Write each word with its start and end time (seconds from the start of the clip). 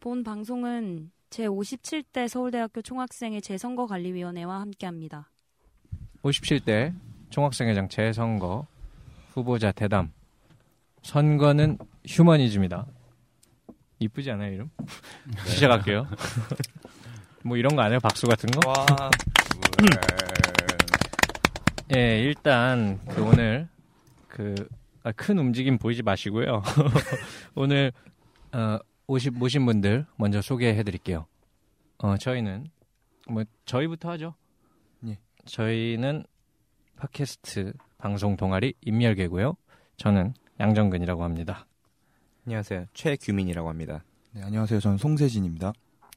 본 0.00 0.24
방송은 0.24 1.10
제57대 1.30 2.26
서울대학교 2.26 2.82
총학생회 2.82 3.40
재선거관리위원회와 3.40 4.60
함께합니다. 4.60 5.30
57대 6.22 6.94
총학생회장 7.30 7.88
재선거 7.88 8.66
후보자 9.32 9.72
대담 9.72 10.12
선거는 11.02 11.78
휴머니즘이다. 12.06 12.86
이쁘지 14.00 14.30
않아요 14.32 14.52
이름? 14.54 14.70
시작할게요. 15.46 16.06
뭐 17.44 17.56
이런 17.56 17.76
거 17.76 17.82
안 17.82 17.90
해요? 17.92 18.00
박수 18.02 18.26
같은 18.26 18.50
거? 18.50 18.68
와. 18.70 19.10
예, 21.96 22.20
일단 22.22 22.98
그 23.08 23.22
오늘 23.22 23.68
그큰 24.28 25.38
움직임 25.38 25.76
보이지 25.78 26.02
마시고요. 26.02 26.62
오늘 27.54 27.92
어, 28.52 28.78
오신 29.10 29.34
모신 29.40 29.66
분들 29.66 30.06
먼저 30.14 30.40
소개해 30.40 30.84
드릴게요. 30.84 31.26
어, 31.98 32.16
저희는 32.16 32.68
뭐 33.28 33.42
저희부터 33.64 34.08
하죠. 34.10 34.36
예. 35.04 35.18
저희는 35.46 36.22
팟캐스트 36.94 37.72
방송 37.98 38.36
동아리 38.36 38.72
인멸계고요. 38.82 39.56
저는 39.96 40.34
양정근이라고 40.60 41.24
합니다. 41.24 41.66
안녕하세요. 42.46 42.86
최규민이라고 42.94 43.68
합니다. 43.68 44.04
네, 44.30 44.42
안녕하세요. 44.44 44.78
저는 44.78 44.96
송세진입니다. 44.98 45.72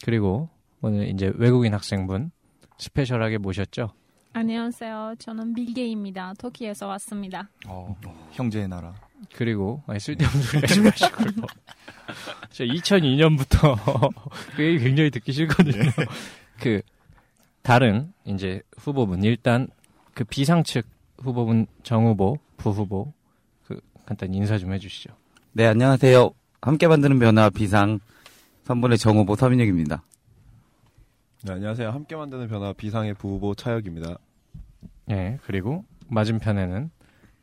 그리고 0.05 0.49
오늘 0.83 1.07
이제 1.07 1.33
외국인 1.35 1.73
학생분 1.73 2.29
스페셜하게 2.77 3.39
모셨죠. 3.39 3.89
안녕하세요. 4.33 5.15
저는 5.17 5.55
빌게입니다. 5.55 6.35
터키에서 6.37 6.85
왔습니다. 6.89 7.49
어, 7.65 7.95
형제의 8.33 8.67
나라. 8.67 8.93
그리고 9.35 9.83
아니, 9.87 9.99
쓸데없는 9.99 10.41
소리 10.41 10.61
하지 10.61 10.81
마시고요. 10.81 11.29
제가 12.51 12.73
2002년부터 12.73 14.13
그 14.55 14.63
얘기 14.63 14.79
굉장히 14.83 15.09
듣기 15.09 15.31
싫거든요. 15.31 15.89
그 16.59 16.81
다른 17.61 18.13
이제 18.25 18.61
후보분 18.77 19.23
일단 19.23 19.67
그 20.13 20.23
비상 20.23 20.63
측 20.63 20.85
후보분 21.17 21.65
정 21.83 22.05
후보, 22.05 22.37
부 22.57 22.71
후보 22.71 23.13
그 23.65 23.79
간단히 24.05 24.37
인사 24.37 24.57
좀 24.57 24.73
해주시죠. 24.73 25.11
네, 25.53 25.65
안녕하세요. 25.65 26.31
함께 26.61 26.87
만드는 26.87 27.19
변화 27.19 27.49
비상 27.49 27.99
선분의 28.63 28.97
정 28.97 29.17
후보 29.17 29.35
서민혁입니다. 29.35 30.03
네, 31.43 31.53
안녕하세요. 31.53 31.89
함께 31.89 32.15
만드는 32.15 32.47
변화 32.47 32.73
비상의 32.73 33.13
부 33.15 33.29
후보 33.29 33.55
차혁입니다. 33.55 34.17
예 35.11 35.37
그리고 35.45 35.83
맞은편에는 36.07 36.89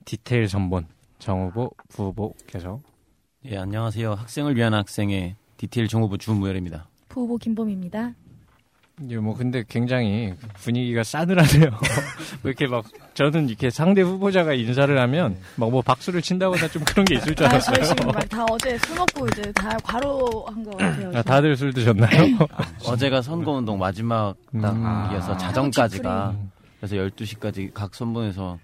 디테일 0.04 0.48
선본 0.48 0.86
정 1.20 1.46
후보, 1.46 1.70
부 1.92 2.04
후보께서 2.06 2.80
예, 3.46 3.56
안녕하세요. 3.58 4.12
학생을 4.14 4.56
위한 4.56 4.74
학생의 4.74 5.36
디테일 5.56 5.86
정후보 5.88 6.16
주무열입니다. 6.16 6.88
부후보 7.08 7.36
김범입니다. 7.38 8.12
이게 9.02 9.16
뭐 9.16 9.34
근데 9.34 9.64
굉장히 9.66 10.34
분위기가 10.56 11.02
싸늘하네요. 11.02 11.70
왜 12.42 12.50
이렇게 12.50 12.66
막 12.66 12.84
저는 13.14 13.48
이렇게 13.48 13.70
상대 13.70 14.02
후보자가 14.02 14.52
인사를 14.52 14.98
하면 14.98 15.38
막 15.56 15.70
뭐 15.70 15.80
박수를 15.80 16.20
친다거나 16.20 16.68
좀 16.68 16.84
그런 16.84 17.04
게 17.06 17.14
있을 17.16 17.34
줄 17.34 17.46
아, 17.46 17.50
알았어요. 17.50 17.84
지금 17.84 18.06
막다 18.08 18.44
어제 18.50 18.76
술 18.78 18.96
먹고 18.96 19.26
이제 19.28 19.50
다 19.52 19.76
과로한 19.84 20.64
것 20.64 20.76
같아요. 20.76 21.12
아, 21.14 21.22
다들 21.22 21.56
술 21.56 21.72
드셨나요? 21.72 22.36
어제가 22.86 23.22
선거운동 23.22 23.78
마지막 23.78 24.34
음. 24.54 24.60
딱이어서 24.60 25.32
아, 25.32 25.36
자정까지가 25.38 26.30
음. 26.30 26.50
그래서 26.80 26.96
12시까지 26.96 27.72
각 27.72 27.94
선분에서 27.94 28.58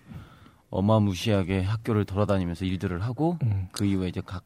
어마무시하게 0.71 1.63
학교를 1.63 2.05
돌아다니면서 2.05 2.65
일들을 2.65 3.03
하고 3.03 3.39
음. 3.43 3.69
그 3.73 3.85
이후에 3.85 4.09
이제 4.09 4.21
각 4.25 4.43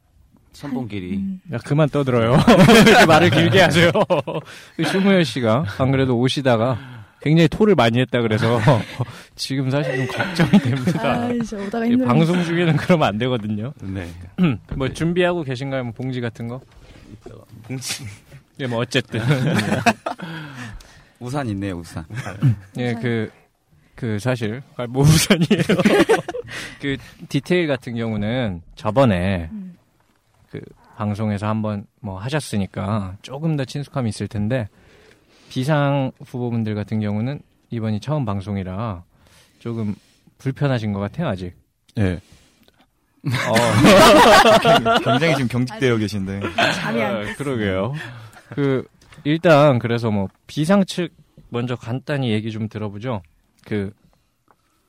선분끼리 0.53 1.17
음. 1.17 1.41
야 1.53 1.59
그만 1.65 1.89
떠들어요. 1.89 2.37
이렇게 2.87 3.07
말을 3.07 3.31
길게 3.31 3.61
하세요. 3.61 3.93
shum무열 4.85 5.25
씨가 5.25 5.65
안 5.79 5.91
그래도 5.91 6.19
오시다가 6.19 7.05
굉장히 7.21 7.49
토를 7.49 7.75
많이 7.75 8.01
했다 8.01 8.21
그래서 8.21 8.59
지금 9.37 9.71
사실 9.71 9.97
좀 9.97 10.06
걱정이 10.06 10.50
됩니다. 10.59 11.00
아. 11.03 12.06
방송 12.06 12.43
중에는 12.44 12.77
그러면 12.77 13.09
안 13.09 13.19
되거든요. 13.19 13.73
네. 13.81 14.09
뭐 14.77 14.89
준비하고 14.89 15.43
계신가요? 15.43 15.84
뭐 15.84 15.93
봉지 15.93 16.21
같은 16.21 16.49
거? 16.49 16.61
봉지. 17.65 18.05
예, 18.61 18.67
뭐 18.67 18.81
어쨌든 18.81 19.21
우산 21.19 21.47
있네요, 21.49 21.77
우산. 21.77 22.05
예, 22.77 22.94
그, 22.94 23.31
그, 24.00 24.19
사실, 24.19 24.62
아, 24.77 24.87
뭐. 24.87 25.05
그, 26.81 26.97
디테일 27.28 27.69
같은 27.69 27.94
경우는 27.94 28.62
저번에, 28.75 29.50
음. 29.53 29.77
그, 30.50 30.59
방송에서 30.97 31.47
한번 31.47 31.84
뭐 32.00 32.19
하셨으니까 32.19 33.19
조금 33.21 33.56
더 33.59 33.66
친숙함이 33.66 34.09
있을 34.09 34.27
텐데, 34.27 34.69
비상 35.50 36.12
후보분들 36.25 36.75
같은 36.75 37.00
경우는 37.00 37.43
이번이 37.69 38.00
처음 38.00 38.25
방송이라 38.25 39.05
조금 39.59 39.94
불편하신 40.38 40.94
것 40.94 41.00
같아요, 41.00 41.28
아직. 41.28 41.53
예. 41.99 42.21
어, 43.27 43.55
굉장히 45.05 45.34
지금 45.34 45.49
경직되어 45.49 45.99
계신데. 45.99 46.41
잠이 46.75 47.03
안 47.03 47.17
아, 47.17 47.34
그러게요. 47.34 47.93
그, 48.49 48.87
일단, 49.25 49.78
그래서 49.78 50.11
뭐, 50.11 50.28
비상 50.47 50.87
측 50.87 51.12
먼저 51.50 51.77
간단히 51.77 52.31
얘기 52.31 52.50
좀 52.50 52.67
들어보죠. 52.67 53.21
그, 53.70 53.92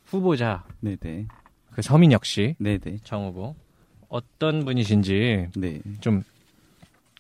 후보자, 0.06 0.64
네네. 0.80 1.28
그 1.72 1.84
서민혁 1.84 2.26
씨, 2.26 2.56
네네. 2.58 2.98
정 3.04 3.28
후보. 3.28 3.56
어떤 4.10 4.66
분이신지, 4.66 5.50
네. 5.56 5.82
좀, 6.00 6.24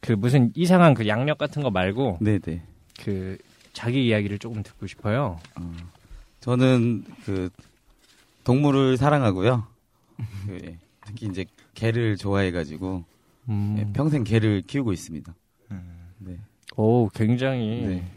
그 0.01 0.13
무슨 0.13 0.51
이상한 0.55 0.95
그 0.95 1.07
양력 1.07 1.37
같은 1.37 1.61
거 1.61 1.69
말고, 1.69 2.17
네네. 2.19 2.63
그, 3.03 3.37
자기 3.73 4.07
이야기를 4.07 4.39
조금 4.39 4.63
듣고 4.63 4.87
싶어요. 4.87 5.39
어, 5.55 5.71
저는 6.39 7.05
그 7.25 7.51
동물을 8.43 8.97
사랑하고요. 8.97 9.67
그, 10.47 10.59
예, 10.65 10.77
특히 11.05 11.27
이제 11.27 11.45
개를 11.75 12.17
좋아해가지고 12.17 13.03
음. 13.49 13.75
예, 13.77 13.93
평생 13.93 14.23
개를 14.23 14.63
키우고 14.65 14.93
있습니다. 14.93 15.31
네. 16.17 16.39
오, 16.75 17.07
굉장히. 17.09 17.85
네. 17.85 18.11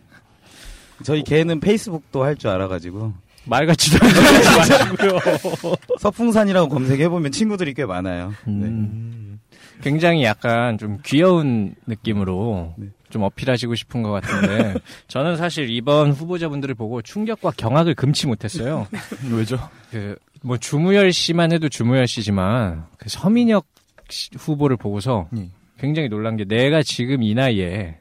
저희 1.03 1.23
개는 1.23 1.61
페이스북도 1.61 2.23
할 2.25 2.37
줄 2.37 2.49
알아가지고 2.51 3.13
말같지도 3.47 3.99
마시고요. 4.05 5.19
서풍산이라고 5.99 6.69
검색해보면 6.69 7.33
친구들이 7.33 7.75
꽤 7.75 7.85
많아요. 7.85 8.35
네. 8.47 8.53
음. 8.53 9.41
굉장히 9.83 10.25
약간 10.25 10.79
좀 10.79 10.99
귀여운 11.05 11.75
느낌으로 11.87 12.75
네. 12.79 12.87
좀 13.11 13.23
어필하시고 13.23 13.75
싶은 13.75 14.03
것 14.03 14.11
같은데 14.13 14.75
저는 15.09 15.37
사실 15.37 15.69
이번 15.71 16.13
후보자분들을 16.13 16.75
보고 16.75 17.03
충격과 17.03 17.53
경악을 17.57 17.95
금치 17.95 18.27
못했어요. 18.27 18.87
왜죠? 19.31 19.59
그 19.91 20.17
뭐 20.45 20.59
주무열 20.59 21.11
씨만 21.13 21.53
해도 21.53 21.71
주무열 21.71 22.07
씨지만 22.07 22.85
그 22.99 23.09
서민혁 23.09 23.67
씨 24.11 24.29
후보를 24.37 24.77
보고서 24.77 25.27
예. 25.39 25.49
굉장히 25.79 26.11
놀란 26.11 26.37
게 26.37 26.45
내가 26.45 26.83
지금 26.83 27.23
이 27.23 27.35
나이에 27.35 27.97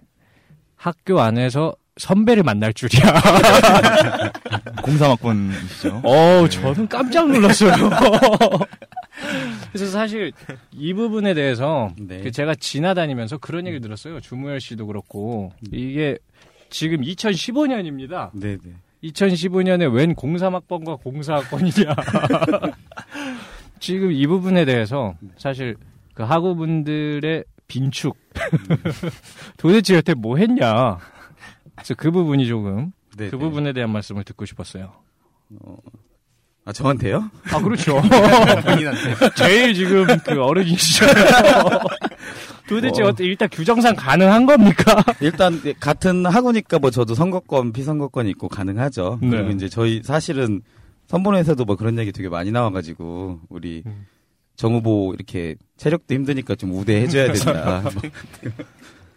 학교 0.75 1.21
안에서 1.21 1.73
선배를 1.97 2.43
만날 2.43 2.73
줄이야. 2.73 3.01
공삼학번이시죠? 4.83 6.01
어, 6.03 6.47
저는 6.49 6.87
깜짝 6.87 7.29
놀랐어요. 7.29 7.71
그래서 9.71 9.91
사실 9.91 10.31
이 10.71 10.93
부분에 10.93 11.33
대해서 11.33 11.91
네. 11.99 12.21
그 12.21 12.31
제가 12.31 12.55
지나다니면서 12.55 13.37
그런 13.37 13.67
얘기를 13.67 13.81
들었어요. 13.81 14.19
주무열 14.19 14.59
씨도 14.59 14.87
그렇고 14.87 15.51
이게 15.71 16.17
지금 16.69 17.01
2015년입니다. 17.01 18.31
네네. 18.33 18.57
2015년에 19.03 19.93
웬 19.93 20.15
03학번과 20.15 21.01
04학번이냐. 21.01 22.73
지금 23.79 24.11
이 24.11 24.25
부분에 24.25 24.65
대해서 24.65 25.13
사실 25.37 25.75
그 26.13 26.23
학우분들의 26.23 27.43
빈축 27.67 28.17
도대체 29.57 29.96
여태 29.96 30.13
뭐 30.13 30.37
했냐. 30.37 30.97
그래서 31.84 31.96
그 31.96 32.12
부분이 32.12 32.47
조금 32.47 32.91
네네. 33.18 33.30
그 33.30 33.38
부분에 33.38 33.74
대한 33.74 33.91
말씀을 33.91 34.24
듣고 34.24 34.46
싶었어요. 34.46 34.94
어, 35.59 35.78
아 36.66 36.72
저한테요? 36.72 37.30
아 37.52 37.62
그렇죠. 37.62 38.02
본인한테. 38.64 39.16
제일 39.35 39.74
지금 39.74 40.08
그 40.26 40.41
어른이시잖아요. 40.41 41.80
도대체 42.68 43.03
어. 43.03 43.08
어... 43.08 43.12
떻게 43.12 43.26
일단 43.26 43.50
규정상 43.52 43.96
가능한 43.96 44.46
겁니까? 44.46 45.03
일단 45.20 45.62
예, 45.66 45.74
같은 45.74 46.26
학우니까 46.26 46.80
뭐 46.80 46.90
저도 46.90 47.14
선거권, 47.16 47.74
피선거권 47.74 48.28
있고 48.30 48.47
가능하죠. 48.47 49.20
네. 49.22 49.30
그리고 49.30 49.52
이제 49.52 49.68
저희 49.68 50.02
사실은 50.02 50.62
선본에서도 51.08 51.66
뭐 51.66 51.76
그런 51.76 52.00
얘기 52.00 52.14
되게 52.14 52.30
많이 52.30 52.50
나와가지고 52.52 53.41
우리 53.50 53.84
음. 53.85 54.06
정 54.56 54.74
후보 54.74 55.14
이렇게 55.14 55.56
체력도 55.76 56.16
힘드니까 56.16 56.56
좀 56.56 56.72
우대해줘야 56.72 57.34
된다. 57.34 57.82
뭐 57.94 58.02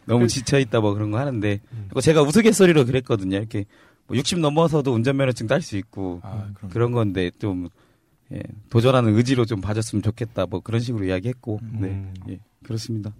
너무 0.06 0.28
지쳐있다 0.28 0.80
뭐 0.80 0.94
그런 0.94 1.10
거 1.10 1.18
하는데 1.18 1.60
그리고 1.85 1.85
제가 2.00 2.22
우스갯소리로 2.22 2.84
그랬거든요. 2.86 3.36
이렇게 3.36 3.64
뭐 4.06 4.16
60 4.16 4.40
넘어서도 4.40 4.92
운전면허증 4.92 5.46
딸 5.46 5.62
수 5.62 5.76
있고 5.76 6.20
아. 6.22 6.48
그런 6.70 6.92
건데 6.92 7.30
좀 7.38 7.68
예, 8.32 8.40
도전하는 8.70 9.16
의지로 9.16 9.44
좀 9.44 9.60
봐줬으면 9.60 10.02
좋겠다 10.02 10.46
뭐 10.46 10.60
그런 10.60 10.80
식으로 10.80 11.04
이야기했고 11.04 11.60
네 11.80 11.88
음. 11.88 12.14
예, 12.28 12.38
그렇습니다. 12.64 13.12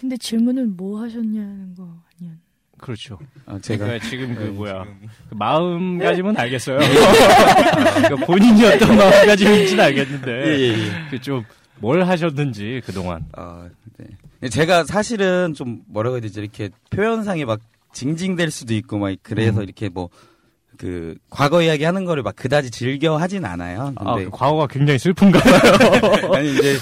근데 0.00 0.16
질문은 0.16 0.76
뭐 0.76 1.02
하셨냐는 1.02 1.74
거 1.74 1.82
아니야? 2.18 2.34
그렇죠. 2.78 3.18
아, 3.44 3.58
제가 3.58 3.84
그러니까 3.84 4.08
지금 4.08 4.34
그 4.34 4.44
뭐야 4.44 4.84
그 5.28 5.34
마음가짐은 5.34 6.36
알겠어요. 6.36 6.78
그러니까 6.78 8.26
본인이 8.26 8.64
어떤 8.64 8.96
마음가짐인지는 8.96 9.84
알겠는데 9.84 10.30
예, 10.30 10.58
예, 10.58 10.68
예. 10.72 11.10
그좀뭘 11.10 12.04
하셨는지 12.04 12.80
그 12.84 12.92
동안. 12.92 13.26
아, 13.32 13.68
네. 13.98 14.06
제가 14.48 14.84
사실은 14.84 15.52
좀 15.54 15.82
뭐라고 15.88 16.16
해야 16.16 16.20
되지 16.22 16.40
이렇게 16.40 16.70
표현상에 16.90 17.44
막 17.44 17.60
징징댈 17.92 18.50
수도 18.50 18.74
있고 18.74 18.98
막 18.98 19.14
그래서 19.22 19.58
음. 19.58 19.64
이렇게 19.64 19.88
뭐 19.88 20.08
그 20.80 21.14
과거 21.28 21.60
이야기 21.60 21.84
하는 21.84 22.06
거를 22.06 22.22
막 22.22 22.34
그다지 22.34 22.70
즐겨 22.70 23.18
하진 23.18 23.44
않아요. 23.44 23.92
아, 23.96 24.14
근데 24.14 24.24
그 24.24 24.30
과거가 24.30 24.66
굉장히 24.68 24.98
슬픈가 24.98 25.38
봐요. 25.38 26.32
아니 26.32 26.54
이제 26.54 26.78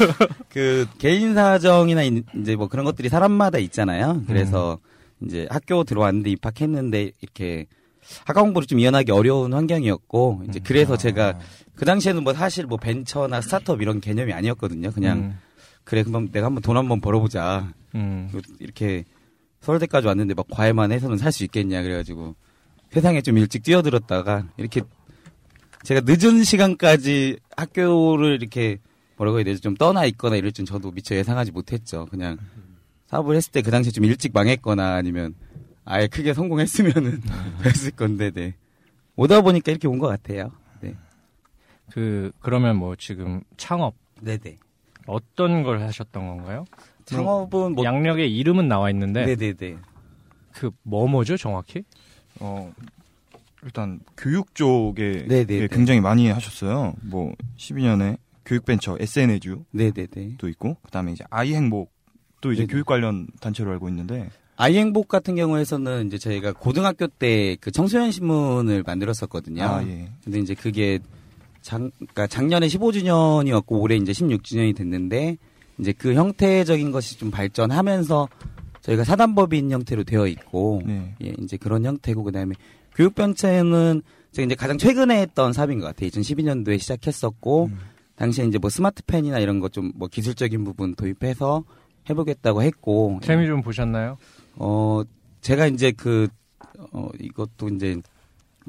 그 0.49 0.87
개인 0.99 1.35
사정이나 1.35 2.05
이- 2.05 2.23
이제 2.37 2.55
뭐 2.55 2.69
그런 2.69 2.85
것들이 2.85 3.09
사람마다 3.09 3.59
있잖아요. 3.59 4.23
그래서 4.29 4.79
이제 5.21 5.49
학교 5.51 5.83
들어왔는데 5.83 6.31
입학했는데 6.31 7.11
이렇게 7.21 7.67
학과 8.25 8.43
공부를 8.43 8.69
좀 8.69 8.79
이어나기 8.79 9.11
어려운 9.11 9.53
환경이었고 9.53 10.43
이제 10.49 10.61
그래서 10.63 10.97
제가 10.97 11.37
그 11.75 11.85
당시에는 11.85 12.23
뭐 12.23 12.33
사실 12.35 12.67
뭐 12.67 12.79
벤처나 12.79 13.41
스타트업 13.41 13.83
이런 13.83 14.01
개념이 14.01 14.33
아니었거든요. 14.33 14.93
그냥 14.93 15.19
음, 15.19 15.39
그래 15.89 16.03
그럼 16.03 16.31
내가 16.31 16.47
한번 16.47 16.63
돈 16.63 16.77
한번 16.77 17.01
벌어보자. 17.01 17.73
음. 17.95 18.31
이렇게 18.59 19.05
서울대까지 19.63 20.07
왔는데 20.07 20.35
막 20.35 20.47
과외만 20.51 20.93
해서는 20.93 21.17
살 21.17 21.33
수 21.33 21.45
있겠냐 21.45 21.83
그래가지고 21.83 22.35
세상에 22.91 23.23
좀 23.23 23.39
일찍 23.39 23.63
뛰어들었다가 23.63 24.45
이렇게 24.59 24.83
제가 25.85 26.03
늦은 26.05 26.45
시간까지 26.45 27.39
학교를 27.57 28.35
이렇게 28.35 28.79
뭐라고 29.17 29.39
해야 29.39 29.45
되지 29.45 29.63
좀 29.63 29.75
떠나 29.77 30.05
있거나 30.07 30.37
이럴 30.37 30.53
줄 30.53 30.67
저도 30.67 30.91
미처 30.91 31.15
예상하지 31.17 31.53
못했죠. 31.53 32.05
그냥 32.11 32.37
사업을 33.07 33.35
했을 33.37 33.51
때 33.53 33.63
그 33.63 33.71
당시에 33.71 33.91
좀 33.91 34.05
일찍 34.05 34.33
망했거나 34.35 34.95
아니면 34.95 35.35
아예 35.87 36.07
크게 36.07 36.35
성공했으면은 36.35 37.23
했을 37.65 37.93
건데 37.93 38.31
네. 38.31 38.55
오다 39.17 39.41
보니까 39.41 39.73
이렇게 39.73 39.89
온 39.89 39.99
것 39.99 40.07
같아요. 40.09 40.53
네. 40.83 40.95
그 41.91 42.31
그러면 42.41 42.77
뭐 42.77 42.95
지금 42.95 43.41
창업 43.57 43.95
네네. 44.21 44.59
어떤 45.09 45.63
걸 45.63 45.81
하셨던 45.81 46.27
건가요? 46.27 46.65
창업은 47.07 47.73
뭐 47.73 47.85
양력에 47.85 48.27
이름은 48.27 48.69
나와 48.69 48.91
있는데 48.91 49.25
네네네. 49.25 49.79
그 50.53 50.71
뭐뭐죠 50.83 51.37
정확히? 51.37 51.83
어, 52.41 52.73
일단 53.65 54.01
교육 54.17 54.55
쪽에 54.55 55.25
네, 55.27 55.45
네, 55.45 55.55
예, 55.55 55.61
네. 55.61 55.69
굉장히 55.69 56.01
많이 56.01 56.29
하셨어요. 56.29 56.95
뭐 57.03 57.33
12년에 57.57 58.19
교육벤처 58.45 58.97
SN에듀도 59.01 59.65
네네네. 59.73 60.37
있고 60.45 60.77
그다음에 60.83 61.13
이제 61.13 61.25
아이행복도 61.31 62.53
이제 62.53 62.63
네네. 62.63 62.67
교육 62.73 62.87
관련 62.87 63.27
단체로 63.41 63.71
알고 63.73 63.89
있는데 63.89 64.31
아이행복 64.57 65.09
같은 65.09 65.37
경우에서는 65.37 66.09
이제 66.09 66.19
저희가 66.19 66.53
고등학교 66.53 67.07
때 67.07 67.57
그 67.61 67.71
청소년 67.71 68.11
신문을 68.11 68.83
만들었었거든요. 68.85 69.63
아 69.65 69.83
예. 69.87 70.11
근데 70.25 70.39
이제 70.41 70.55
그게 70.55 70.99
작, 71.63 71.79
그러니까 71.97 72.27
작년에 72.27 72.67
15주년이었고 72.67 73.81
올해 73.81 73.97
이제 73.97 74.13
16주년이 74.13 74.77
됐는데 74.77 75.37
이제 75.79 75.93
그 75.93 76.15
형태적인 76.15 76.91
것이 76.93 77.19
좀 77.19 77.31
발전하면서 77.31 78.29
저희가 78.83 79.05
사단법인 79.05 79.71
형태로 79.71 80.05
되어 80.05 80.27
있고 80.27 80.83
네. 80.87 81.15
예, 81.23 81.33
이제 81.41 81.57
그런 81.57 81.85
형태고 81.85 82.23
그다음에 82.25 82.55
교육 82.95 83.15
변체는 83.15 84.03
제가 84.33 84.47
이제 84.47 84.55
가장 84.55 84.79
최근에 84.79 85.21
했던 85.21 85.53
사업인 85.53 85.79
것 85.81 85.87
같아요. 85.87 86.11
2012년도에 86.11 86.79
시작했었고 86.79 87.67
음. 87.67 87.79
당시에 88.17 88.45
이제 88.47 88.59
뭐 88.59 88.71
스마트펜이나 88.71 89.39
이런 89.39 89.61
것 89.61 89.73
좀 89.73 89.93
뭐 89.95 90.09
기술적인 90.09 90.65
부분 90.65 90.95
도입해서 90.95 91.65
해보겠다고 92.11 92.63
했고 92.63 93.21
재미 93.23 93.47
좀 93.47 93.61
보셨나요? 93.63 94.17
어, 94.57 95.03
제가 95.41 95.67
이제 95.67 95.93
그, 95.93 96.27
어, 96.93 97.09
이것도 97.21 97.69
이제 97.69 97.97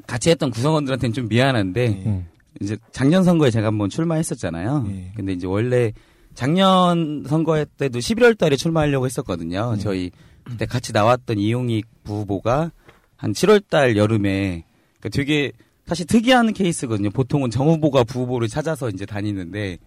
같이 0.06 0.30
했던 0.30 0.50
구성원들한테는 0.50 1.12
좀 1.14 1.28
미안한데, 1.28 1.82
예. 1.82 2.08
음. 2.08 2.26
이제 2.60 2.76
작년 2.92 3.24
선거에 3.24 3.50
제가 3.50 3.68
한번 3.68 3.88
출마했었잖아요. 3.88 4.86
예. 4.90 5.12
근데 5.16 5.32
이제 5.32 5.46
원래 5.46 5.92
작년 6.34 7.24
선거 7.26 7.64
때도 7.64 7.98
11월 7.98 8.36
달에 8.36 8.56
출마하려고 8.56 9.06
했었거든요. 9.06 9.74
예. 9.76 9.80
저희 9.80 10.10
그때 10.44 10.66
같이 10.66 10.92
나왔던 10.92 11.38
이용익 11.38 11.86
부후보가 12.04 12.72
한 13.16 13.32
7월 13.32 13.62
달 13.68 13.96
여름에 13.96 14.64
그러니까 14.98 15.08
되게 15.10 15.52
사실 15.86 16.06
특이한 16.06 16.52
케이스거든요. 16.52 17.10
보통은 17.10 17.50
정 17.50 17.68
후보가 17.68 18.04
부후보를 18.04 18.48
찾아서 18.48 18.88
이제 18.88 19.04
다니는데 19.04 19.78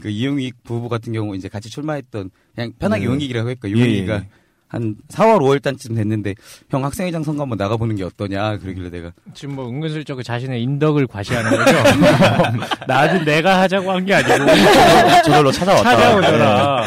그 0.00 0.08
이용익 0.08 0.62
부후보 0.64 0.88
같은 0.88 1.12
경우 1.12 1.36
이제 1.36 1.48
같이 1.48 1.70
출마했던 1.70 2.30
그냥 2.54 2.72
편하게 2.78 3.04
네. 3.04 3.06
용익이라고 3.06 3.48
할까 3.48 3.68
예, 3.68 3.72
용익이가 3.72 4.14
예. 4.16 4.28
한 4.72 4.96
4월 5.10 5.38
5월 5.40 5.62
달쯤 5.62 5.94
됐는데 5.94 6.34
형 6.70 6.82
학생회장 6.82 7.22
선거 7.22 7.42
한번 7.42 7.58
나가보는 7.58 7.94
게 7.96 8.04
어떠냐 8.04 8.56
그러길래 8.56 8.88
내가 8.88 9.12
지금 9.34 9.54
뭐 9.56 9.68
은근슬쩍 9.68 10.16
그 10.16 10.22
자신의 10.22 10.62
인덕을 10.62 11.06
과시하는 11.06 11.50
거죠. 11.50 11.76
나는 12.88 13.24
내가 13.26 13.60
하자고 13.60 13.90
한 13.90 14.06
게 14.06 14.14
아니고 14.14 14.46
저절로 15.24 15.52
찾아왔다. 15.52 15.82
찾아오더라. 15.96 16.84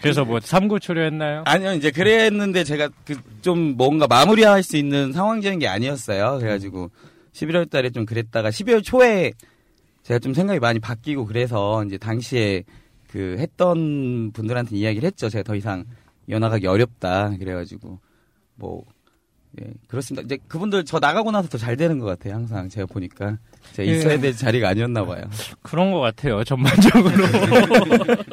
그래서 0.00 0.24
뭐 0.24 0.40
삼고초려했나요? 0.40 1.42
아니요 1.44 1.72
이제 1.74 1.90
그랬는데 1.90 2.64
제가 2.64 2.88
그 3.04 3.14
좀 3.42 3.76
뭔가 3.76 4.06
마무리할 4.08 4.62
수 4.64 4.76
있는 4.76 5.12
상황적인 5.12 5.60
게 5.60 5.68
아니었어요 5.68 6.38
그래가지고 6.40 6.90
11월 7.34 7.70
달에 7.70 7.90
좀 7.90 8.04
그랬다가 8.04 8.50
12월 8.50 8.82
초에 8.82 9.32
제가 10.02 10.18
좀 10.18 10.34
생각이 10.34 10.58
많이 10.58 10.80
바뀌고 10.80 11.24
그래서 11.26 11.84
이제 11.84 11.98
당시에 11.98 12.64
그 13.10 13.36
했던 13.38 14.32
분들한테 14.32 14.76
이야기를 14.76 15.06
했죠 15.06 15.28
제가 15.28 15.44
더 15.44 15.54
이상 15.54 15.84
연락하기 16.28 16.66
어렵다 16.66 17.30
그래가지고 17.38 17.98
뭐 18.56 18.84
예, 19.60 19.66
그렇습니다. 19.88 20.24
이제 20.26 20.38
그분들 20.46 20.84
저 20.84 20.98
나가고 20.98 21.30
나서 21.30 21.48
더 21.48 21.58
잘 21.58 21.76
되는 21.76 21.98
것 21.98 22.06
같아요. 22.06 22.34
항상 22.34 22.68
제가 22.68 22.86
보니까 22.86 23.38
제가 23.72 23.90
있어야 23.90 24.12
예. 24.14 24.18
될 24.18 24.36
자리가 24.36 24.68
아니었나 24.68 25.04
봐요. 25.04 25.22
그런 25.62 25.90
것 25.90 26.00
같아요. 26.00 26.44
전반적으로. 26.44 27.24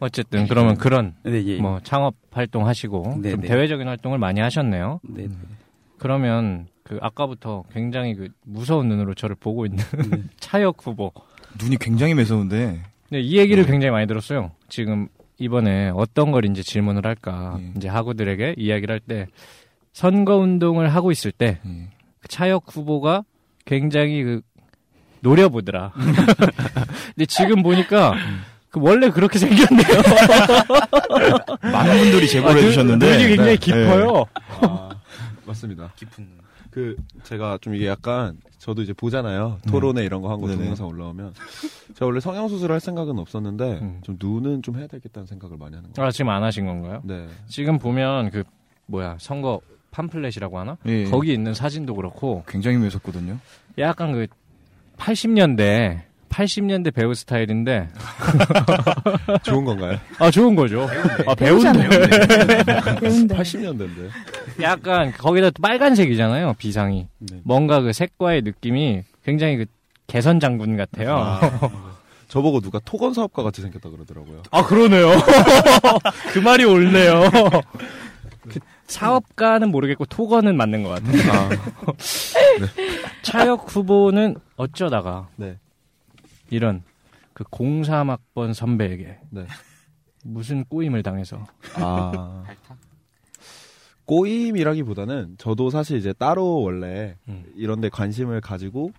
어쨌든 0.00 0.46
그러면 0.48 0.76
그런 0.76 1.14
네, 1.24 1.44
예. 1.44 1.58
뭐 1.60 1.78
창업 1.82 2.14
활동 2.30 2.66
하시고 2.66 3.18
네, 3.22 3.32
좀 3.32 3.40
네. 3.42 3.48
대외적인 3.48 3.86
활동을 3.86 4.18
많이 4.18 4.40
하셨네요. 4.40 5.00
네. 5.02 5.28
그러면 5.98 6.66
그 6.82 6.98
아까부터 7.02 7.64
굉장히 7.72 8.14
그 8.14 8.28
무서운 8.44 8.88
눈으로 8.88 9.14
저를 9.14 9.36
보고 9.36 9.66
있는 9.66 9.84
네. 10.10 10.22
차역 10.40 10.76
후보. 10.86 11.12
눈이 11.62 11.76
굉장히 11.78 12.14
매서운데 12.14 12.80
네, 13.10 13.20
이 13.20 13.36
얘기를 13.38 13.64
굉장히 13.66 13.90
많이 13.90 14.06
들었어요. 14.06 14.52
지금 14.68 15.08
이번에 15.50 15.90
어떤 15.94 16.30
걸 16.30 16.44
이제 16.44 16.62
질문을 16.62 17.04
할까 17.06 17.56
예. 17.58 17.72
이제 17.76 17.88
학우들에게 17.88 18.54
이야기를 18.56 18.92
할 18.92 19.00
때 19.00 19.26
선거 19.92 20.36
운동을 20.36 20.94
하고 20.94 21.10
있을 21.10 21.32
때 21.32 21.58
예. 21.66 21.88
그 22.20 22.28
차역 22.28 22.64
후보가 22.68 23.24
굉장히 23.64 24.22
그 24.22 24.40
노려보더라. 25.22 25.92
근데 27.14 27.26
지금 27.26 27.62
보니까 27.62 28.14
그 28.70 28.78
원래 28.82 29.10
그렇게 29.10 29.38
생겼네요. 29.38 30.02
많은 31.62 31.98
분들이 31.98 32.28
제보를 32.28 32.50
아, 32.52 32.54
눈- 32.54 32.64
해주셨는데 32.64 33.06
눈이 33.16 33.26
굉장히 33.28 33.50
네. 33.50 33.56
깊어요. 33.56 34.24
아, 34.62 34.90
맞습니다. 35.46 35.92
깊은. 35.96 36.40
그 36.70 36.96
제가 37.24 37.58
좀 37.60 37.74
이게 37.74 37.86
약간 37.86 38.36
저도 38.58 38.82
이제 38.82 38.92
보잖아요. 38.92 39.58
토론회 39.68 40.04
이런 40.04 40.22
거한거 40.22 40.46
네네. 40.46 40.58
동영상 40.58 40.86
올라오면 40.86 41.34
제가 41.94 42.06
원래 42.06 42.20
성형 42.20 42.48
수술을 42.48 42.74
할 42.74 42.80
생각은 42.80 43.18
없었는데 43.18 43.78
음. 43.82 44.00
좀 44.02 44.16
눈은 44.20 44.62
좀 44.62 44.76
해야 44.78 44.86
되겠다는 44.86 45.26
생각을 45.26 45.56
많이 45.56 45.74
하는 45.76 45.90
거예요. 45.92 46.06
아 46.06 46.10
지금 46.10 46.30
안 46.30 46.42
하신 46.42 46.66
건가요? 46.66 47.00
네. 47.04 47.26
지금 47.48 47.78
보면 47.78 48.30
그 48.30 48.44
뭐야 48.86 49.16
선거 49.18 49.60
팜플렛이라고 49.90 50.58
하나? 50.58 50.76
예. 50.86 51.04
거기 51.04 51.32
있는 51.32 51.54
사진도 51.54 51.94
그렇고 51.94 52.44
굉장히 52.46 52.76
매섭거든요. 52.78 53.38
약간 53.78 54.12
그 54.12 54.26
80년대 54.98 56.02
80년대 56.28 56.94
배우 56.94 57.12
스타일인데 57.12 57.88
좋은 59.42 59.64
건가요? 59.64 59.98
아 60.18 60.30
좋은 60.30 60.54
거죠. 60.54 60.86
아 61.26 61.34
배우인데 61.34 61.88
배운데. 63.00 63.34
80년대인데. 63.34 64.10
약간 64.62 65.12
거기다 65.12 65.50
또 65.50 65.62
빨간색이잖아요 65.62 66.54
비상이 66.58 67.08
네. 67.18 67.40
뭔가 67.44 67.80
그 67.80 67.92
색과의 67.92 68.42
느낌이 68.42 69.02
굉장히 69.24 69.56
그 69.56 69.66
개선 70.06 70.40
장군 70.40 70.76
같아요. 70.76 71.16
아, 71.16 71.40
저보고 72.28 72.60
누가 72.60 72.80
토건 72.80 73.14
사업가 73.14 73.42
같이 73.42 73.62
생겼다 73.62 73.90
그러더라고요. 73.90 74.42
아 74.50 74.64
그러네요. 74.64 75.10
그 76.32 76.38
말이 76.40 76.64
옳네요. 76.64 77.30
그 78.48 78.58
사업가는 78.86 79.70
모르겠고 79.70 80.06
토건은 80.06 80.56
맞는 80.56 80.82
것 80.82 80.90
같아요. 80.90 81.32
아, 81.32 81.50
차역 83.22 83.74
후보는 83.74 84.36
어쩌다가 84.56 85.28
네. 85.36 85.58
이런 86.50 86.82
그 87.32 87.44
03학번 87.44 88.52
선배에게 88.52 89.18
네. 89.30 89.46
무슨 90.24 90.64
꼬임을 90.64 91.02
당해서 91.02 91.46
아. 91.74 92.44
꼬임이라기보다는 94.10 95.36
저도 95.38 95.70
사실 95.70 95.96
이제 95.98 96.12
따로 96.12 96.60
원래 96.62 97.16
음. 97.28 97.44
이런 97.54 97.80
데 97.80 97.88
관심을 97.88 98.40
가지고 98.40 98.90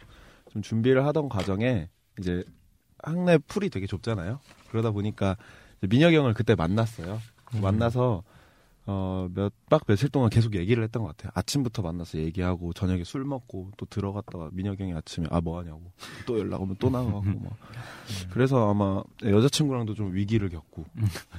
좀 0.51 0.61
준비를 0.61 1.05
하던 1.05 1.27
과정에 1.27 1.89
이제 2.19 2.43
학내 2.99 3.37
풀이 3.39 3.69
되게 3.69 3.87
좁잖아요. 3.87 4.39
그러다 4.69 4.91
보니까 4.91 5.35
민혁이 5.81 6.15
형을 6.15 6.33
그때 6.33 6.55
만났어요. 6.55 7.19
음. 7.55 7.61
만나서 7.61 8.23
어, 8.87 9.27
몇 9.35 9.51
박 9.69 9.85
며칠 9.85 10.09
동안 10.09 10.29
계속 10.29 10.55
얘기를 10.55 10.83
했던 10.83 11.03
것 11.03 11.09
같아요. 11.09 11.31
아침부터 11.35 11.81
만나서 11.81 12.17
얘기하고 12.17 12.73
저녁에 12.73 13.03
술 13.03 13.23
먹고 13.25 13.71
또 13.77 13.85
들어갔다가 13.85 14.49
민혁이 14.53 14.81
형이 14.83 14.93
아침에 14.93 15.27
아 15.29 15.39
뭐 15.41 15.59
하냐고 15.59 15.91
또 16.25 16.39
연락 16.39 16.61
오면 16.61 16.77
또 16.79 16.89
나가고 16.89 17.21
막 17.21 17.53
그래서 18.31 18.69
아마 18.69 19.03
여자친구랑도 19.23 19.93
좀 19.93 20.13
위기를 20.13 20.49
겪고 20.49 20.85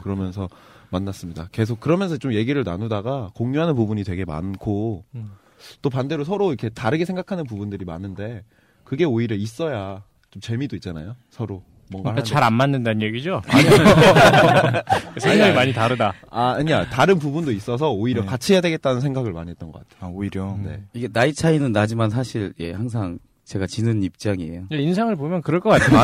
그러면서 0.03 0.49
만났습니다. 0.93 1.49
계속 1.53 1.81
그러면서 1.81 2.17
좀 2.17 2.33
얘기를 2.35 2.63
나누다가 2.65 3.31
공유하는 3.35 3.75
부분이 3.75 4.05
되게 4.05 4.25
많고 4.25 5.05
음. 5.15 5.33
또 5.81 5.91
반대로 5.91 6.25
서로 6.25 6.49
이렇게 6.49 6.69
다르게 6.69 7.05
생각하는 7.05 7.45
부분들이 7.45 7.85
많은데 7.85 8.45
그게 8.85 9.05
오히려 9.05 9.35
있어야 9.35 10.03
좀 10.31 10.41
재미도 10.41 10.77
있잖아요. 10.77 11.17
서로 11.31 11.63
뭔가 11.91 12.11
그러니까 12.11 12.21
하는데. 12.21 12.31
잘안 12.31 12.53
맞는다는 12.55 13.03
얘기죠? 13.03 13.43
생각이 15.19 15.43
아니, 15.43 15.55
많이 15.55 15.73
다르다. 15.73 16.15
아, 16.31 16.55
아니야. 16.59 16.89
다른 16.89 17.19
부분도 17.19 17.53
있어서 17.53 17.91
오히려 17.91 18.23
네. 18.23 18.27
같이 18.29 18.53
해야 18.55 18.61
되겠다는 18.61 19.01
생각을 19.01 19.33
많이 19.33 19.51
했던 19.51 19.71
것 19.73 19.87
같아요. 19.89 20.09
아, 20.09 20.13
오히려. 20.13 20.57
네. 20.63 20.83
이게 20.95 21.09
나이 21.09 21.33
차이는 21.35 21.73
나지만 21.73 22.11
사실 22.11 22.55
예 22.61 22.73
항상 22.73 23.19
제가 23.53 23.67
지는 23.67 24.03
입장이에요. 24.03 24.65
인상을 24.71 25.15
보면 25.15 25.43
그럴 25.43 25.61
것 25.61 25.69
같아요. 25.69 26.01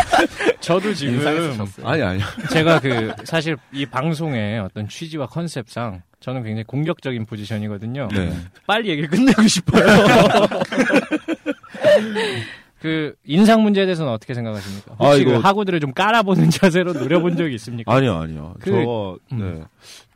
저도 0.60 0.94
지금 0.94 1.20
아니, 1.84 2.00
아니. 2.02 2.20
제가 2.50 2.80
그 2.80 3.12
사실 3.24 3.58
이 3.72 3.84
방송의 3.84 4.58
어떤 4.60 4.88
취지와 4.88 5.26
컨셉상 5.26 6.00
저는 6.20 6.42
굉장히 6.44 6.64
공격적인 6.64 7.26
포지션이거든요. 7.26 8.08
네. 8.10 8.32
빨리 8.66 8.88
얘기를 8.88 9.10
끝내고 9.10 9.42
싶어요. 9.46 9.84
그 12.80 13.14
인상 13.24 13.62
문제에 13.62 13.84
대해서는 13.84 14.10
어떻게 14.10 14.32
생각하십니까? 14.32 14.94
아, 14.98 15.08
혹시 15.08 15.20
이거- 15.22 15.32
그 15.32 15.36
하구들을 15.40 15.80
좀 15.80 15.92
깔아보는 15.92 16.48
자세로 16.48 16.94
노려본 16.94 17.36
적이 17.36 17.54
있습니까? 17.56 17.92
아니요, 17.92 18.14
아니요. 18.16 18.54
그- 18.60 18.70
저, 18.70 19.18
음. 19.32 19.64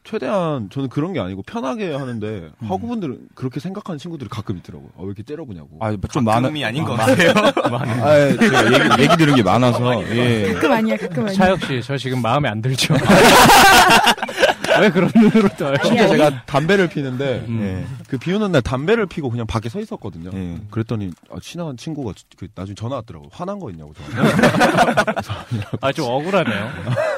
네. 0.04 0.10
최대한 0.10 0.68
저는 0.70 0.88
그런 0.88 1.12
게 1.12 1.20
아니고 1.20 1.42
편하게 1.42 1.92
하는데 1.94 2.26
음. 2.26 2.66
학우분들은 2.66 3.28
그렇게 3.34 3.60
생각하는 3.60 3.98
친구들이 3.98 4.28
가끔 4.28 4.56
있더라고요. 4.58 4.90
아, 4.96 5.00
왜 5.00 5.06
이렇게 5.06 5.22
째려보냐고. 5.22 5.68
아, 5.80 5.96
좀 6.10 6.24
많아. 6.24 6.40
가끔이 6.42 6.64
아닌 6.64 6.84
것 6.84 6.94
같아요. 6.94 7.32
아, 8.04 8.18
예, 8.18 8.36
제가 8.36 8.64
얘기, 8.66 9.02
얘기 9.04 9.16
들은 9.18 9.36
게 9.36 9.42
많아서. 9.42 10.02
예. 10.14 10.52
가끔 10.54 10.72
아니야, 10.72 10.96
가끔 10.96 11.22
아니야. 11.24 11.32
차혁 11.34 11.60
씨, 11.64 11.80
저 11.82 11.96
지금 11.96 12.20
마음에 12.20 12.48
안 12.48 12.60
들죠? 12.60 12.94
왜 14.80 14.90
그런 14.90 15.10
눈으로 15.14 15.48
떠요? 15.50 15.76
진짜 15.84 16.08
제가 16.08 16.44
담배를 16.46 16.88
피는데 16.88 17.44
음. 17.48 17.60
예. 17.62 18.06
그비 18.08 18.32
오는 18.32 18.52
날 18.52 18.62
담배를 18.62 19.06
피고 19.06 19.30
그냥 19.30 19.46
밖에 19.46 19.68
서 19.68 19.80
있었거든요. 19.80 20.30
예. 20.34 20.58
그랬더니 20.70 21.10
아, 21.30 21.36
친한 21.40 21.76
친구가 21.76 22.12
그 22.36 22.48
나중에 22.54 22.74
전화 22.74 22.96
왔더라고요. 22.96 23.30
화난 23.32 23.58
거 23.58 23.70
있냐고. 23.70 23.92
아, 25.80 25.92
좀 25.92 26.06
억울하네요. 26.08 26.70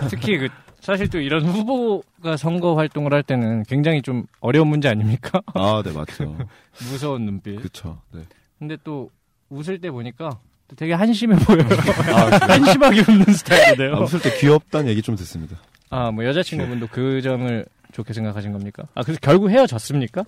특히 0.08 0.38
그, 0.38 0.48
사실 0.80 1.08
또 1.08 1.18
이런 1.18 1.46
후보가 1.46 2.36
선거 2.36 2.74
활동을 2.74 3.14
할 3.14 3.22
때는 3.22 3.62
굉장히 3.64 4.02
좀 4.02 4.24
어려운 4.40 4.68
문제 4.68 4.88
아닙니까? 4.88 5.40
아, 5.54 5.82
네, 5.84 5.92
맞죠. 5.92 6.36
무서운 6.90 7.24
눈빛. 7.24 7.60
그쵸. 7.62 8.00
네. 8.12 8.22
근데 8.58 8.76
또 8.84 9.10
웃을 9.48 9.80
때 9.80 9.90
보니까 9.90 10.38
또 10.68 10.76
되게 10.76 10.92
한심해 10.92 11.36
보여요. 11.44 11.66
아? 12.14 12.52
한심하게 12.52 13.00
웃는 13.08 13.24
스타일이네요. 13.32 13.96
아, 13.96 14.00
웃을 14.00 14.20
때 14.20 14.36
귀엽다는 14.38 14.88
얘기 14.90 15.02
좀 15.02 15.16
듣습니다. 15.16 15.56
아, 15.90 16.10
뭐 16.10 16.24
여자친구분도 16.24 16.88
그 16.88 17.22
점을 17.22 17.64
좋게 17.92 18.12
생각하신 18.12 18.52
겁니까? 18.52 18.84
아, 18.94 19.02
그래서 19.02 19.20
결국 19.22 19.50
헤어졌습니까? 19.50 20.24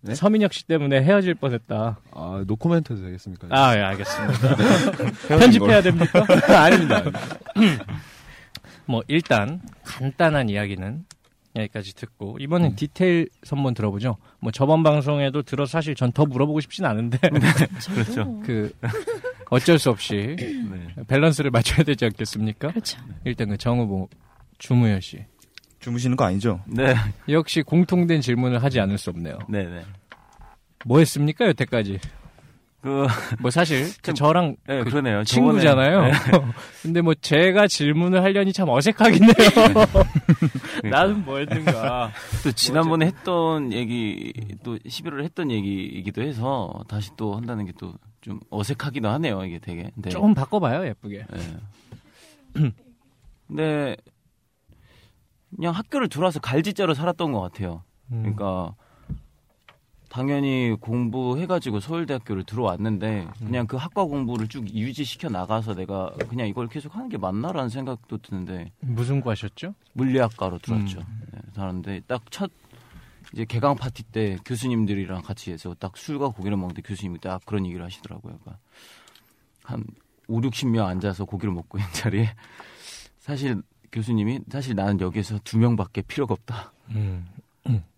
네? 0.00 0.14
서민혁 0.14 0.52
씨 0.52 0.66
때문에 0.66 1.02
헤어질 1.02 1.34
뻔했다. 1.36 1.98
아, 2.10 2.44
노코멘트 2.46 2.92
해도 2.92 3.02
되겠습니까? 3.04 3.48
아, 3.50 3.74
예, 3.76 3.80
알겠습니다. 3.80 4.56
편집해야 5.28 5.80
됩니까? 5.82 6.26
아닙니다. 6.62 7.02
뭐 8.86 9.02
일단 9.08 9.60
간단한 9.84 10.48
이야기는 10.50 11.04
여기까지 11.56 11.94
듣고 11.94 12.36
이번엔 12.40 12.72
음. 12.72 12.76
디테일 12.76 13.28
선문 13.44 13.74
들어보죠. 13.74 14.16
뭐 14.40 14.50
저번 14.52 14.82
방송에도 14.82 15.42
들어 15.42 15.64
서 15.64 15.72
사실 15.78 15.94
전 15.94 16.10
더 16.12 16.26
물어보고 16.26 16.60
싶진 16.60 16.84
않은데 16.84 17.16
그렇죠. 17.94 18.40
그 18.44 18.72
어쩔 19.50 19.78
수 19.78 19.88
없이 19.90 20.36
네. 20.38 21.04
밸런스를 21.06 21.50
맞춰야 21.50 21.82
되지 21.84 22.04
않겠습니까? 22.06 22.68
그렇죠. 22.68 23.00
일단 23.24 23.48
그 23.50 23.56
정후보 23.56 24.08
주무현 24.58 25.00
씨 25.00 25.24
주무시는 25.80 26.16
거 26.16 26.24
아니죠? 26.24 26.60
네. 26.66 26.94
역시 27.28 27.62
공통된 27.62 28.20
질문을 28.20 28.62
하지 28.62 28.80
않을 28.80 28.96
수 28.98 29.10
없네요. 29.10 29.38
네, 29.48 29.64
네. 29.64 29.82
뭐 30.86 30.98
했습니까 30.98 31.46
여태까지? 31.48 31.98
그, 32.80 33.06
뭐 33.40 33.50
사실 33.50 33.84
그 34.02 34.02
좀- 34.02 34.14
저랑 34.14 34.56
네, 34.66 34.78
그 34.84 34.90
그러네요. 34.90 35.20
저번에- 35.22 35.26
친구잖아요. 35.26 36.02
네. 36.02 36.12
근데 36.82 37.00
뭐 37.00 37.14
제가 37.14 37.66
질문을 37.66 38.22
하려니 38.22 38.52
참 38.52 38.68
어색하긴 38.68 39.24
해요. 39.24 39.32
그러니까. 39.54 40.04
나는 40.90 41.24
뭐 41.24 41.38
했는가. 41.38 42.12
또 42.42 42.52
지난번에 42.52 43.06
했던 43.06 43.72
얘기, 43.72 44.32
또 44.62 44.76
11월에 44.78 45.24
했던 45.24 45.50
얘기이기도 45.50 46.22
해서 46.22 46.84
다시 46.88 47.10
또 47.16 47.34
한다는 47.36 47.64
게 47.66 47.72
또 47.72 47.94
좀 48.20 48.40
어색하기도 48.48 49.06
하네요, 49.06 49.44
이게 49.44 49.58
되게. 49.58 49.90
네. 49.96 50.08
조금 50.08 50.32
바꿔봐요 50.32 50.86
예쁘게. 50.86 51.26
네. 51.30 52.70
근데 53.48 53.96
그냥 55.56 55.74
학교를 55.74 56.08
들어와서 56.08 56.40
갈지자로 56.40 56.94
살았던 56.94 57.32
것 57.32 57.40
같아요. 57.40 57.82
음. 58.12 58.20
그러니까 58.22 58.74
당연히 60.08 60.76
공부해가지고 60.80 61.80
서울대학교를 61.80 62.44
들어왔는데 62.44 63.26
그냥 63.38 63.66
그 63.66 63.76
학과 63.76 64.04
공부를 64.04 64.46
쭉 64.46 64.68
유지시켜 64.72 65.28
나가서 65.28 65.74
내가 65.74 66.12
그냥 66.28 66.46
이걸 66.46 66.68
계속 66.68 66.94
하는 66.94 67.08
게 67.08 67.18
맞나라는 67.18 67.68
생각도 67.68 68.18
드는데 68.18 68.70
무슨 68.80 69.20
과셨죠? 69.20 69.74
물리학과로 69.94 70.58
들어왔죠. 70.58 71.00
네, 71.00 71.40
들었는데 71.52 72.00
딱 72.06 72.22
첫 72.30 72.50
이제 73.32 73.44
개강 73.44 73.74
파티 73.74 74.04
때 74.04 74.38
교수님들이랑 74.44 75.22
같이 75.22 75.50
해서 75.50 75.74
딱 75.80 75.96
술과 75.96 76.28
고기를 76.28 76.56
먹는데 76.56 76.82
교수님이 76.82 77.18
딱 77.18 77.44
그런 77.44 77.66
얘기를 77.66 77.84
하시더라고요. 77.84 78.38
그러니까 78.38 78.58
한 79.64 79.84
5, 80.28 80.40
60명 80.40 80.86
앉아서 80.86 81.24
고기를 81.24 81.52
먹고 81.52 81.78
있는 81.78 81.92
자리에 81.92 82.28
사실 83.18 83.60
교수님이 83.98 84.40
사실 84.50 84.74
나는 84.74 85.00
여기에서 85.00 85.38
두 85.44 85.56
명밖에 85.58 86.02
필요가 86.02 86.34
없다. 86.34 86.72
음. 86.90 87.28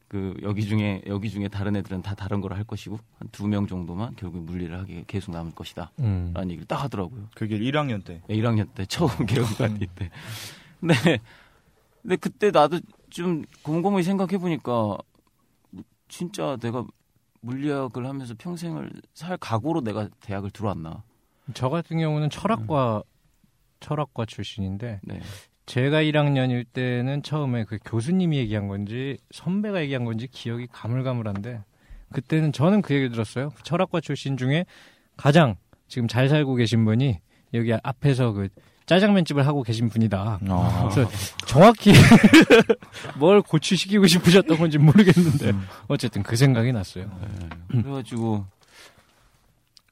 그 0.09 0.35
여기 0.43 0.65
중에 0.65 1.03
여기 1.09 1.29
중에 1.31 1.49
다른 1.49 1.75
애들은 1.75 2.03
다 2.03 2.15
다른 2.15 2.41
걸 2.41 2.53
할 2.53 2.63
것이고 2.63 2.97
한 3.19 3.29
두 3.33 3.49
명 3.49 3.67
정도만 3.67 4.15
결국 4.15 4.45
물리를 4.45 4.79
하게 4.79 5.03
계속 5.09 5.33
남을 5.33 5.53
것이다. 5.57 5.91
음. 5.99 6.31
라는 6.33 6.51
얘기를 6.51 6.65
딱 6.69 6.77
하더라고요. 6.85 7.25
그게 7.35 7.59
1학년 7.59 8.05
때. 8.05 8.23
1학년 8.29 8.73
때 8.73 8.87
처음 8.87 9.09
개강 9.27 9.45
파티 9.59 9.87
때. 9.97 10.11
근데 10.79 10.95
근데 12.03 12.17
그때 12.17 12.51
나도 12.53 12.79
좀 13.11 13.45
곰곰이 13.63 14.05
생각해 14.05 14.39
보니까 14.39 14.97
진짜 16.09 16.57
내가 16.61 16.85
물리학을 17.41 18.07
하면서 18.07 18.35
평생을 18.39 18.93
살 19.13 19.37
각오로 19.39 19.81
내가 19.81 20.09
대학을 20.21 20.51
들어왔나. 20.51 21.03
저 21.55 21.69
같은 21.69 21.99
경우는 21.99 22.31
철학과 22.31 23.03
철학과 23.81 24.25
출신인데 24.25 25.01
네. 25.03 25.21
제가 25.67 26.03
1학년일 26.03 26.65
때는 26.73 27.23
처음에 27.23 27.65
그 27.65 27.79
교수님이 27.85 28.39
얘기한 28.39 28.69
건지 28.69 29.19
선배가 29.33 29.83
얘기한 29.83 30.05
건지 30.05 30.29
기억이 30.31 30.69
가물가물한데 30.73 31.63
그때는 32.13 32.53
저는 32.53 32.83
그 32.83 32.95
얘기 32.95 33.09
들었어요. 33.09 33.51
철학과 33.65 34.01
출신 34.01 34.37
중에 34.37 34.65
가장 35.17 35.57
지금 35.89 36.07
잘 36.07 36.29
살고 36.29 36.55
계신 36.55 36.85
분이 36.85 37.19
여기 37.55 37.75
앞에서 37.83 38.33
그 38.33 38.49
짜장면 38.87 39.25
집을 39.25 39.45
하고 39.45 39.65
계신 39.65 39.89
분이다. 39.89 40.39
아. 40.49 40.89
그래서 40.89 41.11
정확히 41.47 41.93
뭘 43.19 43.43
고취시키고 43.43 44.07
싶으셨던 44.07 44.57
건지 44.59 44.79
모르겠는데 44.79 45.51
음. 45.51 45.67
어쨌든 45.89 46.23
그 46.23 46.37
생각이 46.37 46.73
났어요. 46.73 47.11
네. 47.21 47.49
그래가지고 47.83 48.47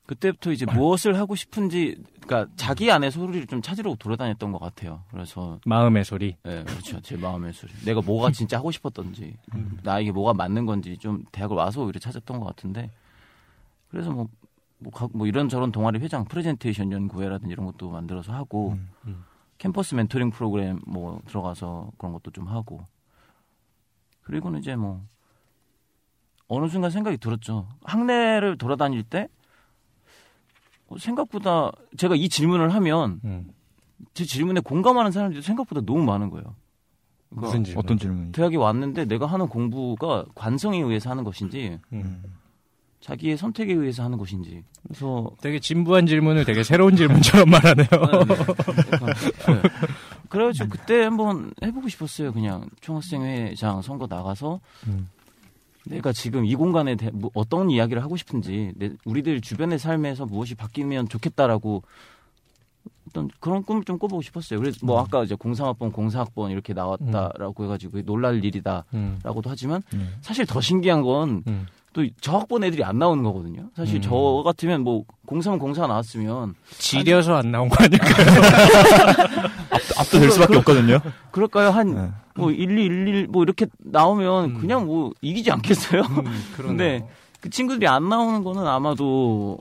그때부터 0.06 0.52
이제 0.52 0.66
무엇을 0.66 1.18
하고 1.18 1.34
싶은지 1.34 1.96
그러니까 2.20 2.52
자기 2.56 2.90
안의 2.90 3.10
소리를 3.10 3.46
좀 3.46 3.62
찾으려고 3.62 3.96
돌아다녔던 3.96 4.52
것 4.52 4.58
같아요. 4.58 5.02
그래서 5.10 5.58
마음의 5.64 6.04
소리. 6.04 6.36
네, 6.42 6.62
그렇죠. 6.64 7.00
제 7.00 7.16
마음의 7.16 7.52
소리. 7.54 7.72
내가 7.84 8.02
뭐가 8.02 8.30
진짜 8.30 8.58
하고 8.58 8.70
싶었던지, 8.70 9.36
나에게 9.82 10.12
뭐가 10.12 10.34
맞는 10.34 10.66
건지 10.66 10.98
좀 10.98 11.24
대학을 11.32 11.56
와서 11.56 11.82
오히려 11.82 11.98
찾았던 12.00 12.38
것 12.38 12.44
같은데, 12.46 12.90
그래서 13.90 14.10
뭐, 14.10 14.28
뭐, 14.78 14.92
각- 14.92 15.10
뭐 15.14 15.26
이런저런 15.26 15.72
동아리 15.72 15.98
회장, 16.00 16.24
프레젠테이션 16.24 16.92
연구회라든지 16.92 17.52
이런 17.52 17.64
것도 17.66 17.90
만들어서 17.90 18.32
하고, 18.34 18.76
음. 19.06 19.24
캠퍼스 19.56 19.94
멘토링 19.94 20.30
프로그램 20.30 20.80
뭐 20.86 21.20
들어가서 21.26 21.92
그런 21.96 22.12
것도 22.12 22.30
좀 22.32 22.48
하고, 22.48 22.84
그리고는 24.22 24.58
이제 24.60 24.76
뭐, 24.76 25.02
어느 26.48 26.68
순간 26.68 26.90
생각이 26.90 27.16
들었죠. 27.18 27.68
학내를 27.84 28.58
돌아다닐 28.58 29.02
때, 29.02 29.24
어, 29.24 29.28
생각보다 30.98 31.72
제가 31.96 32.14
이 32.16 32.28
질문을 32.28 32.74
하면 32.74 33.20
음. 33.24 33.48
제 34.12 34.24
질문에 34.24 34.60
공감하는 34.60 35.10
사람들이 35.10 35.42
생각보다 35.42 35.80
너무 35.82 36.04
많은 36.04 36.30
거예요. 36.30 36.54
그러니까 37.30 37.46
무슨 37.48 37.64
질문? 37.64 37.84
어떤 37.84 37.98
질문이? 37.98 38.32
대학에 38.32 38.56
왔는데 38.56 39.06
내가 39.06 39.26
하는 39.26 39.48
공부가 39.48 40.24
관성에 40.34 40.80
의해서 40.80 41.10
하는 41.10 41.24
것인지 41.24 41.78
음. 41.92 42.22
자기의 43.00 43.36
선택에 43.36 43.74
의해서 43.74 44.02
하는 44.02 44.16
것인지 44.16 44.64
그래서 44.82 45.30
되게 45.42 45.58
진부한 45.60 46.06
질문을 46.06 46.44
되게 46.46 46.62
새로운 46.62 46.96
질문처럼 46.96 47.50
말하네요. 47.50 47.86
약간, 47.90 49.08
네. 49.08 49.62
그래가지고 50.30 50.68
그때 50.70 51.02
한번 51.02 51.52
해보고 51.62 51.88
싶었어요. 51.88 52.32
그냥 52.32 52.68
총학생회장 52.80 53.82
선거 53.82 54.06
나가서 54.08 54.60
음. 54.86 55.08
내가 55.86 56.12
지금 56.12 56.44
이 56.44 56.54
공간에 56.54 56.96
대, 56.96 57.10
뭐 57.12 57.30
어떤 57.34 57.70
이야기를 57.70 58.02
하고 58.02 58.16
싶은지 58.16 58.72
내, 58.76 58.90
우리들 59.04 59.40
주변의 59.40 59.78
삶에서 59.78 60.26
무엇이 60.26 60.54
바뀌면 60.54 61.08
좋겠다라고 61.08 61.82
어떤 63.08 63.28
그런 63.38 63.62
꿈을 63.62 63.84
좀 63.84 63.98
꿔보고 63.98 64.22
싶었어요. 64.22 64.58
그래서 64.58 64.78
뭐 64.82 64.98
아까 64.98 65.22
이제 65.22 65.34
공상학번, 65.34 65.92
공사학번 65.92 66.50
이렇게 66.50 66.72
나왔다라고 66.72 67.64
해가지고 67.64 68.02
놀랄 68.02 68.44
일이다라고도 68.44 68.92
음. 68.94 69.42
하지만 69.46 69.82
음. 69.92 70.14
사실 70.20 70.46
더 70.46 70.60
신기한 70.60 71.02
건 71.02 71.44
음. 71.46 71.66
또 71.92 72.04
저학번 72.20 72.64
애들이 72.64 72.82
안 72.82 72.98
나오는 72.98 73.22
거거든요. 73.22 73.70
사실 73.76 73.96
음. 73.96 74.02
저 74.02 74.42
같으면 74.44 74.82
뭐 74.82 75.04
공사면 75.26 75.58
공사 75.58 75.86
나왔으면 75.86 76.54
지려서 76.78 77.36
안 77.36 77.52
나온 77.52 77.68
거 77.68 77.84
아닐까요? 77.84 78.26
앞도 79.98 80.18
될 80.20 80.30
수밖에 80.30 80.56
없거든요. 80.58 80.98
그럴까요? 81.32 81.70
한 81.70 81.94
네. 81.94 82.10
뭐 82.36 82.50
1, 82.50 82.78
2, 82.78 82.84
1, 82.84 83.08
1, 83.08 83.26
뭐 83.28 83.42
이렇게 83.42 83.66
나오면 83.78 84.44
음. 84.56 84.58
그냥 84.60 84.86
뭐 84.86 85.12
이기지 85.20 85.50
않겠어요? 85.50 86.02
음. 86.02 86.24
근데 86.56 87.06
그 87.40 87.50
친구들이 87.50 87.86
안 87.86 88.08
나오는 88.08 88.42
거는 88.42 88.66
아마도 88.66 89.58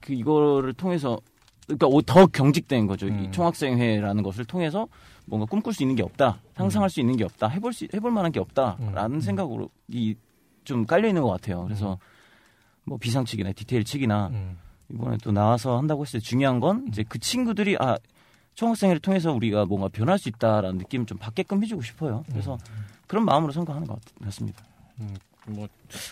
그 0.00 0.12
이거를 0.12 0.72
통해서 0.74 1.18
그러니까 1.66 1.86
오- 1.88 2.00
더 2.02 2.26
경직된 2.26 2.86
거죠. 2.86 3.06
이 3.08 3.10
음. 3.10 3.32
총학생회라는 3.32 4.22
것을 4.22 4.44
통해서 4.44 4.86
뭔가 5.26 5.44
꿈꿀 5.46 5.74
수 5.74 5.82
있는 5.82 5.96
게 5.96 6.02
없다, 6.02 6.38
상상할 6.54 6.88
수 6.88 7.00
있는 7.00 7.16
게 7.16 7.24
없다, 7.24 7.48
해볼 7.48 7.74
수 7.74 7.86
해볼 7.92 8.10
만한 8.10 8.32
게 8.32 8.40
없다 8.40 8.78
라는 8.94 9.16
음. 9.16 9.20
생각으로 9.20 9.68
이 9.88 10.14
좀 10.64 10.84
깔려 10.84 11.08
있는 11.08 11.22
것 11.22 11.30
같아요. 11.30 11.64
그래서 11.64 11.96
뭐 12.84 12.98
비상측이나 12.98 13.52
디테일 13.52 13.84
측이나 13.84 14.26
음. 14.32 14.58
이번에 14.92 15.16
또 15.22 15.32
나와서 15.32 15.78
한다고 15.78 16.02
했을 16.04 16.20
때 16.20 16.24
중요한 16.24 16.60
건 16.60 16.84
이제 16.88 17.02
그 17.08 17.18
친구들이 17.18 17.78
아 17.80 17.96
총학생회를 18.62 18.98
통해서 18.98 19.32
우리가 19.32 19.66
뭔가 19.66 19.86
변할 19.86 20.18
수 20.18 20.28
있다라는 20.28 20.78
느낌을 20.78 21.06
좀 21.06 21.16
받게끔 21.16 21.62
해주고 21.62 21.80
싶어요. 21.82 22.24
그래서 22.28 22.58
그런 23.06 23.24
마음으로 23.24 23.52
선거하는 23.52 23.86
것 23.86 24.00
같- 24.04 24.24
같습니다. 24.24 24.64
뭐 25.46 25.68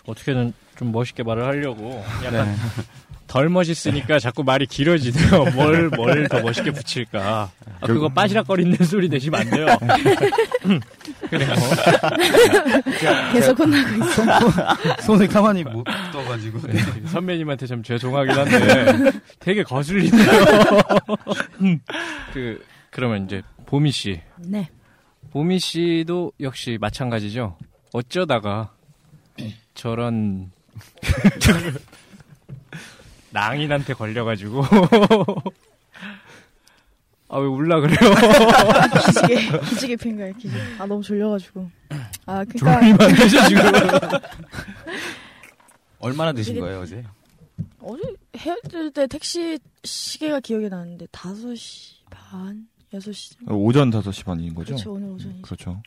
어떻게든 0.07 0.53
좀 0.79 0.93
멋있게 0.93 1.25
말을 1.25 1.45
하려고 1.45 2.05
약간 2.25 2.47
네. 2.47 2.55
덜 3.27 3.49
멋있으니까 3.49 4.19
자꾸 4.21 4.43
말이 4.45 4.67
길어지네요. 4.67 5.45
뭘 5.55 5.91
뭘 5.91 6.29
더 6.29 6.41
멋있게 6.41 6.71
붙일까? 6.71 7.51
아, 7.81 7.87
그거 7.87 8.09
빠시락거리는 8.09 8.77
소리 8.85 9.09
내시면 9.09 9.41
안 9.41 9.51
돼요. 9.51 9.67
그래요. 11.29 11.53
계속 13.33 13.59
혼나고 13.59 14.05
있어. 14.05 14.23
손을 15.03 15.27
가만히 15.29 15.65
못 15.65 15.85
떠가지고. 16.13 16.61
네, 16.69 16.79
선배님한테 17.07 17.67
좀 17.67 17.83
죄송하긴 17.83 18.33
한데 18.37 19.11
되게 19.41 19.63
거슬리네요. 19.63 20.31
음, 21.63 21.81
그 22.33 22.65
그러면 22.91 23.25
이제 23.25 23.43
보미 23.67 23.91
씨, 23.91 24.21
네. 24.39 24.69
보미 25.33 25.59
씨도 25.59 26.33
역시 26.41 26.79
마찬가지죠. 26.81 27.59
어쩌다가 27.93 28.73
저런 29.75 30.51
낭인한테 33.41 33.93
걸려가지고 33.95 34.65
아 37.29 37.39
왜 37.39 37.47
울라 37.47 37.81
그래요? 37.81 37.99
기지개, 39.05 39.59
기지개 39.69 39.97
핀 39.97 40.17
거야, 40.17 40.31
기지개. 40.33 40.55
아, 40.79 40.87
너무 40.87 41.03
졸려가지고. 41.03 41.69
아, 42.25 42.45
그니까. 42.45 42.79
졸리면 42.81 43.01
안 43.03 43.15
되죠 43.17 43.49
지금. 43.49 43.63
얼마나 45.99 46.33
드신 46.33 46.61
거예요 46.61 46.81
어제? 46.83 47.03
어제 47.81 48.03
헤어질 48.37 48.93
때 48.93 49.07
택시 49.09 49.59
시계가 49.83 50.39
기억이 50.41 50.69
나는데 50.69 51.07
5시 51.07 51.97
반? 52.11 52.69
6시? 52.93 53.51
오전 53.51 53.91
5시 53.91 54.25
반인 54.25 54.55
거죠? 54.55 54.75
그렇죠, 54.75 54.93
오늘 54.93 55.09
오전이죠. 55.11 55.43
그렇죠. 55.43 55.83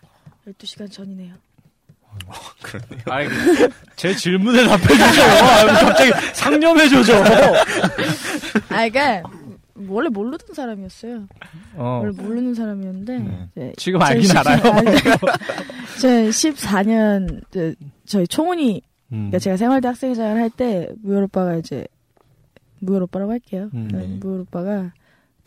12시간 0.47 0.91
전이네요. 0.91 1.35
아이, 3.05 3.27
제 3.95 4.13
질문에 4.13 4.65
답해주세요. 4.67 5.25
아, 5.43 5.65
갑자기 5.85 6.11
상념해줘죠. 6.33 7.13
아, 8.69 8.89
그니까, 8.89 9.23
원래 9.87 10.09
모르던 10.09 10.53
사람이었어요. 10.53 11.27
어, 11.75 12.01
원래 12.03 12.11
모르는 12.15 12.53
사람이었는데, 12.53 13.49
네. 13.55 13.73
지금 13.77 14.01
알긴 14.01 14.35
알아요. 14.37 14.61
제 15.99 16.29
14년, 16.29 17.41
이제 17.49 17.75
저희 18.05 18.27
총훈이, 18.27 18.81
음. 19.11 19.15
그러니까 19.15 19.39
제가 19.39 19.57
생활대 19.57 19.87
학생회장을 19.87 20.41
할 20.41 20.49
때, 20.49 20.89
무열 21.01 21.23
오빠가 21.23 21.55
이제, 21.55 21.87
무열 22.79 23.03
오빠라고 23.03 23.31
할게요. 23.31 23.69
음, 23.73 23.87
네, 23.91 23.99
네. 23.99 24.07
무열 24.19 24.41
오빠가 24.41 24.91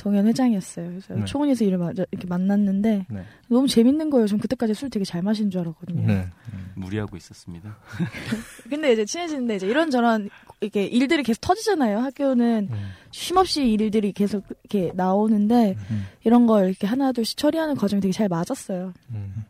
동현 0.02 0.26
회장이었어요. 0.26 0.88
그래서 0.88 1.14
네. 1.14 1.24
총훈이에서 1.24 1.64
이를 1.64 1.78
마- 1.78 1.90
이렇게 1.92 2.26
만났는데, 2.26 3.06
네. 3.08 3.24
너무 3.46 3.68
재밌는 3.68 4.10
거예요. 4.10 4.26
전 4.26 4.40
그때까지 4.40 4.74
술 4.74 4.90
되게 4.90 5.04
잘 5.04 5.22
마시는 5.22 5.48
줄 5.52 5.60
알았거든요. 5.60 6.04
네. 6.04 6.26
무리하고 6.74 7.16
있었습니다. 7.16 7.76
근데 8.68 8.92
이제 8.94 9.04
친해지는데 9.04 9.56
이제 9.56 9.68
이런저런 9.68 10.28
이렇게 10.60 10.86
일들이 10.86 11.22
계속 11.22 11.40
터지잖아요. 11.42 11.98
학교는 12.00 12.68
음. 12.72 12.90
쉼없이 13.12 13.64
일들이 13.70 14.10
계속 14.12 14.44
이렇게 14.64 14.90
나오는데 14.96 15.76
음. 15.90 16.04
이런 16.24 16.48
걸 16.48 16.68
이렇게 16.70 16.88
하나둘씩 16.88 17.36
처리하는 17.36 17.76
과정이 17.76 18.00
되게 18.00 18.10
잘 18.10 18.28
맞았어요. 18.28 18.92
음. 19.10 19.44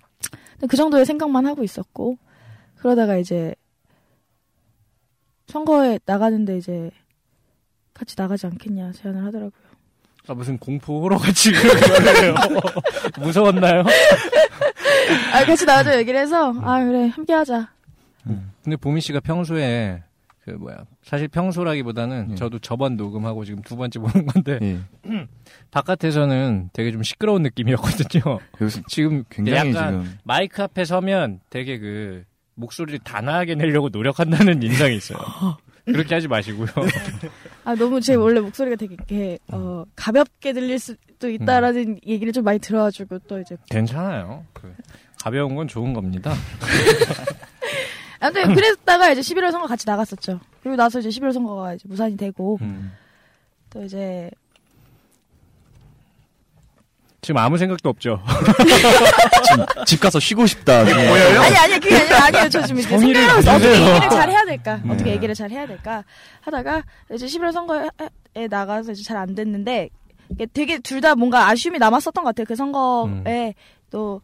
근데 0.53 0.67
그 0.67 0.77
정도의 0.77 1.07
생각만 1.07 1.47
하고 1.47 1.65
있었고 1.65 2.19
그러다가 2.77 3.17
이제 3.17 3.55
선거에 5.47 5.99
나가는데 6.05 6.59
이제 6.59 6.91
같이 7.95 8.17
나가지 8.19 8.47
않겠냐 8.47 8.93
제안을 8.93 9.25
하더라고요. 9.25 9.72
아, 10.29 10.35
무슨 10.35 10.57
공포 10.59 11.03
호러 11.03 11.17
같이 11.19 11.51
그러는 11.53 11.81
거예요. 11.81 12.35
무서웠나요? 13.19 13.85
아 15.33 15.45
같이 15.45 15.65
나가자 15.65 15.99
얘기를 15.99 16.21
해서 16.21 16.55
아 16.63 16.85
그래 16.85 17.09
함께 17.09 17.33
하자. 17.33 17.69
근데 18.63 18.77
보미 18.77 19.01
씨가 19.01 19.21
평소에 19.21 20.03
그 20.45 20.51
뭐야 20.51 20.85
사실 21.05 21.29
평소라기보다는 21.29 22.29
예. 22.33 22.35
저도 22.35 22.59
저번 22.59 22.97
녹음하고 22.97 23.45
지금 23.45 23.63
두 23.63 23.77
번째 23.77 23.99
보는 24.01 24.27
건데 24.27 24.59
예. 24.63 24.81
바깥에서는 25.71 26.71
되게 26.73 26.91
좀 26.91 27.03
시끄러운 27.03 27.43
느낌이었거든요. 27.43 28.39
지금 28.89 29.25
굉장히 29.31 29.59
약간 29.59 30.03
지금 30.03 30.19
마이크 30.25 30.63
앞에 30.63 30.85
서면 30.85 31.41
되게 31.51 31.79
그 31.79 32.25
목소리를 32.55 33.01
단아하게 33.01 33.55
내려고 33.55 33.89
노력한다는 33.89 34.63
인상이 34.63 34.97
있어요. 34.97 35.19
그렇게 35.85 36.15
하지 36.15 36.29
마시고요. 36.29 36.69
아 37.65 37.75
너무 37.75 38.01
제 38.01 38.15
원래 38.15 38.41
목소리가 38.41 38.77
되게 38.77 38.95
이렇게 38.95 39.39
어 39.49 39.85
가볍게 39.95 40.53
들릴 40.53 40.79
수도 40.79 41.31
있다라는 41.31 42.01
얘기를 42.07 42.33
좀 42.33 42.45
많이 42.45 42.59
들어가지고 42.59 43.21
또 43.21 43.41
이제 43.41 43.57
괜찮아요. 43.71 44.45
그 44.53 44.75
가벼운 45.23 45.55
건 45.55 45.69
좋은 45.69 45.93
겁니다. 45.93 46.33
아무튼 48.19 48.55
그랬다가 48.55 49.11
이제 49.11 49.21
11월 49.21 49.51
선거 49.51 49.67
같이 49.67 49.87
나갔었죠. 49.87 50.41
그리고 50.63 50.77
나서 50.77 51.01
이제 51.01 51.09
11월 51.09 51.33
선거가 51.33 51.75
이제 51.75 51.89
무산이 51.89 52.17
되고 52.17 52.59
음. 52.63 52.93
또 53.71 53.85
이제 53.85 54.31
지금 57.23 57.39
아무 57.39 57.57
생각도 57.57 57.89
없죠. 57.89 58.21
집 59.87 60.01
가서 60.01 60.19
쉬고 60.19 60.45
싶다. 60.45 60.85
지금. 60.85 60.99
아니 61.01 61.57
아니 61.57 61.75
그게 61.79 61.95
아니라 61.97 62.25
아니에요. 62.25 62.49
저 62.49 62.63
지금 62.63 62.81
이제 62.81 62.89
생각을 62.99 63.39
어떻게. 63.39 63.81
얘기를 63.95 64.11
잘 64.11 64.29
해야 64.29 64.45
될까? 64.45 64.81
네. 64.85 64.93
어떻게 64.93 65.11
얘기를 65.13 65.35
잘 65.37 65.51
해야 65.53 65.65
될까? 65.65 66.03
하다가 66.41 66.83
이제 67.15 67.27
11월 67.27 67.53
선거에 67.53 67.89
나가서 68.51 68.91
이제 68.91 69.05
잘 69.05 69.17
안 69.19 69.37
됐는데 69.37 69.89
이게 70.31 70.47
되게 70.47 70.79
둘 70.81 71.01
다 71.01 71.15
뭔가 71.15 71.49
아쉬움이 71.49 71.79
남았었던 71.79 72.25
것 72.25 72.31
같아요. 72.31 72.45
그 72.45 72.57
선거에 72.57 73.55
또 73.91 74.21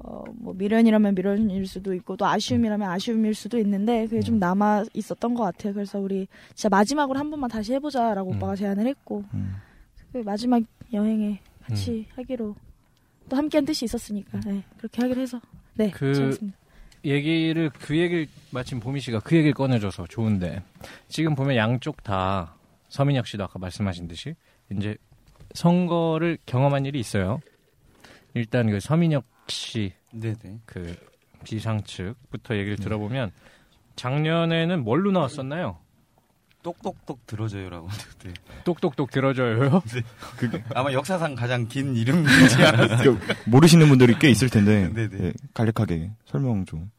어, 0.00 0.22
뭐 0.38 0.52
미련이라면 0.52 1.14
미련일 1.14 1.66
수도 1.66 1.94
있고 1.94 2.18
또 2.18 2.26
아쉬움이라면 2.26 2.90
아쉬움일 2.90 3.34
수도 3.34 3.58
있는데 3.58 4.04
그게 4.06 4.20
좀 4.20 4.38
남아 4.38 4.84
있었던 4.92 5.32
것 5.32 5.44
같아요. 5.44 5.72
그래서 5.72 5.98
우리 5.98 6.28
진짜 6.54 6.68
마지막으로 6.68 7.18
한 7.18 7.30
번만 7.30 7.48
다시 7.48 7.72
해보자라고 7.72 8.32
음. 8.32 8.36
오빠가 8.36 8.54
제안을 8.54 8.86
했고 8.86 9.24
음. 9.32 9.56
그 10.12 10.18
마지막 10.18 10.60
여행에 10.92 11.40
같이 11.68 12.06
하기로 12.14 12.56
또 13.28 13.36
함께한 13.36 13.64
뜻이 13.64 13.84
있었으니까 13.84 14.40
네, 14.40 14.62
그렇게 14.78 15.02
하기로 15.02 15.20
해서 15.20 15.40
네 15.74 15.90
그- 15.90 16.06
괜찮습니다. 16.12 16.56
얘기를 17.04 17.70
그 17.70 17.96
얘기를 17.96 18.26
마침 18.50 18.80
보미 18.80 19.00
씨가 19.00 19.20
그 19.20 19.36
얘기를 19.36 19.54
꺼내줘서 19.54 20.06
좋은데 20.08 20.62
지금 21.08 21.34
보면 21.36 21.56
양쪽 21.56 22.02
다 22.02 22.56
서민혁 22.88 23.26
씨도 23.26 23.44
아까 23.44 23.58
말씀하신 23.58 24.08
듯이 24.08 24.34
이제 24.72 24.96
선거를 25.54 26.38
경험한 26.46 26.86
일이 26.86 26.98
있어요. 26.98 27.40
일단 28.34 28.68
그 28.70 28.80
서민혁 28.80 29.24
씨 29.48 29.92
네네. 30.12 30.60
그 30.66 30.94
비상 31.44 31.82
측부터 31.84 32.56
얘기를 32.56 32.76
들어보면 32.76 33.30
작년에는 33.96 34.82
뭘로 34.84 35.10
나왔었나요? 35.12 35.78
똑똑똑 36.62 37.26
들어줘요라고. 37.26 37.88
네. 38.24 38.32
똑똑똑 38.64 39.10
들어줘요. 39.10 39.82
아마 40.74 40.92
역사상 40.92 41.34
가장 41.34 41.66
긴 41.68 41.96
이름이지 41.96 42.56
않았어요. 42.62 43.18
그 43.18 43.34
모르시는 43.46 43.88
분들이 43.88 44.14
꽤 44.18 44.28
있을 44.30 44.48
텐데 44.50 44.90
네네. 44.92 45.18
예, 45.28 45.32
간략하게 45.54 46.10
설명 46.26 46.64
좀. 46.66 46.90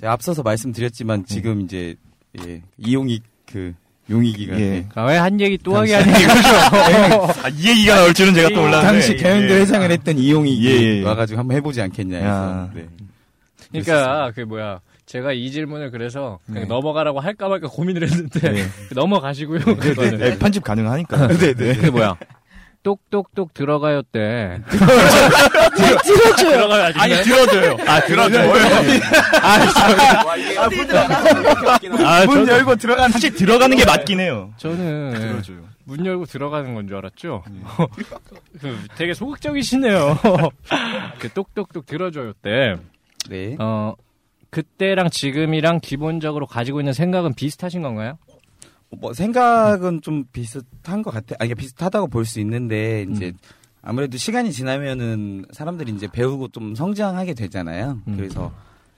제가 0.00 0.12
앞서서 0.12 0.42
말씀드렸지만 0.42 1.24
지금 1.26 1.62
이제 1.62 1.96
예, 2.44 2.62
이용익 2.76 3.22
그 3.50 3.74
용익이가. 4.10 4.60
예. 4.60 4.86
아, 4.94 5.04
왜 5.04 5.16
한 5.16 5.40
얘기 5.40 5.58
또 5.58 5.76
하게 5.76 5.94
하니 5.94 6.10
이거죠. 6.22 6.48
아, 7.42 7.48
이 7.48 7.68
얘기가 7.70 7.96
나올 7.96 8.14
줄은 8.14 8.34
제가 8.34 8.50
또 8.50 8.56
몰랐는데. 8.62 8.86
당시 8.86 9.16
경영대 9.16 9.54
예. 9.54 9.60
회장을 9.62 9.90
했던 9.90 10.18
이용익이 10.18 10.66
예, 10.66 10.98
예. 10.98 11.02
와가지고 11.02 11.40
한번 11.40 11.56
해보지 11.56 11.80
않겠냐 11.82 12.16
해서. 12.18 12.28
야. 12.28 12.70
네. 12.74 12.86
그러니까 13.72 14.30
그 14.34 14.42
뭐야 14.42 14.80
제가 15.06 15.32
이 15.32 15.50
질문을 15.52 15.90
그래서 15.92 16.40
그냥 16.46 16.62
네. 16.62 16.68
넘어가라고 16.68 17.20
할까 17.20 17.48
말까 17.48 17.68
고민을 17.68 18.02
했는데 18.02 18.50
네. 18.52 18.64
넘어가시고요. 18.94 19.60
네, 19.60 19.74
그거는. 19.76 20.18
네, 20.18 20.38
편집 20.38 20.64
가능하니까. 20.64 21.28
네, 21.38 21.54
네. 21.54 21.74
그 21.76 21.86
뭐야 21.86 22.16
똑똑똑 22.82 23.52
들어가요 23.54 24.02
때 24.02 24.60
들어줘요. 24.70 26.52
들어가요 26.52 26.92
아니, 26.96 27.14
들어줘요. 27.22 27.76
아, 27.86 28.00
들어줘요. 28.00 28.52
아, 32.04 32.24
문 32.26 32.44
저도- 32.44 32.48
열고 32.48 32.76
들어가는, 32.76 33.10
사실 33.10 33.34
들어가는 33.34 33.76
게 33.76 33.84
맞긴 33.84 34.20
해요. 34.20 34.52
저는 34.56 35.14
들어줘요. 35.14 35.66
문 35.84 36.04
열고 36.06 36.26
들어가는 36.26 36.74
건 36.74 36.86
줄 36.88 36.96
알았죠. 36.96 37.44
그 38.60 38.78
되게 38.96 39.14
소극적이시네요. 39.14 40.18
그 41.18 41.28
똑똑똑 41.30 41.86
들어줘요 41.86 42.32
때 42.34 42.76
네. 43.28 43.56
어, 43.58 43.94
그때랑 44.50 45.10
지금이랑 45.10 45.80
기본적으로 45.80 46.46
가지고 46.46 46.80
있는 46.80 46.92
생각은 46.92 47.34
비슷하신 47.34 47.82
건가요? 47.82 48.18
뭐 48.98 49.12
생각은 49.12 50.00
좀 50.02 50.24
비슷한 50.32 51.02
것 51.02 51.10
같아. 51.10 51.34
아니 51.38 51.54
비슷하다고 51.54 52.06
볼 52.08 52.24
수 52.24 52.40
있는데 52.40 53.06
이제 53.10 53.26
음. 53.28 53.38
아무래도 53.82 54.16
시간이 54.16 54.52
지나면은 54.52 55.44
사람들이 55.52 55.92
이제 55.92 56.08
배우고 56.08 56.48
좀 56.48 56.74
성장하게 56.74 57.34
되잖아요. 57.34 58.00
음. 58.06 58.16
그래서 58.16 58.52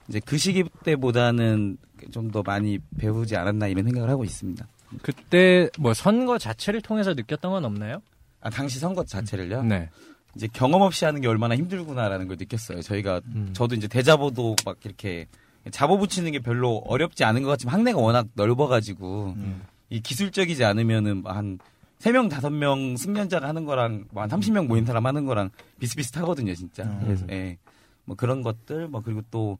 이제 0.07 0.19
그 0.23 0.37
시기 0.37 0.63
때보다는 0.83 1.77
좀 2.11 2.31
더 2.31 2.41
많이 2.43 2.79
배우지 2.97 3.35
않았나 3.35 3.67
이런 3.67 3.83
생각을 3.83 4.09
하고 4.09 4.23
있습니다. 4.23 4.65
그때 5.01 5.69
뭐 5.77 5.93
선거 5.93 6.37
자체를 6.37 6.81
통해서 6.81 7.13
느꼈던 7.13 7.51
건 7.51 7.65
없나요? 7.65 8.01
아 8.41 8.49
당시 8.49 8.79
선거 8.79 9.03
자체를요. 9.03 9.63
네. 9.63 9.89
이제 10.35 10.47
경험 10.51 10.81
없이 10.81 11.05
하는 11.05 11.21
게 11.21 11.27
얼마나 11.27 11.55
힘들구나라는 11.55 12.27
걸 12.27 12.37
느꼈어요. 12.37 12.81
저희가 12.81 13.21
음. 13.27 13.49
저도 13.53 13.75
이제 13.75 13.87
대자보도 13.87 14.55
막 14.65 14.77
이렇게 14.83 15.27
잡아 15.71 15.97
붙이는 15.97 16.31
게 16.31 16.39
별로 16.39 16.77
어렵지 16.85 17.23
않은 17.23 17.43
것 17.43 17.49
같지만 17.49 17.75
학내가 17.75 17.99
워낙 17.99 18.27
넓어가지고 18.33 19.33
음. 19.37 19.61
이 19.89 19.99
기술적이지 19.99 20.63
않으면은 20.63 21.23
한 21.25 21.59
세명 21.97 22.29
다섯 22.29 22.49
명 22.49 22.95
승련자가 22.95 23.47
하는 23.47 23.65
거랑 23.65 24.05
뭐한 24.11 24.29
30명 24.29 24.67
모인 24.67 24.85
사람 24.85 25.05
하는 25.05 25.25
거랑 25.25 25.49
비슷비슷하거든요, 25.79 26.55
진짜. 26.55 26.83
음. 26.83 27.01
그래서 27.03 27.25
예. 27.31 27.57
뭐 28.05 28.15
그런 28.15 28.41
것들 28.41 28.87
뭐 28.87 29.01
그리고 29.01 29.21
또 29.29 29.57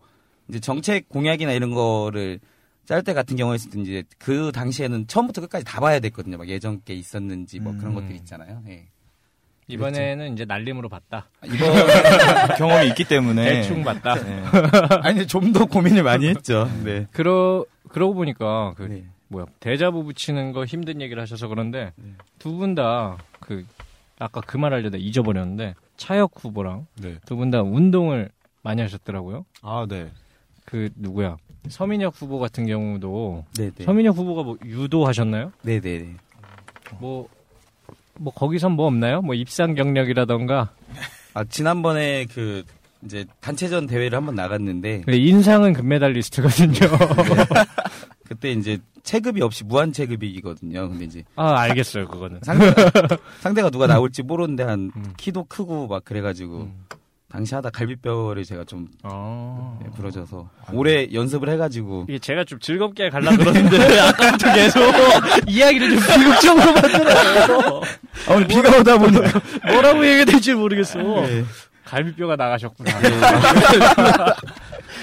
이제 0.48 0.60
정책 0.60 1.10
공약이나 1.10 1.52
이런 1.52 1.74
거를 1.74 2.40
짤 2.86 3.04
때 3.04 3.14
같은 3.14 3.36
경우에는 3.36 3.82
이제 3.82 4.04
그 4.18 4.52
당시에는 4.52 5.08
처음부터 5.08 5.42
끝까지 5.42 5.66
다 5.66 5.80
봐야 5.80 6.00
됐거든요. 6.00 6.38
막 6.38 6.48
예전 6.48 6.82
게 6.84 6.96
있었는지 6.96 7.60
뭐 7.60 7.74
그런 7.74 7.92
음. 7.92 7.96
것들 7.96 8.16
있잖아요. 8.16 8.64
예. 8.68 8.88
이번에는 9.74 10.34
이제 10.34 10.46
날림으로 10.46 10.90
봤다. 10.90 11.28
이거 11.46 11.66
경험이 12.58 12.88
있기 12.90 13.04
때문에. 13.06 13.44
대충 13.46 13.84
봤다. 13.84 14.16
네. 14.16 14.44
아니 15.04 15.26
좀 15.28 15.54
더 15.54 15.66
고민을 15.66 16.04
많이 16.04 16.28
했죠. 16.28 16.70
네. 16.84 17.08
그러 17.12 17.66
그러고 17.90 18.14
보니까 18.16 18.74
그 18.76 18.84
네. 18.84 19.04
뭐야 19.30 19.46
대자부 19.60 20.04
붙이는 20.04 20.52
거 20.54 20.66
힘든 20.66 21.02
얘기를 21.02 21.22
하셔서 21.22 21.48
그런데 21.48 21.92
네. 21.96 22.14
두분 22.40 22.76
다 22.76 23.18
그 23.40 23.66
아까 24.20 24.42
그 24.42 24.58
말 24.58 24.74
하려다 24.74 24.98
잊어버렸는데 24.98 25.76
차혁 25.98 26.32
후보랑 26.36 26.86
네. 27.02 27.16
두분 27.26 27.50
다 27.52 27.62
운동을 27.62 28.30
많이 28.64 28.82
하셨더라고요. 28.82 29.46
아, 29.62 29.86
네. 29.90 30.12
그 30.66 30.90
누구야 30.96 31.38
서민혁 31.68 32.14
후보 32.22 32.38
같은 32.40 32.66
경우도 32.68 33.46
네, 33.58 33.72
네. 33.72 33.84
서민혁 33.86 34.16
후보가 34.18 34.44
뭐 34.44 34.58
유도 34.66 35.06
하셨나요? 35.08 35.52
네, 35.62 35.80
네, 35.80 36.00
네. 36.00 36.16
뭐 37.00 37.28
뭐 38.20 38.34
거기선 38.34 38.74
뭐 38.74 38.86
없나요? 38.86 39.22
뭐 39.22 39.34
입상 39.34 39.74
경력이라던가 39.76 40.72
아, 41.34 41.44
지난번에 41.46 42.26
그 42.26 42.64
이제 43.04 43.26
단체전 43.40 43.88
대회를 43.88 44.18
한번 44.18 44.36
나갔는데 44.36 45.02
근데 45.06 45.18
인상은 45.18 45.74
금메달리스트거든요. 45.74 46.80
그때 48.28 48.52
이제 48.52 48.78
체급이 49.04 49.42
없이 49.42 49.64
무한 49.64 49.92
체급이거든요. 49.94 50.90
근데 50.90 51.06
이제 51.06 51.24
아 51.36 51.58
알겠어요 51.60 52.08
그거는. 52.08 52.40
상대가, 52.44 52.92
상대가 53.40 53.70
누가 53.70 53.88
나올지 53.88 54.22
모르는데 54.22 54.64
한 54.64 54.92
음. 54.96 55.14
키도 55.18 55.46
크고 55.46 55.88
막 55.88 56.04
그래가지고 56.04 56.70
당시 57.32 57.54
하다 57.54 57.70
갈비뼈를 57.70 58.44
제가 58.44 58.64
좀 58.64 58.88
아. 59.04 59.78
네, 59.82 59.90
부러져서 59.96 60.50
올해 60.74 61.08
연습을 61.14 61.48
해가지고 61.50 62.06
이게 62.10 62.18
제가 62.18 62.44
좀 62.44 62.60
즐겁게 62.60 63.10
갈라 63.10 63.36
그러는데 63.38 63.78
아까부터 64.02 64.54
계속 64.54 64.82
이야기를 65.48 65.90
좀 65.92 66.00
비극적으로 66.00 66.74
만들어요. 66.74 67.82
아, 68.28 68.34
오늘 68.34 68.48
비가 68.48 68.76
오다 68.80 68.98
보니까 68.98 69.42
뭐라고 69.72 70.04
얘기해야 70.06 70.26
될지 70.26 70.54
모르겠어. 70.56 70.98
네. 70.98 71.46
갈비뼈가 71.86 72.36
나가셨구나. 72.36 72.92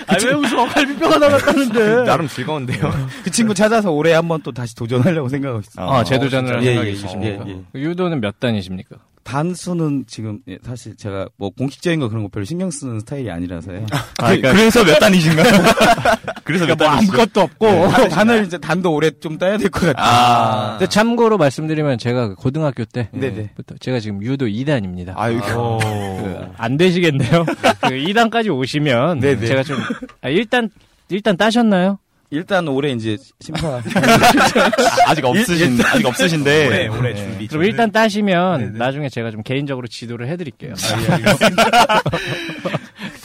아, 0.08 0.14
왜 0.24 0.32
웃어? 0.34 0.66
갈비뼈가 0.66 1.18
나갔다는데. 1.18 2.04
나름 2.04 2.28
즐거운데요. 2.28 2.92
그 3.24 3.30
친구 3.30 3.54
찾아서 3.54 3.90
올해 3.90 4.12
한번 4.12 4.40
또 4.42 4.52
다시 4.52 4.74
도전하려고 4.76 5.28
생각하고 5.28 5.60
있어요. 5.60 5.88
아, 5.88 6.04
재도전을 6.04 6.54
할 6.56 6.62
예, 6.62 6.66
생각이 6.66 6.88
예, 6.88 6.92
있으십니까? 6.92 7.44
예, 7.48 7.52
예. 7.74 7.80
유도는 7.80 8.20
몇 8.20 8.38
단이십니까? 8.38 8.96
단수는 9.26 10.04
지금 10.06 10.38
예, 10.48 10.56
사실 10.64 10.96
제가 10.96 11.28
뭐 11.36 11.50
공식적인 11.50 11.98
거 11.98 12.08
그런 12.08 12.22
거 12.22 12.28
별로 12.28 12.44
신경 12.44 12.70
쓰는 12.70 13.00
스타일이 13.00 13.28
아니라서요. 13.30 13.84
아, 14.18 14.34
그, 14.34 14.40
그래서 14.40 14.84
몇 14.84 14.98
단이신가요? 15.00 15.44
그래서 16.44 16.64
몇 16.66 16.78
뭐? 16.78 16.86
아무것도 16.86 17.40
없고. 17.40 17.88
단- 17.90 18.08
단을 18.08 18.44
이제 18.44 18.56
단도 18.58 18.92
올해 18.94 19.10
좀 19.18 19.36
따야 19.36 19.56
될 19.58 19.68
것 19.68 19.80
같아요. 19.86 20.04
아. 20.06 20.78
근데 20.78 20.88
참고로 20.88 21.38
말씀드리면 21.38 21.98
제가 21.98 22.28
그 22.28 22.34
고등학교 22.36 22.84
네네. 22.84 23.10
때부터 23.34 23.74
제가 23.80 23.98
지금 23.98 24.22
유도 24.22 24.46
2단입니다. 24.46 25.12
아유, 25.16 25.40
그, 25.42 26.46
안 26.56 26.76
되시겠네요. 26.76 27.44
그 27.82 27.88
2단까지 27.88 28.54
오시면 28.56 29.18
네네. 29.20 29.44
제가 29.46 29.64
좀 29.64 29.76
아, 30.22 30.28
일단 30.28 30.70
일단 31.08 31.36
따셨나요? 31.36 31.98
일단 32.30 32.66
올해 32.68 32.90
이제 32.92 33.16
심사 33.40 33.80
아직 35.06 35.24
없으신, 35.24 35.78
아직 35.82 36.06
없으신데. 36.06 36.66
올해, 36.66 36.88
올해 36.88 37.12
네. 37.14 37.16
준비. 37.16 37.46
그럼 37.46 37.64
일단 37.64 37.90
따시면 37.92 38.60
네네. 38.60 38.78
나중에 38.78 39.08
제가 39.08 39.30
좀 39.30 39.42
개인적으로 39.42 39.86
지도를 39.86 40.26
해드릴게요. 40.28 40.74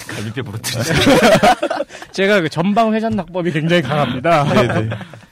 갈비뼈 0.07 0.43
부러뜨리죠. 0.43 0.93
제가 2.11 2.41
그 2.41 2.49
전방 2.49 2.93
회전 2.93 3.15
낙법이 3.15 3.51
굉장히 3.51 3.81
강합니다. 3.81 4.45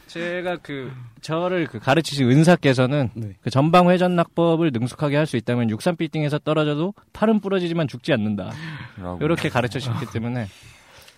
제가 0.07 0.57
그 0.63 0.91
저를 1.21 1.67
그 1.67 1.77
가르치신 1.79 2.31
은사께서는 2.31 3.09
네. 3.13 3.33
그 3.41 3.49
전방 3.49 3.89
회전 3.91 4.15
낙법을 4.15 4.71
능숙하게 4.73 5.17
할 5.17 5.25
수 5.27 5.37
있다면 5.37 5.69
63 5.69 5.95
빌딩에서 5.97 6.39
떨어져도 6.39 6.93
팔은 7.13 7.39
부러지지만 7.41 7.87
죽지 7.87 8.13
않는다. 8.13 8.51
이렇게 9.21 9.49
가르쳐 9.49 9.77
주셨기 9.79 10.07
때문에 10.11 10.47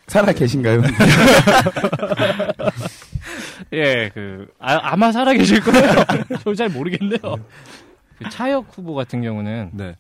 살아 0.08 0.32
계신가요? 0.34 0.82
예, 3.74 4.10
그 4.14 4.48
아, 4.60 4.96
마 4.98 5.12
살아 5.12 5.34
계실 5.34 5.62
거예요. 5.62 5.90
저 6.44 6.54
잘 6.56 6.70
모르겠네요. 6.70 7.20
그 8.18 8.30
차혁 8.30 8.68
후보 8.78 8.94
같은 8.94 9.22
경우는 9.22 9.72
네. 9.74 9.96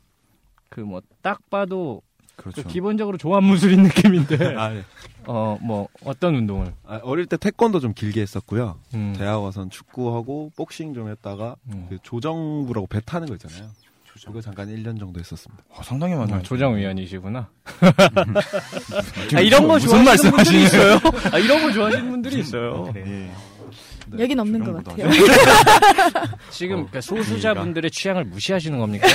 그 0.70 0.82
뭐 0.82 1.02
딱 1.22 1.50
봐도 1.50 2.02
그렇죠. 2.36 2.64
그 2.64 2.68
기본적으로 2.70 3.18
조합 3.18 3.44
무술인 3.44 3.84
느낌인데 3.84 4.56
아, 4.58 4.70
네. 4.70 4.84
어뭐 5.26 5.88
어떤 6.04 6.36
운동을 6.36 6.74
아, 6.86 7.00
어릴 7.04 7.26
때 7.28 7.38
태권도 7.38 7.80
좀 7.80 7.94
길게 7.94 8.22
했었고요. 8.22 8.78
음. 8.96 9.14
대학 9.18 9.40
와선 9.44 9.70
축구하고 9.70 10.52
복싱 10.56 10.94
좀 10.94 11.10
했다가 11.10 11.56
음. 11.72 11.86
그 11.90 11.98
조정부라고 12.04 12.88
배 12.88 13.00
타는 13.02 13.28
거 13.28 13.36
있잖아요. 13.36 13.70
그거 14.26 14.41
잠깐 14.41 14.67
1년 14.67 15.00
정도 15.00 15.19
했었습니다. 15.19 15.63
어, 15.69 15.82
상당히 15.84 16.15
많아요. 16.15 16.39
아, 16.39 16.41
조정 16.41 16.76
위원이시구나. 16.76 17.50
지금 19.24 19.38
아, 19.38 19.41
이런 19.41 19.67
거 19.67 19.74
무슨 19.74 19.89
좋아하시는 20.04 20.32
분들이 20.32 20.62
말씀하시는 20.62 20.62
있어요. 20.63 21.00
아, 21.32 21.38
이런 21.38 21.62
거 21.62 21.71
좋아하시는 21.71 22.10
분들이 22.10 22.39
있어요. 22.39 22.93
예. 22.95 23.32
여긴 24.19 24.39
없는 24.39 24.63
것. 24.63 24.84
같아요. 24.84 25.10
지금 26.52 26.76
그러니까 26.88 27.02
소수자분들의 27.02 27.89
취향을 27.91 28.26
무시하시는 28.26 28.78
겁니까? 28.78 29.08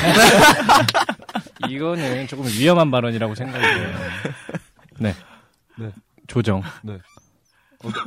이거는 1.68 2.26
조금 2.26 2.46
위험한 2.46 2.90
발언이라고 2.90 3.34
생각이 3.34 3.62
돼요. 3.62 3.94
네. 4.98 5.14
네. 5.78 5.90
조정. 6.26 6.62
어, 6.84 6.98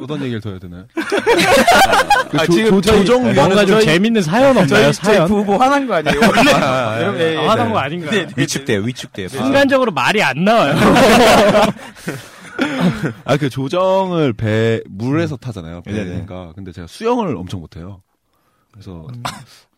어떤 0.01 0.21
얘기를 0.21 0.41
더 0.41 0.49
해야 0.51 0.59
되나요? 0.59 0.85
아, 2.37 2.45
조- 2.45 2.53
지금 2.53 2.81
조- 2.81 2.81
조정 2.81 3.23
뭔가 3.33 3.65
좀 3.65 3.75
저희- 3.75 3.85
재밌는 3.85 4.21
사연 4.21 4.49
없나요? 4.49 4.67
저희, 4.67 4.83
저희 4.83 4.93
사연? 4.93 5.27
부부 5.27 5.55
화난 5.55 5.87
거 5.87 5.95
아니에요? 5.95 6.19
여러분, 6.21 7.21
예, 7.21 7.33
예, 7.33 7.37
아, 7.37 7.51
하는 7.51 7.67
네. 7.67 7.71
거 7.73 7.79
아닌가요? 7.79 8.27
위축돼요, 8.37 8.81
위축돼요. 8.81 9.27
순간적으로 9.29 9.91
말이 9.91 10.21
안 10.23 10.43
나와요. 10.43 10.75
아, 13.25 13.37
그 13.37 13.49
조정을 13.49 14.33
배, 14.33 14.81
물에서 14.89 15.37
타잖아요. 15.37 15.81
네네. 15.85 16.05
배니까. 16.05 16.51
근데 16.55 16.71
제가 16.71 16.87
수영을 16.87 17.35
엄청 17.37 17.59
못해요. 17.61 18.01
그래서 18.71 19.07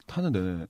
타는 0.08 0.32
내내 0.32 0.66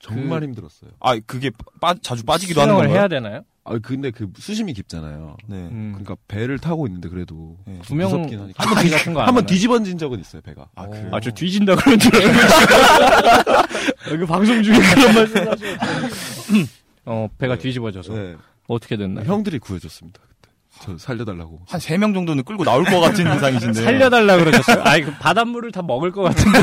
정말 0.00 0.40
그- 0.40 0.46
힘들었어요. 0.46 0.90
아, 1.00 1.16
그게 1.26 1.50
빠, 1.80 1.94
자주 2.02 2.24
빠지기도 2.24 2.60
하는 2.60 2.74
수영을 2.74 2.86
건가요? 2.88 3.00
해야 3.00 3.08
되나요? 3.08 3.42
아 3.68 3.78
근데 3.82 4.10
그 4.12 4.30
수심이 4.38 4.72
깊잖아요. 4.74 5.36
네. 5.46 5.56
음. 5.56 5.90
그러니까 5.96 6.14
배를 6.28 6.58
타고 6.58 6.86
있는데 6.86 7.08
그래도 7.08 7.56
네. 7.66 7.80
하니까. 7.82 8.64
한번 8.64 8.90
같은 8.90 9.12
거 9.14 9.20
한번안 9.22 9.46
뒤집어진 9.46 9.98
적은 9.98 10.20
있어요 10.20 10.40
배가. 10.42 10.68
아, 10.76 10.86
그래요? 10.86 11.08
아, 11.12 11.18
저 11.20 11.30
뒤진다 11.32 11.74
그런 11.76 11.98
줄 11.98 12.14
알고. 12.14 12.38
여기 14.12 14.24
방송 14.26 14.62
중에 14.62 14.78
그런 14.78 15.14
말씀 15.14 15.48
하셔. 15.48 15.64
어, 17.06 17.28
배가 17.38 17.56
네. 17.56 17.60
뒤집어져서. 17.62 18.14
네. 18.14 18.36
어떻게 18.68 18.96
됐나요? 18.96 19.24
형들이 19.24 19.58
구해줬습니다 19.58 20.20
그때. 20.20 20.52
저 20.82 20.98
살려달라고. 20.98 21.60
한 21.68 21.80
세 21.80 21.96
명 21.98 22.12
정도는 22.14 22.44
끌고 22.44 22.64
나올 22.64 22.84
것 22.84 23.00
같은 23.00 23.26
인상이신데. 23.32 23.82
살려달라 23.82 24.36
그러셨어요? 24.36 24.82
아이, 24.84 25.02
그 25.02 25.12
바닷물을 25.18 25.72
다 25.72 25.82
먹을 25.82 26.12
것 26.12 26.22
같은데. 26.22 26.58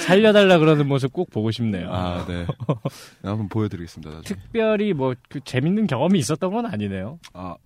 살려달라 0.00 0.58
그러는 0.58 0.86
모습 0.88 1.12
꼭 1.12 1.30
보고 1.30 1.50
싶네요. 1.50 1.90
아 1.92 2.24
네. 2.26 2.46
네, 2.46 3.28
한번 3.28 3.48
보여드리겠습니다. 3.48 4.10
나중에. 4.16 4.40
특별히 4.40 4.92
뭐, 4.92 5.14
그 5.28 5.40
재밌는 5.44 5.86
경험이 5.86 6.18
있었던 6.18 6.52
건 6.52 6.66
아니네요. 6.66 7.18
아. 7.32 7.56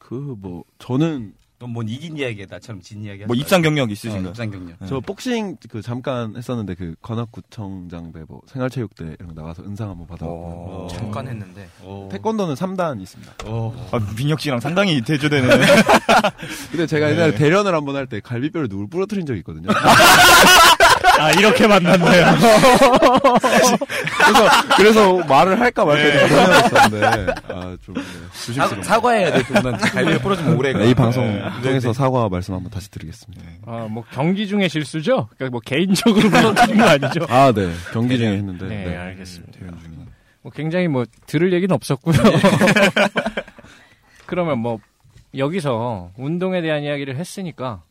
그 0.00 0.34
뭐 0.38 0.64
저는 0.78 1.34
넌뭔 1.60 1.88
이긴 1.90 2.16
이야기야 2.16 2.46
나처럼 2.48 2.80
진 2.80 3.04
이야기. 3.04 3.24
뭐 3.26 3.36
입상 3.36 3.60
경력 3.60 3.88
어, 3.90 3.92
있으신가요? 3.92 4.30
입상 4.30 4.50
경력. 4.50 4.76
네. 4.80 4.86
저 4.88 4.98
복싱 5.00 5.56
그 5.68 5.82
잠깐 5.82 6.34
했었는데 6.36 6.74
그 6.74 6.94
관악구청장 7.02 8.12
배 8.12 8.20
뭐 8.28 8.40
생활체육대 8.46 9.16
이런 9.18 9.34
거 9.34 9.40
나가서 9.42 9.62
은상 9.64 9.90
한번 9.90 10.06
받아봤고요. 10.06 10.76
어. 10.84 10.88
잠깐 10.90 11.28
했는데 11.28 11.68
태권도는 12.10 12.54
3단 12.54 13.00
있습니다. 13.02 13.32
아, 13.44 13.98
민혁 14.16 14.40
씨랑 14.40 14.60
상당히 14.60 15.00
대조되는. 15.02 15.48
근데 16.70 16.86
제가 16.86 17.06
네. 17.08 17.12
옛날에 17.12 17.34
대련을 17.34 17.74
한번 17.74 17.96
할 17.96 18.06
때 18.06 18.20
갈비뼈를 18.20 18.68
누굴 18.68 18.88
부러뜨린 18.88 19.26
적이 19.26 19.40
있거든요. 19.40 19.68
아, 21.20 21.30
이렇게 21.32 21.66
만났네요. 21.66 22.24
그래서 24.18 24.48
그래서 24.76 25.16
말을 25.26 25.60
할까 25.60 25.84
말까 25.84 26.02
네. 26.02 26.28
고민했었는데 26.28 27.32
아 27.48 27.76
좀 27.84 27.94
네, 27.94 28.02
사, 28.02 28.52
조심스러워. 28.52 28.82
사과해야 28.82 29.32
돼. 29.32 29.42
그분은 29.42 29.78
갈비를 29.78 30.18
부러지면 30.20 30.56
오래 30.56 30.72
가. 30.72 30.78
네, 30.80 30.90
이 30.90 30.94
방송 30.94 31.24
네. 31.26 31.42
통해서 31.62 31.92
사과 31.92 32.28
말씀 32.28 32.54
한번 32.54 32.70
다시 32.70 32.90
드리겠습니다. 32.90 33.42
아, 33.66 33.86
뭐, 33.90 34.04
경기 34.12 34.46
중에 34.46 34.68
실수죠? 34.68 35.28
그러니까 35.36 35.50
뭐, 35.52 35.60
개인적으로 35.64 36.28
부러뜨린 36.28 36.76
거 36.78 36.84
아니죠? 36.84 37.20
아, 37.28 37.52
네. 37.52 37.70
경기 37.92 38.18
중에 38.18 38.32
했는데. 38.36 38.66
네, 38.66 38.84
네. 38.84 38.96
알겠습니다. 38.96 39.58
뭐 40.42 40.50
굉장히 40.52 40.88
뭐 40.88 41.04
들을 41.26 41.52
얘기는 41.52 41.72
없었고요. 41.74 42.16
그러면 44.26 44.58
뭐 44.58 44.78
여기서 45.36 46.10
운동에 46.16 46.62
대한 46.62 46.82
이야기를 46.82 47.16
했으니까 47.16 47.82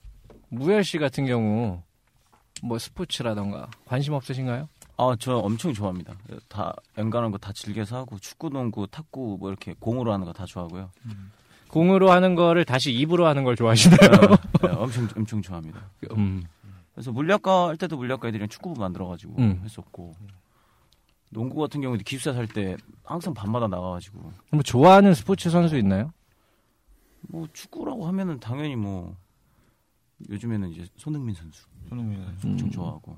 무열 0.49 0.83
씨 0.83 0.97
같은 0.97 1.25
경우 1.27 1.81
뭐 2.63 2.77
스포츠라던가 2.77 3.69
관심 3.85 4.13
없으신가요? 4.13 4.67
아, 4.97 5.15
저 5.17 5.37
엄청 5.37 5.73
좋아합니다. 5.73 6.13
다 6.49 6.73
연관한 6.97 7.31
거 7.31 7.37
다 7.37 7.53
즐겨서 7.53 7.95
하고 7.97 8.19
축구, 8.19 8.49
농구, 8.49 8.85
탁구 8.87 9.37
뭐 9.39 9.49
이렇게 9.49 9.73
공으로 9.79 10.11
하는 10.11 10.25
거 10.25 10.33
다 10.33 10.45
좋아하고요. 10.45 10.91
공으로 11.69 12.11
하는 12.11 12.35
거를 12.35 12.65
다시 12.65 12.91
입으로 12.91 13.27
하는 13.27 13.43
걸 13.43 13.55
좋아하시나요? 13.55 14.09
네, 14.63 14.67
엄청 14.69 15.07
엄청 15.15 15.41
좋아합니다. 15.41 15.89
음. 16.17 16.43
그래서 16.93 17.11
물리학과 17.13 17.67
할 17.69 17.77
때도 17.77 17.95
물리학과 17.95 18.27
애들이랑 18.27 18.49
축구부 18.49 18.79
만들어가지고 18.81 19.35
음. 19.37 19.61
했었고 19.63 20.15
농구 21.31 21.61
같은 21.61 21.79
경우도 21.79 22.03
기숙사 22.03 22.33
살 22.33 22.47
때 22.47 22.75
항상 23.03 23.33
밤마다 23.33 23.67
나가가지고 23.67 24.33
뭐 24.51 24.63
좋아하는 24.63 25.13
스포츠 25.13 25.49
선수 25.49 25.77
있나요? 25.77 26.11
뭐 27.21 27.47
축구라고 27.53 28.05
하면은 28.07 28.39
당연히 28.39 28.75
뭐 28.75 29.15
요즘에는 30.29 30.69
이제 30.71 30.87
손흥민 30.97 31.35
선수 31.35 31.65
손흥민 31.89 32.23
엄청 32.43 32.67
음. 32.67 32.71
좋아하고 32.71 33.17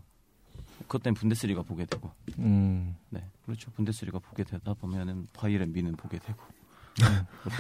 그것 0.79 1.03
때문에 1.03 1.19
분데스리가 1.19 1.62
보게 1.62 1.86
되고 1.86 2.10
음. 2.39 2.95
네 3.10 3.23
그렇죠 3.45 3.69
분데스리가 3.71 4.19
보게 4.19 4.43
되다 4.43 4.73
보면은 4.73 5.27
바이에른 5.34 5.73
미는 5.73 5.95
보게 5.95 6.17
되고 6.19 6.38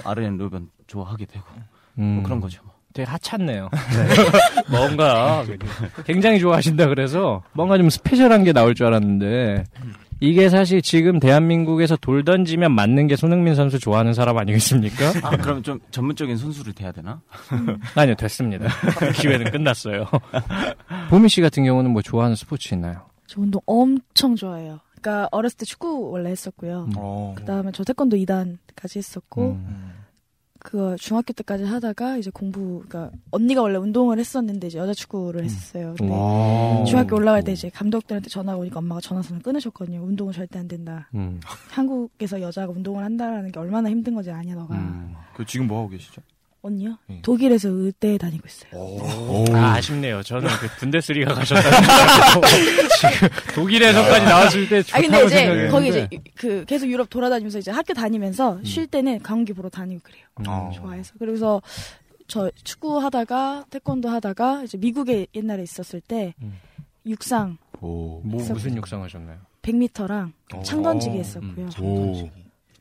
아르헨 0.03 0.37
로벤 0.37 0.69
좋아하게 0.87 1.25
되고 1.25 1.45
음. 1.99 2.15
뭐 2.15 2.23
그런 2.23 2.39
거죠 2.39 2.63
뭐. 2.63 2.71
되게 2.93 3.09
하찮네요. 3.09 3.69
뭔가 4.69 5.45
굉장히 6.05 6.39
좋아하신다 6.39 6.87
그래서 6.87 7.41
뭔가 7.53 7.77
좀 7.77 7.89
스페셜한 7.89 8.43
게 8.43 8.51
나올 8.51 8.75
줄 8.75 8.85
알았는데 8.87 9.63
이게 10.21 10.49
사실 10.49 10.83
지금 10.83 11.19
대한민국에서 11.19 11.97
돌 11.97 12.23
던지면 12.23 12.71
맞는 12.73 13.07
게 13.07 13.15
손흥민 13.15 13.55
선수 13.55 13.79
좋아하는 13.79 14.13
사람 14.13 14.37
아니겠습니까? 14.37 15.13
아 15.23 15.35
그럼 15.35 15.63
좀 15.63 15.79
전문적인 15.89 16.37
선수를 16.37 16.73
돼야 16.73 16.91
되나? 16.91 17.19
아니요, 17.95 18.15
됐습니다. 18.15 18.69
기회는 19.19 19.51
끝났어요. 19.51 20.05
보미 21.09 21.27
씨 21.27 21.41
같은 21.41 21.63
경우는 21.65 21.89
뭐 21.89 22.03
좋아하는 22.03 22.35
스포츠 22.35 22.75
있나요? 22.75 23.01
저 23.25 23.41
운동 23.41 23.61
엄청 23.65 24.35
좋아해요. 24.35 24.79
그러니까 25.01 25.27
어렸을 25.31 25.57
때 25.57 25.65
축구 25.65 26.11
원래 26.11 26.29
했었고요. 26.29 26.89
어. 26.95 27.33
그다음에 27.37 27.71
저 27.73 27.83
태권도 27.83 28.15
2단까지 28.17 28.97
했었고 28.97 29.53
음. 29.53 29.90
그거 30.63 30.95
중학교 30.97 31.33
때까지 31.33 31.63
하다가 31.63 32.17
이제 32.17 32.29
공부 32.31 32.83
그러니까 32.87 33.11
언니가 33.31 33.61
원래 33.61 33.77
운동을 33.77 34.19
했었는데 34.19 34.67
이제 34.67 34.77
여자 34.77 34.91
음. 34.91 34.93
축구를 34.93 35.43
했었어요. 35.43 35.95
근데 35.97 36.13
와. 36.13 36.83
중학교 36.85 37.15
올라갈 37.15 37.43
때 37.43 37.51
이제 37.51 37.69
감독들한테 37.69 38.29
전화가 38.29 38.57
오니까 38.57 38.79
엄마가 38.79 39.01
전화선을 39.01 39.41
끊으셨거든요. 39.41 40.01
운동은 40.03 40.33
절대 40.33 40.59
안 40.59 40.67
된다. 40.67 41.09
음. 41.15 41.39
한국에서 41.69 42.41
여자가 42.41 42.71
운동을 42.71 43.03
한다라는 43.03 43.51
게 43.51 43.59
얼마나 43.59 43.89
힘든 43.89 44.13
건지 44.13 44.31
아냐 44.31 44.55
너가. 44.55 44.75
음. 44.75 45.13
그 45.35 45.45
지금 45.45 45.67
뭐 45.67 45.79
하고 45.79 45.89
계시죠? 45.89 46.21
언니요? 46.63 46.97
네. 47.07 47.19
독일에서 47.23 47.69
의대에 47.69 48.17
다니고 48.17 48.47
있어요. 48.47 49.55
아, 49.55 49.73
아쉽네요. 49.75 50.21
저는 50.21 50.47
그 50.59 50.67
분데스리가 50.77 51.33
가셨다는 51.33 51.77
지금 52.99 53.29
독일에서까지 53.55 54.25
나왔을 54.25 54.69
때아 54.69 54.81
좋다고 54.83 55.01
근데 55.01 55.17
이제 55.25 55.35
생각했는데 55.35 55.71
거기 55.71 55.89
이제 55.89 56.09
그 56.35 56.65
계속 56.65 56.87
유럽 56.87 57.09
돌아다니면서 57.09 57.59
이제 57.59 57.71
학교 57.71 57.93
다니면서 57.93 58.53
음. 58.57 58.63
쉴 58.63 58.85
때는 58.87 59.23
경기 59.23 59.53
보러 59.53 59.69
다니고 59.69 60.01
그래요. 60.03 60.25
어. 60.47 60.71
좋아해서 60.75 61.13
그래서 61.17 61.61
저 62.27 62.51
축구 62.63 62.99
하다가 62.99 63.65
태권도 63.71 64.09
하다가 64.09 64.63
이제 64.63 64.77
미국에 64.77 65.27
옛날에 65.33 65.63
있었을 65.63 65.99
때 65.99 66.35
음. 66.43 66.59
육상 67.07 67.57
오. 67.81 68.21
뭐. 68.23 68.43
무슨 68.43 68.75
육상 68.77 69.01
하셨나요? 69.01 69.39
100m랑 69.63 70.31
어. 70.53 70.61
창던지기 70.61 71.15
음. 71.15 71.19
했었고요. 71.19 71.69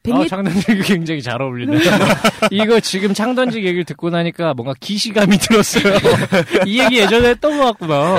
오. 0.07 0.11
100m 0.11 0.25
아, 0.25 0.29
창던지기 0.29 0.83
굉장히 0.83 1.23
잘 1.23 1.41
어울리네요. 1.43 1.79
이거 2.51 2.81
지금 2.81 3.13
창던지기 3.13 3.67
얘기를 3.67 3.85
듣고 3.85 4.11
나니까 4.11 4.55
뭔가 4.55 4.75
기시감이 4.81 5.37
들었어요. 5.39 5.95
이 6.67 6.81
얘기 6.81 6.99
예전에 6.99 7.31
했던 7.31 7.59
것 7.59 7.65
같구나. 7.67 8.19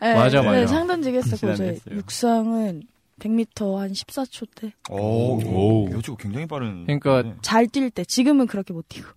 네, 0.00 0.14
맞아, 0.14 0.40
네, 0.40 0.46
맞아. 0.46 0.66
창던지기 0.66 1.16
했었고 1.18 1.52
이제. 1.52 1.78
육상은 1.90 2.82
100m 3.20 3.76
한 3.76 3.92
14초 3.92 4.46
때 4.54 4.72
오, 4.90 5.38
오. 5.40 5.90
여자가 5.90 6.16
굉장히 6.18 6.46
빠른. 6.46 6.84
그러니까 6.84 7.22
네. 7.22 7.34
잘뛸 7.40 7.90
때 7.94 8.04
지금은 8.04 8.46
그렇게 8.46 8.74
못 8.74 8.86
뛰고 8.88 9.08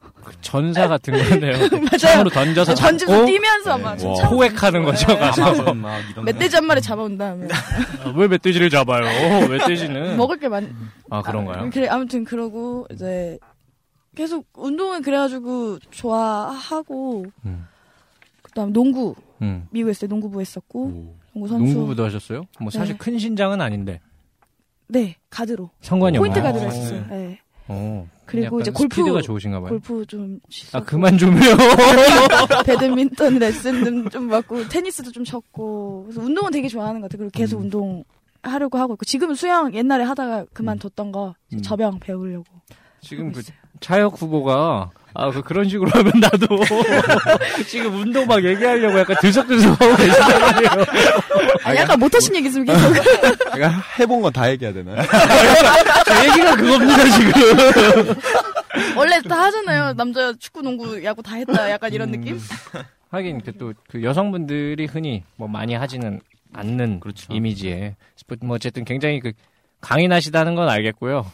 전사 0.42 0.88
같은 0.88 1.14
거네요. 1.14 1.58
맞아요. 1.70 1.98
창으로 1.98 2.30
던져서 2.30 2.76
잡고 2.76 3.26
뛰면서 3.26 3.78
네. 3.78 3.84
막 3.84 3.98
포획하는 4.30 4.84
거죠. 4.84 5.08
네. 5.08 5.18
가서 5.20 5.44
아마존 5.44 5.78
막 5.78 6.00
이런 6.12 6.26
멧돼지 6.26 6.56
한 6.56 6.66
마리 6.66 6.82
잡아온 6.82 7.18
다음에 7.18 7.48
아, 8.04 8.14
왜 8.16 8.28
멧돼지를 8.28 8.70
잡아요? 8.70 9.04
멧돼지는 9.50 10.16
먹을 10.18 10.40
게 10.40 10.48
많. 10.48 10.74
아 11.10 11.22
그런가요? 11.22 11.70
그래 11.72 11.88
아무튼 11.88 12.24
그러고 12.24 12.88
이제 12.94 13.38
계속 14.16 14.46
운동은 14.56 15.02
그래가지고 15.02 15.80
좋아하고 15.92 17.26
음. 17.46 17.68
그다음 18.44 18.72
농구 18.72 19.16
음. 19.42 19.68
미국에 19.72 19.92
있을 19.92 20.08
때 20.08 20.08
농구부 20.08 20.40
했었고 20.40 20.86
오. 20.86 21.19
농구 21.40 21.48
선수 21.48 21.74
농구부도 21.74 22.04
하셨어요? 22.06 22.44
뭐 22.60 22.70
사실 22.72 22.94
네. 22.96 22.98
큰 22.98 23.18
신장은 23.18 23.62
아닌데 23.62 24.02
네 24.88 25.16
가드로 25.30 25.70
상관이 25.82 26.18
없나요? 26.18 26.34
포인트 26.34 26.42
가드로 26.42 26.66
아, 26.66 26.70
했었어요. 26.74 27.06
네. 27.10 27.40
어. 27.68 28.08
그리고 28.26 28.60
이제 28.60 28.72
골프 28.72 28.96
스피드가 28.96 29.22
좋으신가 29.22 29.60
봐요. 29.60 29.70
골프 29.70 30.06
좀 30.06 30.40
아 30.74 30.82
그만 30.84 31.18
좀요. 31.18 31.40
배드민턴 32.66 33.40
레슨도 33.40 34.10
좀 34.10 34.28
받고 34.28 34.68
테니스도 34.68 35.12
좀 35.12 35.24
쳤고 35.24 36.04
그래서 36.06 36.22
운동은 36.22 36.52
되게 36.52 36.68
좋아하는 36.68 37.02
것 37.02 37.10
같아요. 37.10 37.20
그리고 37.20 37.32
계속 37.32 37.58
음. 37.60 37.64
운동 37.64 38.04
하려고 38.42 38.78
하고 38.78 38.94
있고 38.94 39.06
지금은 39.06 39.36
수영 39.36 39.74
옛날에 39.74 40.04
하다가 40.04 40.46
그만뒀던 40.54 41.12
거 41.12 41.36
이제 41.48 41.58
음. 41.58 41.62
접영 41.62 42.00
배우려고 42.00 42.46
지금 43.02 43.32
그 43.32 43.40
있어요. 43.40 43.56
차혁 43.80 44.22
후보가 44.22 44.90
아, 45.16 45.32
그 45.32 45.42
그런 45.42 45.68
식으로 45.68 45.90
하면 45.92 46.14
나도 46.20 46.48
지금 47.68 47.96
운동 48.02 48.26
막 48.28 48.44
얘기하려고 48.44 49.00
약간 49.00 49.18
들썩들썩하고 49.20 49.96
계시단 49.98 50.40
말이에요. 50.42 50.86
아니 51.64 51.78
약간 51.80 52.00
못하신 52.00 52.36
얘기 52.36 52.48
있으면 52.48 52.66
계속 52.68 52.94
내가 53.56 53.70
해본 54.00 54.22
건 54.22 54.32
다 54.32 54.50
얘기해야 54.52 54.74
되나요? 54.74 55.02
제 56.06 56.28
얘기가 56.30 56.56
그겁니다, 56.56 57.04
지금. 57.10 58.16
원래 58.96 59.20
다 59.24 59.44
하잖아요. 59.46 59.94
남자 59.94 60.32
축구, 60.40 60.62
농구, 60.62 61.04
야구 61.04 61.24
다 61.24 61.36
했다. 61.36 61.70
약간 61.72 61.92
이런 61.94 62.10
음. 62.14 62.20
느낌? 62.20 62.40
하긴 63.12 63.42
그 63.42 63.52
또 63.58 63.74
그 63.90 64.04
여성분들이 64.04 64.86
흔히 64.86 65.24
뭐 65.36 65.48
많이 65.48 65.74
하지는 65.74 66.22
않는 66.54 67.00
그렇죠. 67.00 67.34
이미지에 67.34 67.96
스포츠 68.16 68.46
뭐 68.46 68.56
어쨌든 68.56 68.86
굉장히 68.86 69.20
그 69.20 69.32
강인하시다는 69.82 70.54
건 70.56 70.70
알겠고요. 70.70 71.26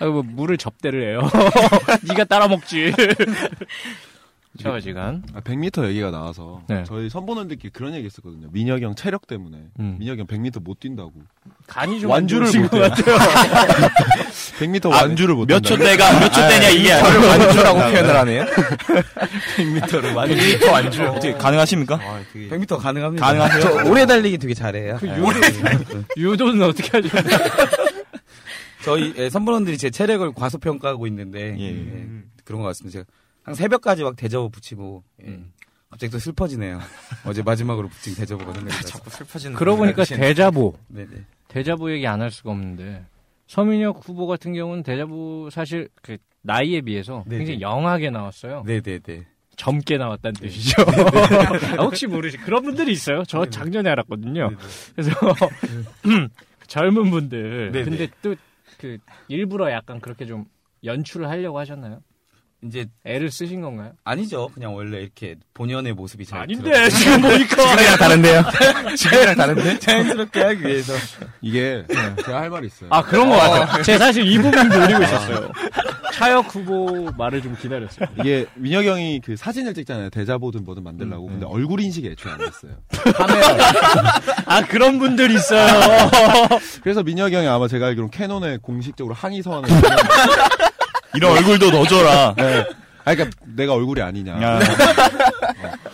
아, 0.00 0.06
뭐 0.06 0.22
물을 0.22 0.56
접대를 0.56 1.08
해요. 1.08 1.28
네가 2.08 2.24
따라 2.24 2.48
먹지. 2.48 2.92
샤워지간. 4.58 5.22
아, 5.34 5.40
100m 5.40 5.86
얘기가 5.88 6.10
나와서 6.10 6.62
네. 6.66 6.82
저희 6.86 7.10
선보원들끼리 7.10 7.70
그런 7.74 7.92
얘기 7.92 8.06
했었거든요. 8.06 8.48
민혁이 8.52 8.84
형 8.86 8.94
체력 8.94 9.26
때문에 9.26 9.58
음. 9.80 9.96
민혁이 9.98 10.20
형 10.20 10.26
100m 10.26 10.62
못 10.62 10.80
뛴다고. 10.80 11.12
간이 11.66 12.00
좀 12.00 12.10
완주를 12.10 12.48
못. 12.62 12.70
같아요. 12.70 13.16
100m 14.58 14.90
완주를 14.90 15.34
못 15.34 15.46
몇초 15.46 15.76
뛴다고. 15.76 15.84
때가 15.84 16.20
몇 16.20 16.28
초 16.32 16.40
때냐 16.48 16.68
이게 16.70 16.90
아니고 16.90 17.26
완주라고 17.26 17.78
표현을 17.80 18.16
하네요. 18.16 18.44
100m를 19.58 20.14
완주 20.14 20.34
100m 20.58 20.72
완주. 20.72 21.02
어떻게 21.04 21.32
가능하십니까? 21.34 22.00
100m 22.32 22.78
가능합니다. 22.78 23.26
가능하세요? 23.26 23.60
저 23.60 23.90
오래 23.90 24.06
달리기 24.06 24.38
되게 24.38 24.54
잘해요. 24.54 24.96
그 25.00 25.04
네. 25.04 25.18
유도, 25.18 26.02
유도는 26.16 26.62
어떻게 26.62 26.96
하죠? 26.96 27.08
저희 28.86 29.12
예, 29.16 29.28
선배원들이 29.28 29.76
제 29.78 29.90
체력을 29.90 30.32
과소평가하고 30.32 31.06
있는데 31.08 31.56
예. 31.58 31.64
예, 31.66 32.06
그런 32.44 32.62
것 32.62 32.68
같습니다. 32.68 32.92
제가 33.00 33.04
한 33.42 33.54
새벽까지 33.54 34.04
막 34.04 34.14
대저보 34.16 34.48
붙이고 34.50 35.02
예. 35.24 35.26
음. 35.28 35.52
갑자기 35.90 36.10
또 36.12 36.18
슬퍼지네요. 36.18 36.80
어제 37.26 37.42
마지막으로 37.42 37.88
붙인 37.88 38.14
대저보가 38.14 38.52
생각이 38.52 38.74
나서. 38.76 38.88
자꾸 38.88 39.10
슬퍼지는. 39.10 39.56
그러고 39.56 39.78
보니까 39.78 40.04
대자보. 40.04 40.74
네네. 40.88 41.08
대자보 41.48 41.90
얘기 41.92 42.06
안 42.06 42.20
할 42.20 42.30
수가 42.30 42.50
없는데 42.52 43.04
서민혁 43.48 44.00
후보 44.06 44.26
같은 44.26 44.52
경우는 44.54 44.82
대자보 44.84 45.48
사실 45.50 45.88
그 46.02 46.16
나이에 46.42 46.80
비해서 46.80 47.24
네네. 47.26 47.38
굉장히 47.38 47.60
영하게 47.60 48.10
나왔어요. 48.10 48.62
네네네. 48.66 49.26
젊게 49.56 49.96
나왔다는 49.96 50.34
뜻이죠. 50.34 50.82
아, 51.78 51.82
혹시 51.84 52.06
모르시 52.06 52.36
그런 52.36 52.62
분들이 52.62 52.92
있어요. 52.92 53.24
저 53.26 53.46
작년에 53.46 53.88
알았거든요. 53.90 54.50
그래서 54.94 55.10
젊은 56.66 57.10
분들. 57.10 57.72
네네. 57.72 57.84
근데 57.84 58.08
또 58.22 58.34
그 58.78 58.98
일부러 59.28 59.70
약간 59.70 60.00
그렇게 60.00 60.26
좀 60.26 60.44
연출을 60.84 61.28
하려고 61.28 61.58
하셨나요? 61.58 62.00
이제 62.64 62.86
애를 63.04 63.30
쓰신 63.30 63.60
건가요? 63.60 63.92
아니죠. 64.02 64.48
그냥 64.54 64.74
원래 64.74 65.00
이렇게 65.00 65.36
본연의 65.54 65.92
모습이 65.92 66.24
잘 66.24 66.40
아닌데 66.40 66.88
지금 66.88 67.20
보니까 67.20 67.54
지금이랑 67.54 67.96
다른데요? 67.98 68.42
지금이랑 68.96 69.34
다른데? 69.36 69.78
자연스럽게 69.78 70.40
하기 70.42 70.64
위해서 70.66 70.94
이게 71.42 71.84
제가 72.24 72.40
할 72.40 72.50
말이 72.50 72.66
있어요. 72.66 72.88
아 72.92 73.02
그런 73.02 73.28
것 73.28 73.36
같아요. 73.36 73.82
제가 73.82 73.98
사실 74.06 74.26
이 74.26 74.38
부분 74.38 74.68
노리고 74.68 75.02
있었어요. 75.02 75.50
차혁 76.16 76.54
후보 76.54 77.10
말을 77.18 77.42
좀 77.42 77.54
기다렸어요. 77.60 78.08
이게 78.20 78.46
민혁이 78.54 78.88
형이 78.88 79.20
그 79.22 79.36
사진을 79.36 79.74
찍잖아요. 79.74 80.08
대자보든 80.08 80.64
뭐든 80.64 80.82
만들라고. 80.82 81.26
음, 81.26 81.32
근데 81.32 81.46
얼굴 81.46 81.80
인식이 81.80 82.08
애초에 82.08 82.32
안 82.32 82.38
됐어요. 82.38 82.72
아 84.46 84.62
그런 84.62 84.98
분들 84.98 85.30
있어요. 85.32 85.66
그래서 86.82 87.02
민혁이 87.02 87.34
형이 87.34 87.46
아마 87.46 87.68
제가 87.68 87.86
알기로는 87.88 88.10
캐논에 88.10 88.56
공식적으로 88.62 89.14
항의 89.14 89.42
서한을 89.42 89.68
이런 91.14 91.32
얼굴도 91.32 91.70
넣어줘라. 91.70 92.34
네. 92.36 92.64
아, 93.04 93.14
그러니까 93.14 93.36
내가 93.44 93.74
얼굴이 93.74 94.00
아니냐. 94.00 94.42
야, 94.42 94.58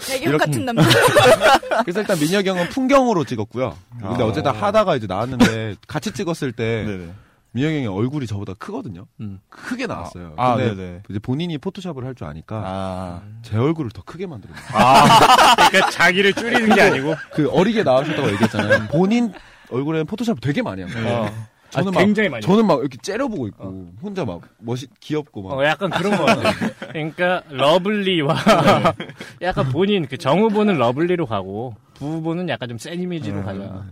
배경 0.08 0.30
이렇게- 0.30 0.46
같은 0.46 0.64
남자. 0.64 0.82
그래서 1.84 2.00
일단 2.00 2.18
민혁이 2.18 2.48
형은 2.48 2.68
풍경으로 2.68 3.24
찍었고요. 3.24 3.76
근데 4.00 4.22
아. 4.22 4.26
어쨌든 4.26 4.52
하다가 4.52 4.96
이제 4.96 5.06
나왔는데 5.06 5.74
같이 5.88 6.12
찍었을 6.12 6.52
때 6.52 6.84
네네. 6.86 7.08
민혁이 7.52 7.76
형이 7.76 7.86
얼굴이 7.86 8.26
저보다 8.26 8.54
크거든요. 8.54 9.06
음. 9.20 9.40
크게 9.48 9.86
나왔어요. 9.86 10.34
아, 10.36 10.56
근데 10.56 10.74
네네. 10.74 11.02
이제 11.10 11.18
본인이 11.18 11.58
포토샵을 11.58 12.04
할 12.04 12.14
줄 12.14 12.26
아니까 12.26 12.62
아. 12.64 13.22
제 13.42 13.56
얼굴을 13.56 13.90
더 13.90 14.02
크게 14.02 14.26
만들었어요. 14.26 14.66
그러니까 15.56 15.90
자기를 15.90 16.32
줄이는 16.34 16.74
게 16.74 16.80
아니고 16.82 17.14
그 17.34 17.50
어리게 17.50 17.82
나오셨다고 17.82 18.30
얘기했잖아요. 18.32 18.88
본인 18.88 19.32
얼굴에는 19.70 20.06
포토샵 20.06 20.40
되게 20.40 20.62
많이 20.62 20.82
한 20.82 20.90
거예요. 20.92 21.30
저는 21.70 21.88
아, 21.88 21.90
막 21.92 22.00
굉장히 22.00 22.28
많이 22.28 22.42
저는 22.42 22.66
막 22.66 22.80
이렇게 22.80 22.98
째려보고 23.00 23.46
있고 23.48 23.92
혼자 24.02 24.26
막 24.26 24.42
멋있 24.58 24.90
귀엽고 25.00 25.42
막 25.42 25.54
어, 25.54 25.64
약간 25.64 25.88
그런 25.90 26.16
거 26.18 26.26
같아요. 26.26 26.52
그러니까 26.80 27.42
lovely와 27.48 28.36
약간 29.40 29.68
본인 29.70 30.06
그 30.06 30.18
정후보는 30.18 30.76
lovely로 30.76 31.24
가고 31.26 31.74
부후보는 31.94 32.48
약간 32.50 32.68
좀 32.68 32.76
센 32.78 33.00
이미지로 33.00 33.38
음. 33.38 33.44
가자. 33.44 33.84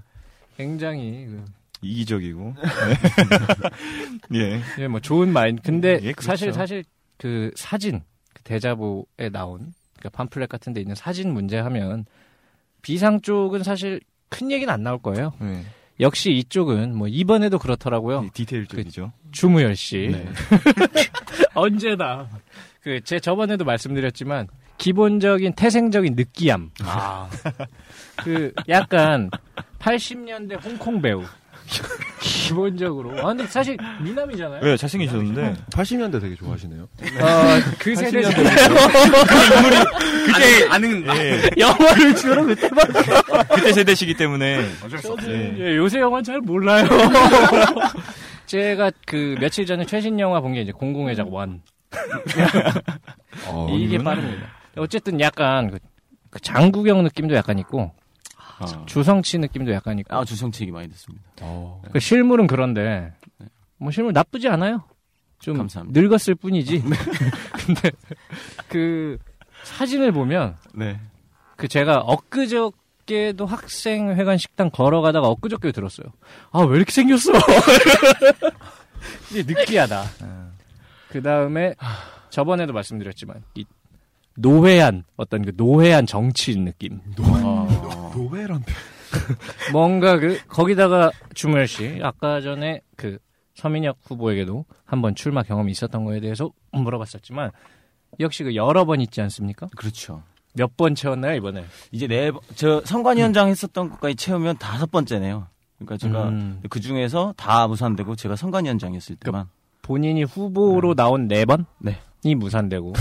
굉장히 0.58 1.26
그, 1.26 1.44
이기적이고. 1.82 2.54
예. 4.34 4.60
예, 4.78 4.88
뭐 4.88 5.00
좋은 5.00 5.32
마인드. 5.32 5.62
근데 5.62 5.98
예, 6.02 6.12
그렇죠. 6.12 6.22
사실 6.22 6.52
사실 6.52 6.84
그 7.18 7.50
사진 7.56 8.02
그 8.34 8.42
대자보에 8.42 9.28
나온 9.32 9.72
그러니까 9.98 10.10
팜플렛 10.16 10.48
같은 10.48 10.72
데 10.72 10.80
있는 10.80 10.94
사진 10.94 11.32
문제 11.32 11.58
하면 11.58 12.04
비상 12.82 13.20
쪽은 13.20 13.62
사실 13.62 14.00
큰 14.28 14.50
얘기는 14.50 14.72
안 14.72 14.82
나올 14.82 14.98
거예요. 15.00 15.32
네. 15.40 15.64
역시 16.00 16.30
이쪽은 16.32 16.94
뭐 16.96 17.08
이번에도 17.08 17.58
그렇더라고요. 17.58 18.28
디테일적이죠. 18.32 19.12
주무열 19.32 19.76
씨. 19.76 20.08
네. 20.12 20.26
언제나 21.54 22.28
그 22.82 23.00
제 23.04 23.20
저번에도 23.20 23.64
말씀드렸지만 23.64 24.48
기본적인 24.78 25.52
태생적인 25.54 26.14
느끼함. 26.14 26.70
아. 26.84 27.28
그 28.16 28.52
약간 28.68 29.30
80년대 29.78 30.64
홍콩 30.64 31.02
배우. 31.02 31.22
기본적으로. 32.20 33.18
아 33.20 33.26
근데 33.28 33.46
사실 33.46 33.76
미남이잖아요. 34.02 34.60
왜 34.62 34.76
잘생기셨는데 34.76 35.54
80년대 35.72 36.20
되게 36.20 36.34
좋아하시네요. 36.36 36.82
어, 36.82 36.88
그 37.78 37.94
세대 37.96 38.22
잖아요 38.22 38.44
그때 40.26 40.68
아는 40.68 41.04
예. 41.16 41.40
영화를 41.58 42.14
주로 42.16 42.44
그때 42.44 42.68
봐. 42.68 42.82
그때 43.54 43.72
세대시기 43.72 44.14
때문에 44.14 44.64
예. 45.28 45.54
예, 45.58 45.76
요새 45.76 46.00
영화 46.00 46.20
잘 46.22 46.40
몰라요. 46.40 46.86
제가 48.46 48.90
그 49.06 49.36
며칠 49.40 49.64
전에 49.64 49.86
최신 49.86 50.18
영화 50.20 50.40
본 50.40 50.52
게 50.54 50.62
이제 50.62 50.72
공공의 50.72 51.14
작 51.16 51.32
원. 51.32 51.62
어, 53.46 53.68
이게 53.70 53.96
이거는- 53.98 54.04
빠릅니다. 54.04 54.46
어쨌든 54.76 55.20
약간 55.20 55.70
그, 55.70 55.78
그 56.30 56.40
장국영 56.40 57.02
느낌도 57.04 57.34
약간 57.34 57.58
있고 57.58 57.92
아, 58.60 58.84
주성치 58.86 59.38
느낌도 59.38 59.72
약간 59.72 59.98
있고 59.98 60.14
아 60.14 60.24
주성치 60.24 60.62
얘기 60.64 60.72
많이 60.72 60.88
듣습니다. 60.90 61.24
어. 61.42 61.82
그 61.92 61.98
실물은 62.00 62.46
그런데 62.46 63.12
뭐 63.78 63.90
실물 63.90 64.12
나쁘지 64.12 64.48
않아요. 64.48 64.84
좀 65.38 65.56
감사합니다. 65.56 65.98
늙었을 66.00 66.34
뿐이지. 66.34 66.82
근데 67.66 67.90
그 68.68 69.18
사진을 69.64 70.12
보면 70.12 70.56
네. 70.74 71.00
그 71.56 71.66
제가 71.68 71.98
엊그저께도 72.00 73.46
학생회관 73.46 74.36
식당 74.38 74.70
걸어가다가 74.70 75.28
엊그저께 75.28 75.72
들었어요. 75.72 76.06
아 76.52 76.60
왜 76.60 76.76
이렇게 76.76 76.92
생겼어? 76.92 77.32
이게 79.30 79.42
느끼하다. 79.42 80.04
그 81.08 81.22
다음에 81.22 81.74
저번에도 82.30 82.72
말씀드렸지만 82.72 83.42
이 83.54 83.64
노회한 84.36 85.04
어떤 85.16 85.44
그 85.44 85.52
노회한 85.56 86.06
정치인 86.06 86.64
느낌. 86.64 87.00
아, 87.18 87.66
노회란데. 88.14 88.72
뭔가 89.72 90.18
그 90.18 90.38
거기다가 90.48 91.10
주무열 91.34 91.66
씨 91.66 91.98
아까 92.02 92.40
전에 92.40 92.80
그 92.96 93.18
서민혁 93.54 93.98
후보에게도 94.04 94.64
한번 94.84 95.14
출마 95.14 95.42
경험이 95.42 95.72
있었던 95.72 96.04
거에 96.04 96.20
대해서 96.20 96.50
물어봤었지만 96.72 97.50
역시 98.20 98.44
그 98.44 98.54
여러 98.54 98.84
번 98.84 99.00
있지 99.00 99.20
않습니까? 99.20 99.68
그렇죠. 99.76 100.22
몇 100.54 100.76
번 100.76 100.94
채웠나요 100.94 101.36
이번에? 101.36 101.64
이제 101.92 102.06
네, 102.08 102.30
번- 102.30 102.40
저 102.56 102.80
선관위원장 102.84 103.48
했었던 103.48 103.90
것까지 103.90 104.16
채우면 104.16 104.58
다섯 104.58 104.90
번째네요. 104.90 105.46
그러니까 105.78 105.96
제가 105.96 106.28
음. 106.28 106.60
그 106.68 106.80
중에서 106.80 107.34
다 107.36 107.66
무산되고 107.68 108.16
제가 108.16 108.36
선관위원장이었을 108.36 109.16
때만 109.16 109.46
본인이 109.82 110.24
후보로 110.24 110.94
나온 110.94 111.26
네 111.28 111.44
번 111.44 111.66
이 112.22 112.28
네. 112.28 112.34
무산되고 112.34 112.92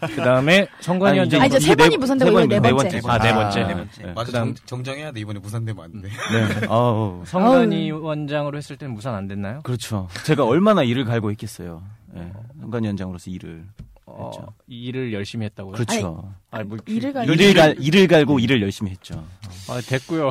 그 0.00 0.16
다음에 0.16 0.66
선관위원장 0.80 1.40
아, 1.40 1.46
이제 1.46 1.60
세 1.60 1.72
이게 1.72 1.76
번이 1.84 1.96
무산되고 1.96 2.40
이거 2.40 2.60
네 2.60 2.72
번째. 2.72 3.00
아, 3.06 3.18
네 3.18 3.32
번째. 3.32 3.64
네 3.64 3.74
번째. 3.74 4.02
네. 4.02 4.12
맞아 4.12 4.26
그다음- 4.26 4.54
정, 4.56 4.66
정정해야 4.66 5.12
돼 5.12 5.20
이번에 5.20 5.38
무산되면 5.38 5.84
안 5.84 6.02
돼. 6.02 6.08
네. 6.08 6.66
아우, 6.68 7.22
선관위 7.24 7.92
원장으로 7.92 8.58
했을 8.58 8.76
때는 8.76 8.94
무산 8.94 9.14
안 9.14 9.28
됐나요? 9.28 9.60
그렇죠. 9.62 10.08
제가 10.24 10.44
얼마나 10.44 10.82
일을 10.82 11.04
갈고 11.04 11.30
했겠어요. 11.30 11.82
네. 12.12 12.32
선관위 12.60 12.88
원장으로서 12.88 13.30
일을. 13.30 13.64
어, 14.06 14.30
그렇죠. 14.30 14.52
일을 14.66 15.12
열심히 15.12 15.44
했다고요? 15.46 15.74
그렇죠. 15.74 16.32
아니, 16.50 16.64
뭐, 16.64 16.78
일을 16.86 17.12
갈 17.12 17.28
일을 17.28 17.54
갈 17.54 17.76
일을 17.78 18.08
갈고 18.08 18.38
일을 18.40 18.60
열심히 18.62 18.90
했죠. 18.90 19.22
아, 19.68 19.80
됐고요. 19.86 20.30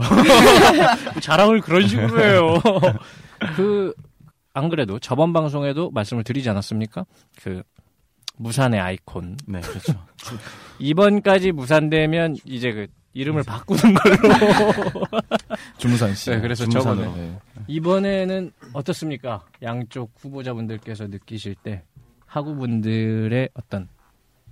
자랑을 1.22 1.62
그런 1.62 1.88
식으로 1.88 2.20
해요. 2.22 2.62
그, 3.56 3.94
안 4.54 4.68
그래도 4.70 4.98
저번 5.00 5.32
방송에도 5.32 5.92
말씀을 5.92 6.24
드리지 6.24 6.50
않았습니까? 6.50 7.06
그, 7.42 7.62
무산의 8.38 8.80
아이콘. 8.80 9.38
네, 9.48 9.62
그렇죠. 9.62 9.94
이번까지 10.80 11.52
무산되면 11.52 12.38
이제 12.46 12.72
그, 12.72 12.88
이름을 13.14 13.44
바꾸는 13.44 13.96
걸로. 13.96 14.18
주무산 15.78 16.14
씨. 16.14 16.30
네, 16.30 16.40
그래서. 16.40 16.66
저번에. 16.68 17.08
네. 17.16 17.40
이번에는 17.68 18.52
어떻습니까? 18.74 19.46
양쪽 19.64 20.12
후보자분들께서 20.18 21.08
느끼실 21.08 21.56
때 21.56 21.84
하구분들의 22.28 23.50
어떤 23.54 23.90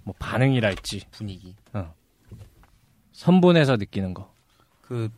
뭐 0.03 0.13
반응이랄지 0.19 1.05
분위기, 1.11 1.55
어. 1.73 1.93
선본에서 3.11 3.77
느끼는 3.77 4.13
거. 4.13 4.33
그 4.81 5.09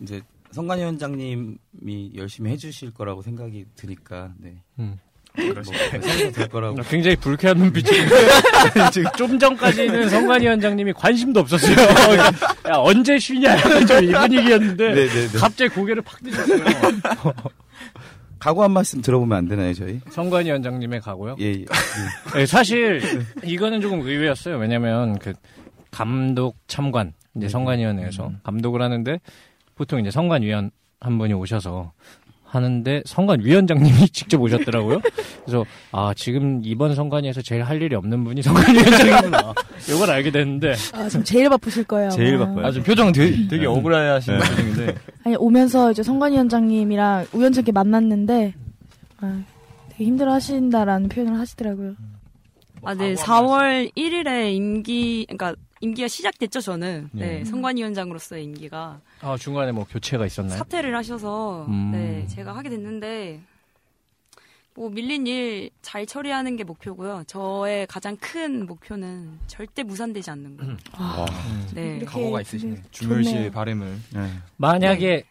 이제 0.00 0.20
성관 0.50 0.78
위원장님이 0.78 2.12
열심히 2.14 2.50
해주실 2.52 2.92
거라고 2.92 3.22
생각이 3.22 3.66
드니까 3.74 4.32
네. 4.38 4.62
음. 4.78 4.98
성도 5.36 6.32
될 6.32 6.48
거라고. 6.48 6.76
굉장히 6.88 7.16
불쾌한 7.16 7.56
눈빛이. 7.58 7.90
지금 8.92 9.10
좀 9.16 9.38
전까지는 9.38 10.08
성관 10.08 10.42
위원장님이 10.42 10.92
관심도 10.94 11.40
없었어요. 11.40 11.76
야, 12.68 12.74
언제 12.76 13.18
쉬냐? 13.18 13.56
좀이 13.86 14.12
분위기였는데 14.12 14.88
네네네. 14.94 15.38
갑자기 15.38 15.74
고개를 15.74 16.02
팍 16.02 16.22
드셨어요. 16.22 16.64
각오 18.38 18.62
한 18.62 18.70
말씀 18.70 19.00
들어보면 19.00 19.36
안 19.36 19.48
되나요, 19.48 19.72
저희? 19.74 20.00
성관 20.10 20.46
위원장님의 20.46 21.00
가고요. 21.00 21.36
예, 21.40 21.46
예. 21.46 21.64
네, 22.34 22.46
사실 22.46 23.02
이거는 23.42 23.80
조금 23.80 24.02
의외였어요. 24.02 24.56
왜냐면 24.58 25.18
그 25.18 25.32
감독 25.90 26.56
참관 26.68 27.14
이제 27.36 27.48
성관위원회에서 27.48 28.32
감독을 28.42 28.82
하는데 28.82 29.18
보통 29.74 30.00
이제 30.00 30.10
성관위원 30.10 30.70
한 31.00 31.18
분이 31.18 31.32
오셔서 31.32 31.92
하는데 32.46 33.02
성관위원장님이 33.04 34.08
직접 34.10 34.40
오셨더라고요. 34.40 35.00
그래서 35.44 35.64
아 35.92 36.12
지금 36.16 36.60
이번 36.64 36.94
성관위에서 36.94 37.42
제일 37.42 37.62
할 37.62 37.82
일이 37.82 37.94
없는 37.94 38.24
분이 38.24 38.42
성관위원장이구나. 38.42 39.54
이걸 39.90 40.10
알게 40.10 40.30
됐는데 40.30 40.74
아, 40.94 41.08
지금 41.08 41.24
제일 41.24 41.48
바쁘실 41.50 41.84
거예요. 41.84 42.10
제일 42.10 42.36
아마. 42.36 42.46
바빠요. 42.46 42.66
아, 42.66 42.70
좀 42.72 42.82
표정 42.82 43.12
되게, 43.12 43.46
되게 43.48 43.66
억울해하시는 43.66 44.38
표정인데. 44.38 44.94
아니 45.24 45.36
오면서 45.36 45.90
이제 45.90 46.02
성관위원장님이랑 46.02 47.26
우연찮게 47.32 47.72
만났는데 47.72 48.54
아, 49.20 49.42
되게 49.90 50.04
힘들어하신다라는 50.04 51.08
표현을 51.08 51.38
하시더라고요. 51.38 51.94
아, 52.82 52.94
네. 52.94 53.14
4월 53.14 53.90
1일에 53.96 54.54
임기, 54.54 55.26
그러니까 55.28 55.54
임기가 55.80 56.08
시작됐죠, 56.08 56.60
저는. 56.60 57.10
네. 57.12 57.26
네. 57.38 57.44
성관위원장으로서의 57.44 58.44
임기가. 58.44 59.00
아 59.20 59.36
중간에 59.36 59.72
뭐 59.72 59.84
교체가 59.84 60.26
있었나요? 60.26 60.58
사퇴를 60.58 60.96
하셔서, 60.96 61.66
음. 61.68 61.90
네. 61.92 62.26
제가 62.28 62.56
하게 62.56 62.70
됐는데, 62.70 63.40
뭐 64.74 64.90
밀린 64.90 65.26
일 65.26 65.70
잘 65.82 66.04
처리하는 66.04 66.56
게 66.56 66.64
목표고요. 66.64 67.24
저의 67.26 67.86
가장 67.86 68.16
큰 68.18 68.66
목표는 68.66 69.38
절대 69.46 69.82
무산되지 69.82 70.30
않는 70.30 70.56
거. 70.56 70.66
아, 70.92 71.24
네. 71.74 72.00
각오가 72.04 72.40
있으시네. 72.42 72.82
좋네요. 72.90 73.50
바램을. 73.52 73.96
만약에 74.56 75.24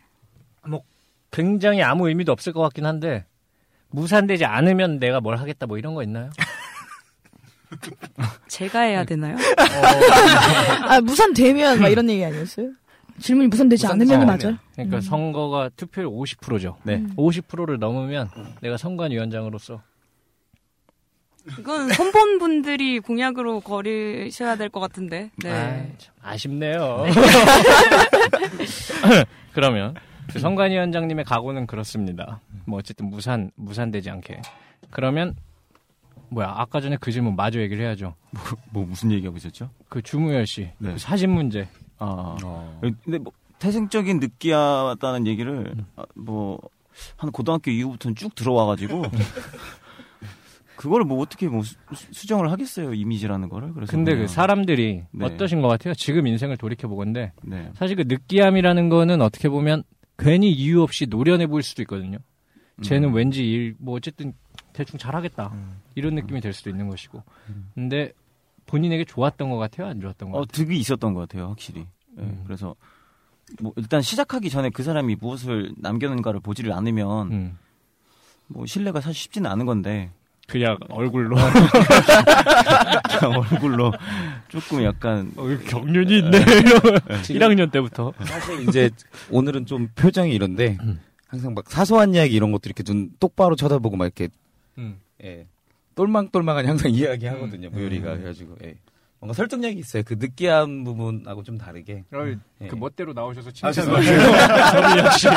뭐 0.68 0.82
굉장히 1.32 1.84
아무 1.84 2.08
의미도 2.08 2.32
없을 2.32 2.54
것 2.54 2.62
같긴 2.62 2.86
한데 2.86 3.26
무산되지 3.90 4.46
않으면 4.46 4.98
내가 5.00 5.22
뭘 5.22 5.38
하겠다 5.38 5.68
뭐 5.68 5.78
이런 5.78 5.94
거 5.94 6.02
있나요? 6.04 6.32
제가 8.48 8.82
해야 8.82 9.04
되나요? 9.04 9.36
아 10.88 11.02
무산되면 11.02 11.82
막 11.82 11.90
이런 11.90 12.10
얘기 12.10 12.24
아니었어요? 12.24 12.72
질문이 13.20 13.48
무산되지 13.48 13.88
않으면 13.88 14.22
않으면. 14.22 14.38
맞아요. 14.38 14.58
그러니까 14.74 14.98
음. 14.98 15.02
선거가 15.02 15.70
투표율 15.78 16.10
50%죠. 16.10 16.78
네. 16.84 17.02
50%를 17.16 17.80
넘으면 17.80 18.30
내가 18.62 18.76
선관위원장으로서 18.78 19.82
이건 21.60 21.90
선본 21.90 22.40
분들이 22.40 23.00
공약으로 23.00 23.62
거리셔야 23.62 24.56
될 24.58 24.70
것 24.70 24.80
같은데. 24.82 25.32
네. 25.44 25.94
참 25.98 26.14
아쉽네요. 26.24 27.06
그러면 29.54 29.96
그 30.32 30.40
선관위원장님의 30.40 31.26
각오는 31.26 31.68
그렇습니다. 31.68 32.42
뭐 32.66 32.80
어쨌든 32.80 33.10
무산 33.10 33.52
무산되지 33.56 34.10
않게. 34.10 34.42
그러면 34.90 35.36
뭐야 36.30 36.54
아까 36.58 36.82
전에 36.82 36.98
그 37.00 37.12
질문 37.12 37.36
마저 37.36 37.60
얘기를 37.62 37.84
해야죠. 37.84 38.16
뭐 38.72 38.86
무슨 38.86 39.12
얘기하고 39.12 39.38
있었죠? 39.38 39.70
그 39.90 40.02
주무열 40.02 40.46
씨 40.48 40.70
네. 40.80 40.94
그 40.94 40.98
사진 40.98 41.32
문제. 41.32 41.68
아, 41.98 42.36
어. 42.44 42.80
근데 43.04 43.18
뭐 43.18 43.32
태생적인 43.60 44.20
느끼하다는 44.20 45.28
얘기를 45.28 45.74
아, 45.96 46.04
뭐한 46.16 47.32
고등학교 47.32 47.72
이후부터는 47.72 48.16
쭉 48.16 48.36
들어와가지고 48.36 49.04
그거를 50.76 51.06
뭐 51.06 51.20
어떻게 51.22 51.48
뭐 51.48 51.64
수, 51.64 51.76
수정을 52.12 52.52
하겠어요 52.52 52.94
이미지라는 52.94 53.48
거를 53.48 53.74
그래서 53.74 53.92
근데 53.92 54.12
그 54.12 54.18
그냥- 54.18 54.28
사람들이 54.28 55.04
네. 55.12 55.26
어떠신 55.26 55.62
것 55.62 55.70
같아요? 55.70 55.94
지금 55.94 56.28
인생을 56.28 56.58
돌이켜 56.58 56.88
보건데 56.90 57.32
네. 57.44 57.72
사실 57.76 57.96
그 57.96 58.04
느끼함이라는 58.08 58.90
거는 58.90 59.22
어떻게 59.22 59.48
보면 59.48 59.84
괜히 60.18 60.52
이유 60.52 60.82
없이 60.82 61.06
노련해 61.08 61.48
보일 61.48 61.64
수도 61.64 61.82
있거든요. 61.84 62.18
쟤는 62.82 63.10
음. 63.10 63.14
왠지 63.16 63.50
일 63.50 63.76
뭐 63.80 63.96
어쨌든 63.96 64.34
대충 64.76 65.00
잘하겠다 65.00 65.52
이런 65.96 66.16
느낌이 66.16 66.42
될 66.42 66.54
수도 66.54 66.70
있는 66.70 66.88
것이고. 66.90 67.24
근데 67.74 68.12
본인에게 68.66 69.06
좋았던 69.06 69.50
것 69.50 69.58
같아요, 69.58 69.88
안 69.88 70.02
좋았던 70.02 70.32
것 70.32 70.38
어 70.38 70.42
같아요. 70.42 70.66
득이 70.66 70.78
있었던 70.80 71.14
것 71.14 71.22
같아요 71.22 71.50
확실히 71.50 71.82
예, 72.18 72.22
음. 72.22 72.42
그래서 72.46 72.76
뭐 73.62 73.74
일단 73.76 74.02
시작하기 74.02 74.50
전에 74.50 74.70
그 74.72 74.82
사람이 74.84 75.18
무엇을 75.20 75.74
남겨놓은가를 75.78 76.40
보지를 76.40 76.72
않으면 76.74 77.32
음. 77.32 77.58
뭐 78.48 78.66
신뢰가 78.66 79.02
사실 79.02 79.20
쉽지는 79.22 79.50
않은 79.52 79.66
건데 79.66 80.12
그냥 80.48 80.78
얼굴로 80.90 81.36
그냥 81.36 81.50
얼굴로 83.52 83.92
조금 84.48 84.84
약간 84.84 85.32
어, 85.38 85.44
경륜이 85.68 86.20
있네. 86.20 86.40
1학년 86.40 87.72
때부터. 87.72 88.14
사실 88.24 88.68
이제 88.68 88.90
오늘은 89.32 89.66
좀 89.66 89.90
표정이 89.96 90.34
이런데 90.34 90.78
음. 90.82 91.00
항상 91.28 91.54
막 91.54 91.70
사소한 91.70 92.14
이야기 92.14 92.36
이런 92.36 92.52
것도 92.52 92.62
이렇게 92.66 92.84
눈 92.84 93.10
똑바로 93.20 93.56
쳐다보고 93.56 93.98
막 93.98 94.06
이렇게 94.06 94.30
음. 94.78 95.00
예. 95.24 95.48
똘망똘망한 95.96 96.68
항상 96.68 96.92
이야기 96.92 97.26
하거든요. 97.28 97.70
무효리가 97.70 98.14
음. 98.14 98.18
그래가지고 98.18 98.56
예. 98.64 98.76
뭔가 99.20 99.34
설득력이 99.34 99.80
있어요. 99.80 100.04
그 100.06 100.16
느끼한 100.20 100.84
부분하고 100.84 101.42
좀 101.44 101.58
다르게. 101.58 102.04
예. 102.62 102.68
그 102.68 102.76
멋대로 102.76 103.14
나오셔서 103.14 103.50
아, 103.62 103.72
칭찬을 103.72 103.98
하시고 103.98 104.16
저는 104.72 105.06
역시 105.06 105.28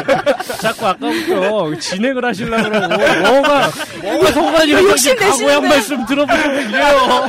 자꾸 0.61 0.87
아까부터 0.87 1.75
진행을 1.79 2.25
하시려고 2.25 2.69
그러고 2.69 2.89
뭐가 2.89 3.71
뭐가 4.03 4.33
성관이 4.33 4.73
욕심 4.73 5.17
각오의 5.17 5.49
한 5.49 5.63
내시는데. 5.63 5.69
말씀 5.69 6.07
들어보려고 6.07 6.61
이래요 6.61 7.27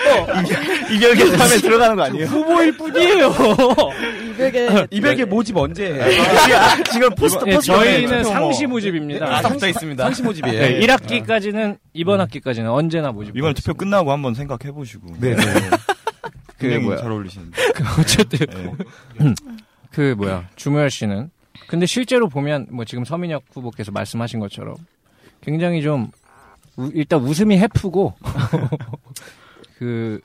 이별계 0.95 1.37
다음에 1.37 1.57
들어가는 1.57 1.95
거 1.95 2.03
아니에요? 2.03 2.25
후보일 2.25 2.77
뿐이에요 2.77 3.29
이백에 4.47 4.87
이백의 4.91 5.25
모집 5.25 5.57
언제 5.57 5.93
해? 5.93 6.11
지금 6.91 7.09
포스터 7.15 7.43
예, 7.47 7.55
포스터 7.55 7.73
저희는 7.75 8.23
상시 8.23 8.65
모집입니다 8.65 9.37
아, 9.37 9.41
붙어 9.41 9.67
있습니다. 9.67 10.03
상시 10.03 10.23
모집이에요. 10.23 10.59
네, 10.59 10.79
1학기까지는 10.87 11.77
이번 11.93 12.21
학기까지는 12.21 12.69
언제나 12.69 13.11
모집 13.11 13.35
이번 13.35 13.53
투표 13.53 13.73
끝나고 13.73 14.11
한번 14.11 14.33
생각해 14.33 14.71
보시고. 14.71 15.07
네, 15.19 15.35
네. 15.35 15.43
굉장히 16.57 16.83
뭐야. 16.83 16.97
잘 16.97 17.11
어울리시는데. 17.11 17.57
어쨌든 17.99 18.47
네. 19.19 19.33
그 19.91 20.13
뭐야 20.17 20.47
주무열 20.55 20.89
씨는 20.91 21.29
근데 21.67 21.85
실제로 21.85 22.29
보면 22.29 22.67
뭐 22.71 22.85
지금 22.85 23.03
서민혁 23.05 23.43
후보께서 23.53 23.91
말씀하신 23.91 24.39
것처럼 24.39 24.75
굉장히 25.41 25.81
좀 25.81 26.09
우- 26.77 26.91
일단 26.93 27.19
웃음이 27.21 27.57
해프고 27.57 28.13
그 29.77 30.19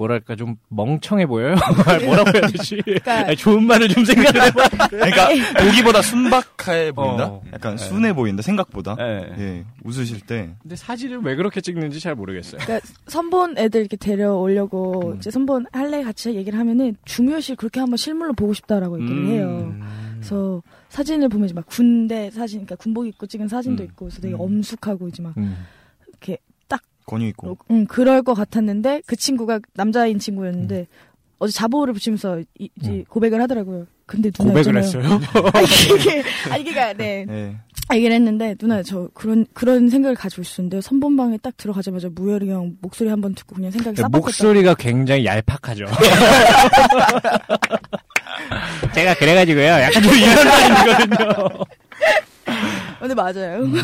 뭐랄까 0.00 0.34
좀 0.34 0.56
멍청해 0.68 1.26
보여요. 1.26 1.56
뭐라고 2.06 2.30
해야 2.32 2.46
되지? 2.46 2.80
아니, 3.04 3.36
좋은 3.36 3.64
말을 3.64 3.88
좀 3.88 4.02
생각을 4.02 4.46
해봐. 4.46 4.68
그러니까 4.88 5.28
보기보다 5.62 6.00
순박해 6.00 6.92
보인다. 6.92 7.26
어. 7.26 7.42
약간 7.52 7.76
순해 7.76 8.14
보인다. 8.14 8.40
생각보다. 8.42 8.96
네. 8.96 9.34
예, 9.38 9.64
웃으실 9.84 10.20
때. 10.20 10.54
근데 10.62 10.74
사진을 10.74 11.18
왜 11.18 11.36
그렇게 11.36 11.60
찍는지 11.60 12.00
잘 12.00 12.14
모르겠어요. 12.14 12.62
그러니까 12.62 12.88
선본 13.08 13.58
애들 13.58 13.80
이렇게 13.82 13.98
데려오려고 13.98 15.16
이제 15.18 15.30
선본 15.30 15.66
할래 15.70 16.02
같이 16.02 16.34
얘기를 16.34 16.58
하면은 16.58 16.96
중요시 17.04 17.56
그렇게 17.56 17.80
한번 17.80 17.98
실물로 17.98 18.32
보고 18.32 18.54
싶다라고 18.54 19.02
얘기를 19.02 19.26
해요. 19.26 19.74
그래서 20.14 20.62
사진을 20.88 21.28
보면 21.28 21.44
이제 21.44 21.54
막 21.54 21.66
군대 21.66 22.30
사진, 22.30 22.60
그러니까 22.60 22.76
군복 22.76 23.06
입고 23.06 23.26
찍은 23.26 23.48
사진도 23.48 23.82
음. 23.82 23.88
있고, 23.88 24.06
그래서 24.06 24.20
되게 24.20 24.34
음. 24.34 24.40
엄숙하고 24.40 25.08
이제 25.08 25.22
막 25.22 25.36
음. 25.36 25.56
이렇게 26.08 26.38
권유 27.10 27.26
있고. 27.28 27.58
음, 27.70 27.86
그럴 27.86 28.22
것 28.22 28.34
같았는데 28.34 29.02
그 29.06 29.16
친구가 29.16 29.60
남자인 29.74 30.18
친구였는데 30.18 30.86
어제 31.38 31.52
자보를 31.52 31.92
붙이면서 31.94 32.40
이, 32.58 32.68
이제 32.80 32.90
음. 32.90 33.04
고백을 33.08 33.40
하더라고요. 33.42 33.86
근데 34.06 34.30
누나 34.30 34.50
고백을 34.52 34.80
있잖아요. 34.82 35.18
했어요? 35.20 35.50
아니 35.54 35.66
이게 35.66 36.22
아니 36.50 36.64
그니까 36.64 36.92
네 36.94 37.24
예. 37.28 37.56
얘기를 37.96 38.14
했는데 38.14 38.54
누나 38.56 38.82
저 38.82 39.08
그런 39.14 39.46
그런 39.54 39.88
생각을 39.88 40.14
가지고 40.16 40.42
있었는데 40.42 40.80
선본방에 40.80 41.38
딱 41.38 41.56
들어가자마자 41.56 42.08
무열이 42.12 42.50
형 42.50 42.76
목소리 42.82 43.08
한번 43.08 43.34
듣고 43.34 43.54
그냥 43.56 43.70
생각이 43.70 43.96
싹 43.96 44.08
바뀌었다. 44.10 44.18
목소리가 44.18 44.74
굉장히 44.74 45.24
얄팍하죠. 45.24 45.86
제가 48.94 49.14
그래가지고요. 49.14 49.64
약간 49.66 50.02
좀 50.02 50.12
이런 50.14 50.44
라인이거든요. 50.46 51.64
근데 52.98 53.14
맞아요. 53.14 53.62
음. 53.62 53.74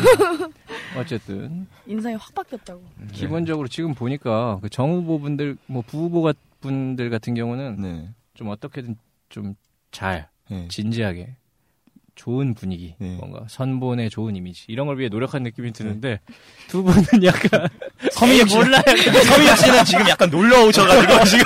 어쨌든 0.99 1.67
인상이 1.85 2.15
확 2.15 2.33
바뀌었다고. 2.33 2.81
기본적으로 3.11 3.67
지금 3.67 3.93
보니까 3.93 4.59
그 4.61 4.69
정후보 4.69 5.19
분들 5.19 5.57
뭐 5.67 5.81
부후보 5.85 6.31
분들 6.61 7.09
같은 7.09 7.33
경우는 7.35 7.81
네. 7.81 8.09
좀 8.33 8.49
어떻게든 8.49 8.95
좀잘 9.29 10.27
예. 10.51 10.67
진지하게 10.69 11.35
좋은 12.15 12.55
분위기 12.55 12.95
네. 12.97 13.15
뭔가 13.15 13.45
선본의 13.47 14.09
좋은 14.09 14.35
이미지 14.35 14.65
이런 14.67 14.87
걸 14.87 14.97
위해 14.97 15.07
노력한 15.07 15.43
느낌이 15.43 15.71
드는데 15.71 16.19
두 16.67 16.83
분은 16.83 17.23
약간 17.23 17.67
씨. 18.49 18.55
몰라요. 18.55 18.81
서민혁 19.29 19.57
씨는 19.57 19.85
지금 19.85 20.09
약간 20.09 20.29
놀러 20.29 20.65
오셔가지고 20.65 21.23
지금. 21.25 21.45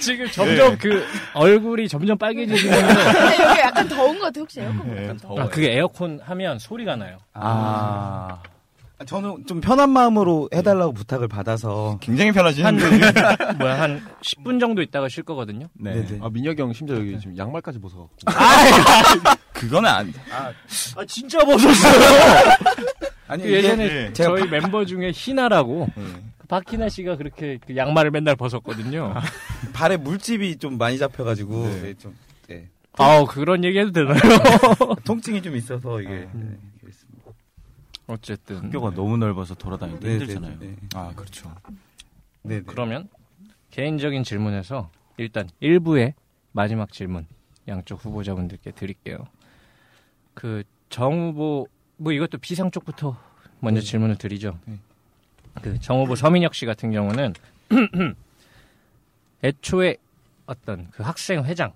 지금 0.00 0.26
점점 0.30 0.78
그 0.78 1.04
얼굴이 1.34 1.88
점점 1.88 2.16
빨개지시는데 2.16 2.86
근데 2.86 3.42
여기 3.44 3.60
약간 3.60 3.88
더운 3.88 4.18
것 4.18 4.26
같아 4.26 4.40
혹시 4.40 4.60
에어컨 4.60 4.94
네, 4.94 5.14
아, 5.38 5.48
그게 5.48 5.72
에어컨 5.72 6.20
하면 6.20 6.58
소리가 6.58 6.96
나요. 6.96 7.18
아 7.34 7.40
아, 8.40 8.42
저는 9.06 9.46
좀 9.46 9.60
편한 9.60 9.90
마음으로 9.90 10.48
해달라고 10.52 10.92
부탁을 10.92 11.26
받아서 11.26 11.98
굉장히 12.00 12.32
편하지. 12.32 12.62
한 12.62 12.76
뭐야 13.58 13.80
한 13.80 14.02
10분 14.22 14.60
정도 14.60 14.82
있다가 14.82 15.08
쉴 15.08 15.22
거거든요. 15.22 15.68
네. 15.74 15.94
네네. 15.94 16.18
아 16.22 16.28
민혁이 16.30 16.60
형 16.60 16.72
심지어 16.72 16.96
여기 16.96 17.18
지금 17.18 17.36
양말까지 17.36 17.78
벗어갖고. 17.80 18.16
그거는 19.54 19.88
안 19.88 20.12
돼. 20.12 20.20
아 20.30 21.04
진짜 21.06 21.38
벗었어요. 21.44 22.56
아니 23.26 23.44
그 23.44 23.52
예전에 23.52 23.84
예. 23.84 24.12
제가 24.12 24.36
저희 24.36 24.48
멤버 24.50 24.84
중에 24.84 25.12
희나라고 25.14 25.88
예. 25.96 26.02
그 26.38 26.46
박희나 26.48 26.88
씨가 26.88 27.16
그렇게 27.16 27.58
그 27.66 27.76
양말을 27.76 28.10
맨날 28.10 28.36
벗었거든요. 28.36 29.14
발에 29.72 29.96
물집이 29.96 30.56
좀 30.58 30.76
많이 30.76 30.98
잡혀가지고 30.98 31.68
네. 31.68 31.80
네, 31.82 31.94
좀 31.94 32.14
네. 32.48 32.68
아 32.98 33.24
그런 33.24 33.64
얘기 33.64 33.78
해도 33.78 33.92
되나요? 33.92 34.18
통증이 35.04 35.40
좀 35.40 35.56
있어서 35.56 36.02
이게 36.02 36.28
음. 36.34 36.69
네. 38.10 38.14
어쨌든 38.14 38.56
학교가 38.64 38.90
너무 38.94 39.16
넓어서 39.16 39.54
돌아다니기 39.54 40.00
네, 40.00 40.10
힘들잖아요. 40.18 40.58
네, 40.58 40.66
네. 40.66 40.76
아 40.94 41.12
그렇죠. 41.14 41.54
네, 42.42 42.56
네. 42.58 42.62
그러면 42.66 43.08
개인적인 43.70 44.24
질문에서 44.24 44.90
일단 45.16 45.48
1부의 45.62 46.14
마지막 46.52 46.90
질문 46.92 47.26
양쪽 47.68 48.04
후보자분들께 48.04 48.72
드릴게요. 48.72 49.18
그 50.34 50.62
정 50.88 51.28
후보 51.28 51.68
뭐 51.98 52.12
이것도 52.12 52.38
비상 52.38 52.72
쪽부터 52.72 53.16
먼저 53.60 53.80
질문을 53.80 54.16
드리죠. 54.16 54.58
네. 54.66 54.74
그 55.62 55.78
정 55.78 56.00
후보 56.00 56.16
서민혁 56.16 56.54
씨 56.54 56.66
같은 56.66 56.90
경우는 56.90 57.34
애초에 59.44 59.96
어떤 60.46 60.90
그 60.90 61.02
학생 61.04 61.44
회장 61.44 61.72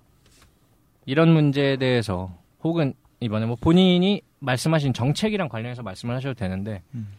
이런 1.05 1.29
문제에 1.33 1.77
대해서 1.77 2.35
혹은 2.63 2.93
이번에 3.21 3.45
뭐 3.45 3.55
본인이 3.55 4.21
말씀하신 4.45 4.93
정책이랑 4.93 5.49
관련해서 5.49 5.83
말씀을 5.83 6.15
하셔도 6.15 6.33
되는데 6.35 6.81
음. 6.93 7.13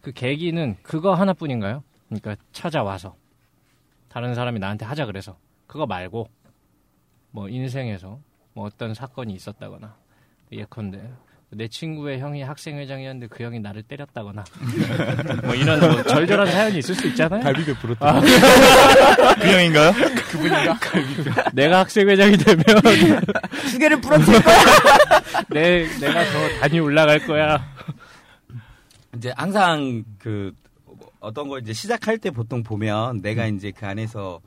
그 0.00 0.12
계기는 0.12 0.76
그거 0.82 1.14
하나뿐인가요? 1.14 1.84
그러니까 2.08 2.36
찾아와서 2.52 3.14
다른 4.08 4.34
사람이 4.34 4.58
나한테 4.58 4.84
하자 4.84 5.06
그래서 5.06 5.38
그거 5.66 5.86
말고 5.86 6.28
뭐 7.30 7.48
인생에서 7.48 8.18
뭐 8.54 8.64
어떤 8.64 8.94
사건이 8.94 9.32
있었다거나 9.34 9.94
예컨대 10.50 11.12
내 11.52 11.66
친구의 11.66 12.20
형이 12.20 12.42
학생회장이었는데 12.42 13.26
그 13.26 13.42
형이 13.42 13.58
나를 13.58 13.82
때렸다거나 13.82 14.44
뭐 15.42 15.54
이런 15.54 15.80
뭐 15.80 16.02
절절한 16.04 16.46
사연이 16.46 16.78
있을 16.78 16.94
수 16.94 17.08
있잖아요. 17.08 17.42
갈비뼈 17.42 17.74
부러뜨려. 17.74 18.20
그 19.40 19.48
형인가요? 19.48 19.92
내가 21.52 21.80
학생회장이 21.80 22.36
되면 22.36 22.64
두 23.68 23.78
개를 23.78 24.00
부러뜨릴 24.00 24.42
거야. 24.42 24.56
내 25.48 25.88
내가 25.98 26.24
더 26.24 26.60
단위 26.60 26.78
올라갈 26.78 27.18
거야. 27.26 27.64
이제 29.16 29.32
항상 29.36 30.04
그 30.20 30.52
어떤 31.18 31.48
걸 31.48 31.62
이제 31.62 31.72
시작할 31.72 32.18
때 32.18 32.30
보통 32.30 32.62
보면 32.62 33.22
내가 33.22 33.48
음. 33.48 33.56
이제 33.56 33.72
그 33.72 33.86
안에서 33.86 34.40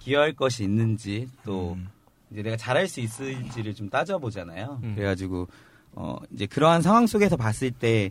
기여할 0.00 0.32
것이 0.32 0.64
있는지 0.64 1.28
또 1.44 1.74
음. 1.74 1.88
이제 2.32 2.42
내가 2.42 2.56
잘할 2.56 2.88
수 2.88 2.98
있을지를 2.98 3.74
좀 3.74 3.88
따져보잖아요. 3.88 4.80
음. 4.82 4.94
그래가지고 4.96 5.46
어 5.92 6.16
이제 6.32 6.46
그러한 6.46 6.82
상황 6.82 7.06
속에서 7.06 7.36
봤을 7.36 7.70
때 7.70 8.10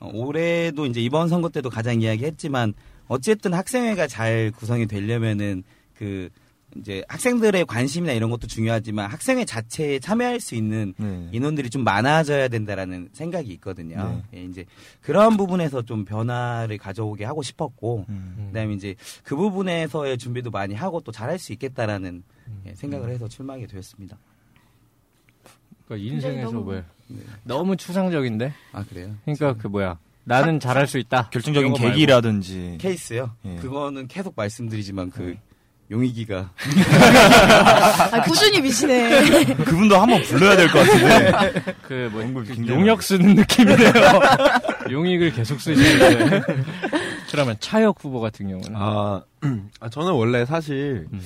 어, 0.00 0.10
올해도 0.12 0.86
이제 0.86 1.00
이번 1.00 1.28
선거 1.28 1.48
때도 1.48 1.70
가장 1.70 2.00
이야기했지만 2.00 2.74
어쨌든 3.08 3.54
학생회가 3.54 4.06
잘 4.06 4.52
구성이 4.56 4.86
되려면은 4.86 5.64
그 5.94 6.30
이제 6.76 7.04
학생들의 7.08 7.66
관심이나 7.66 8.12
이런 8.12 8.30
것도 8.30 8.46
중요하지만 8.46 9.08
학생회 9.10 9.44
자체에 9.44 9.98
참여할 10.00 10.40
수 10.40 10.54
있는 10.54 10.92
네. 10.96 11.28
인원들이 11.32 11.70
좀 11.70 11.84
많아져야 11.84 12.48
된다라는 12.48 13.10
생각이 13.12 13.52
있거든요. 13.54 14.22
예, 14.34 14.42
이제 14.42 14.64
그러한 15.00 15.36
부분에서 15.36 15.82
좀 15.82 16.04
변화를 16.04 16.78
가져오게 16.78 17.24
하고 17.24 17.42
싶었고, 17.42 18.06
음. 18.08 18.48
그다음에 18.48 18.74
이제 18.74 18.96
그 19.22 19.36
부분에서의 19.36 20.18
준비도 20.18 20.50
많이 20.50 20.74
하고 20.74 21.00
또 21.00 21.12
잘할 21.12 21.38
수 21.38 21.52
있겠다라는 21.52 22.22
음. 22.48 22.62
예, 22.66 22.74
생각을 22.74 23.10
해서 23.10 23.28
출마하게 23.28 23.66
되었습니다. 23.68 24.18
그러니까 25.86 26.14
인생에서 26.14 26.50
너무- 26.52 26.70
왜 26.70 26.84
네. 27.08 27.20
너무 27.42 27.76
추상적인데. 27.76 28.52
아 28.72 28.84
그래요? 28.88 29.14
그러니까 29.24 29.54
그 29.54 29.66
뭐야 29.68 29.98
나는 30.24 30.58
잘할 30.58 30.86
수 30.86 30.98
있다. 30.98 31.28
결정적인. 31.30 31.74
계기라든지 31.74 32.78
케이스요. 32.80 33.30
예. 33.44 33.56
그거는 33.56 34.08
계속 34.08 34.32
말씀드리지만 34.36 35.10
그 35.10 35.36
용익이가 35.90 36.50
아, 38.12 38.22
꾸준히 38.22 38.60
미치네. 38.62 39.54
그분도 39.64 39.98
한번 40.00 40.22
불러야 40.22 40.56
될 40.56 40.66
것 40.68 40.78
같은데. 40.78 41.74
그뭐 41.86 42.42
굉장히 42.42 42.68
용역 42.70 43.02
쓰는 43.02 43.34
느낌이네요. 43.34 43.92
용익을 44.90 45.32
계속 45.32 45.60
쓰시는데. 45.60 46.40
그러면 47.30 47.56
차혁 47.60 47.96
후보 48.02 48.20
같은 48.20 48.48
경우는 48.48 48.72
아, 48.74 49.22
아, 49.80 49.88
저는 49.90 50.12
원래 50.12 50.46
사실 50.46 51.06
음. 51.12 51.20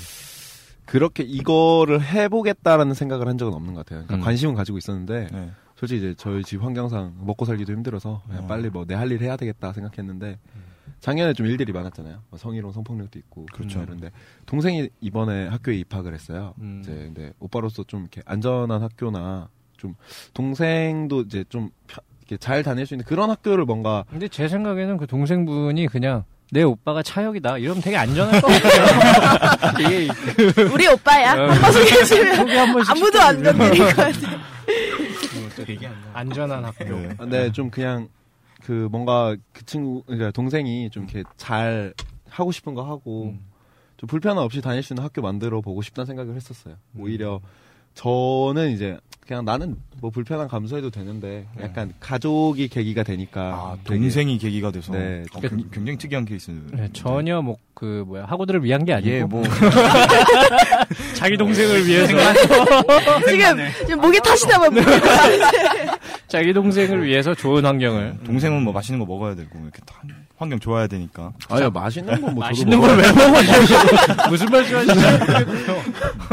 그렇게 0.88 1.22
이거를 1.22 2.02
해보겠다라는 2.02 2.94
생각을 2.94 3.28
한 3.28 3.38
적은 3.38 3.54
없는 3.54 3.74
것 3.74 3.84
같아요. 3.84 4.04
그러니까 4.06 4.14
음. 4.16 4.20
관심은 4.24 4.54
가지고 4.54 4.78
있었는데 4.78 5.28
네. 5.32 5.50
솔직히 5.76 5.98
이제 5.98 6.14
저희 6.16 6.42
집 6.42 6.62
환경상 6.62 7.14
먹고 7.20 7.44
살기도 7.44 7.72
힘들어서 7.72 8.22
그냥 8.26 8.44
어. 8.44 8.46
빨리 8.46 8.68
뭐 8.70 8.84
내 8.84 8.94
할 8.94 9.12
일 9.12 9.20
해야 9.22 9.36
되겠다 9.36 9.72
생각했는데 9.72 10.38
작년에 11.00 11.32
좀 11.34 11.46
일들이 11.46 11.72
많았잖아요. 11.72 12.22
뭐 12.30 12.38
성희롱, 12.38 12.72
성폭력도 12.72 13.18
있고 13.20 13.46
그렇죠. 13.52 13.80
그런데 13.84 14.10
동생이 14.46 14.88
이번에 15.00 15.46
학교에 15.46 15.76
입학을 15.76 16.12
했어요. 16.14 16.54
음. 16.60 16.80
이제 16.82 16.92
근데 16.92 17.32
오빠로서 17.38 17.84
좀 17.84 18.00
이렇게 18.00 18.22
안전한 18.24 18.82
학교나 18.82 19.48
좀 19.76 19.94
동생도 20.34 21.20
이제 21.22 21.44
좀 21.48 21.70
펴- 21.86 22.02
이렇게 22.20 22.36
잘 22.38 22.62
다닐 22.62 22.84
수 22.86 22.94
있는 22.94 23.04
그런 23.06 23.30
학교를 23.30 23.64
뭔가 23.64 24.04
근데 24.10 24.26
제 24.28 24.48
생각에는 24.48 24.96
그 24.96 25.06
동생분이 25.06 25.86
그냥 25.86 26.24
내 26.50 26.62
오빠가 26.62 27.02
차혁이다 27.02 27.58
이러면 27.58 27.82
되게 27.82 27.96
안전할 27.96 28.40
것 28.40 28.48
같아요. 28.48 29.78
이게 29.86 30.08
우리 30.72 30.86
오빠야. 30.86 31.34
어. 31.34 31.50
한번 31.50 31.72
소개해주면 31.72 32.48
아무도 32.88 33.20
안 33.20 33.42
건드릴 33.42 33.78
것 33.78 33.96
같아. 33.96 34.38
안전한 36.14 36.64
학교. 36.64 36.84
네. 36.84 37.14
아, 37.18 37.26
네, 37.26 37.52
좀 37.52 37.70
그냥 37.70 38.08
그 38.64 38.88
뭔가 38.90 39.36
그 39.52 39.64
친구 39.66 40.02
그러니까 40.04 40.30
동생이 40.30 40.90
좀 40.90 41.04
이렇게 41.04 41.24
잘 41.36 41.92
하고 42.28 42.52
싶은 42.52 42.74
거 42.74 42.82
하고 42.82 43.24
음. 43.34 43.40
좀 43.96 44.06
불편함 44.06 44.38
없이 44.38 44.60
다닐 44.60 44.82
수 44.82 44.92
있는 44.92 45.04
학교 45.04 45.22
만들어 45.22 45.60
보고 45.60 45.82
싶다는 45.82 46.06
생각을 46.06 46.34
했었어요. 46.34 46.76
오히려 46.96 47.40
저는 47.94 48.70
이제 48.70 48.98
그냥 49.28 49.44
나는 49.44 49.76
뭐 50.00 50.08
불편함 50.08 50.48
감수해도 50.48 50.88
되는데 50.88 51.44
약간 51.60 51.92
가족이 52.00 52.68
계기가 52.68 53.02
되니까 53.02 53.40
아, 53.42 53.76
되게- 53.84 54.00
동생이 54.00 54.38
계기가 54.38 54.70
돼서 54.70 54.90
네. 54.94 55.22
어, 55.34 55.40
굉- 55.40 55.68
굉장히 55.70 55.98
특이한 55.98 56.24
케이스. 56.24 56.50
네, 56.72 56.88
전혀 56.94 57.42
뭐 57.42 57.56
그 57.78 58.02
뭐야 58.08 58.24
학우들을 58.24 58.64
위한 58.64 58.84
게 58.84 58.92
아니고 58.92 59.08
예, 59.14 59.22
뭐 59.22 59.40
자기 61.14 61.36
동생을 61.36 61.86
위해서 61.86 62.08
지금, 63.28 63.56
지금 63.86 64.00
목에 64.00 64.18
타시나 64.18 64.58
봐. 64.58 64.68
목에 64.68 64.82
자기 66.26 66.52
동생을 66.52 67.04
위해서 67.04 67.32
좋은 67.36 67.64
환경을 67.64 68.16
동생은 68.26 68.62
뭐 68.64 68.72
맛있는 68.72 68.98
거 68.98 69.06
먹어야 69.06 69.36
되고 69.36 69.48
이렇게 69.62 69.80
다 69.86 69.94
환경 70.38 70.58
좋아야 70.58 70.88
되니까. 70.88 71.32
아야 71.50 71.70
맛있는 71.70 72.20
건뭐 72.20 72.40
맛있는 72.40 72.80
걸 72.80 72.98
왜 72.98 73.12
먹어? 73.12 74.26
무슨 74.28 74.46
말씀하시는 74.50 74.94
거예요? 74.96 75.46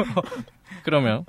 그러면 0.84 1.26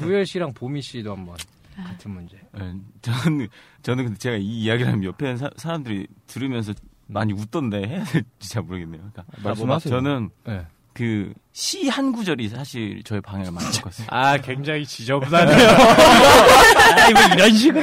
무열 0.00 0.26
씨랑 0.26 0.52
보미 0.54 0.82
씨도 0.82 1.12
한번 1.12 1.36
같은 1.76 2.10
문제. 2.10 2.36
예, 2.58 2.74
저는 3.02 3.48
저는 3.82 4.04
근데 4.04 4.18
제가 4.18 4.36
이 4.36 4.62
이야기를 4.62 4.90
하면 4.92 5.04
옆에 5.04 5.36
사, 5.36 5.50
사람들이 5.56 6.06
들으면서 6.26 6.72
많이 7.06 7.32
웃던데 7.32 7.86
해야 7.86 8.04
될지 8.04 8.48
잘 8.50 8.62
모르겠네요. 8.62 9.10
그러니까 9.12 9.24
말씀하세요. 9.42 9.90
저는 9.90 10.30
네. 10.44 10.66
그 10.96 11.32
시 11.56 11.88
한 11.88 12.12
구절이 12.12 12.50
사실 12.50 13.02
저의 13.02 13.22
방향을 13.22 13.50
많이 13.50 13.66
바꿨어요. 13.74 14.06
아 14.10 14.36
굉장히 14.36 14.84
지저분하네요. 14.84 15.68
아, 15.70 17.08
이거 17.08 17.34
이런 17.34 17.50
식으로 17.54 17.80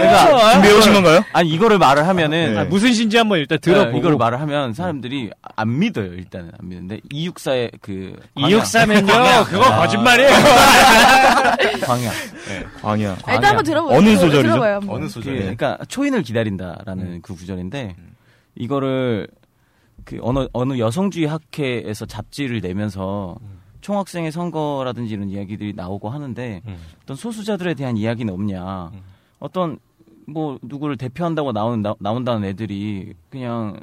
준비해 0.51 0.73
오신 0.77 0.93
건가요? 0.93 1.25
아니 1.33 1.49
이거를 1.49 1.79
말을 1.79 2.07
하면은 2.07 2.53
네. 2.53 2.59
아, 2.59 2.63
무슨 2.65 2.93
신지 2.93 3.17
한번 3.17 3.39
일단 3.39 3.57
네, 3.57 3.71
들어보고 3.71 3.97
이걸 3.97 4.15
말을 4.15 4.39
하면 4.41 4.75
사람들이 4.75 5.31
안 5.55 5.79
믿어요 5.79 6.13
일단은 6.13 6.51
안 6.59 6.69
믿는데 6.69 6.99
이육사의 7.11 7.71
그 7.81 8.15
이육사면요 8.35 9.07
그거 9.49 9.63
아. 9.63 9.77
거짓말이에요. 9.79 10.29
광야 11.83 12.11
광야. 12.79 13.17
아, 13.25 13.33
일단 13.33 13.43
한번 13.45 13.65
들어보세요. 13.65 13.97
어느 13.97 14.15
소절이죠? 14.17 14.63
어느 14.87 15.05
그, 15.05 15.09
소절? 15.09 15.35
그러니까 15.35 15.79
초인을 15.87 16.21
기다린다라는 16.21 17.23
그 17.23 17.33
구절인데 17.33 17.95
이거를 18.55 19.27
그 20.05 20.17
어느 20.21 20.47
어느 20.53 20.77
여성주의 20.77 21.27
학회에서 21.27 22.05
잡지를 22.05 22.61
내면서 22.61 23.37
총학생의 23.81 24.31
선거라든지 24.31 25.13
이런 25.13 25.29
이야기들이 25.29 25.73
나오고 25.73 26.09
하는데 26.09 26.61
음. 26.65 26.77
어떤 27.03 27.17
소수자들에 27.17 27.73
대한 27.73 27.97
이야기는 27.97 28.33
없냐. 28.33 28.91
어떤 29.39 29.77
뭐 30.25 30.57
누구를 30.61 30.97
대표한다고 30.97 31.51
나오는 31.51 31.81
나, 31.81 31.93
나온다는 31.99 32.45
애들이 32.47 33.13
그냥 33.29 33.79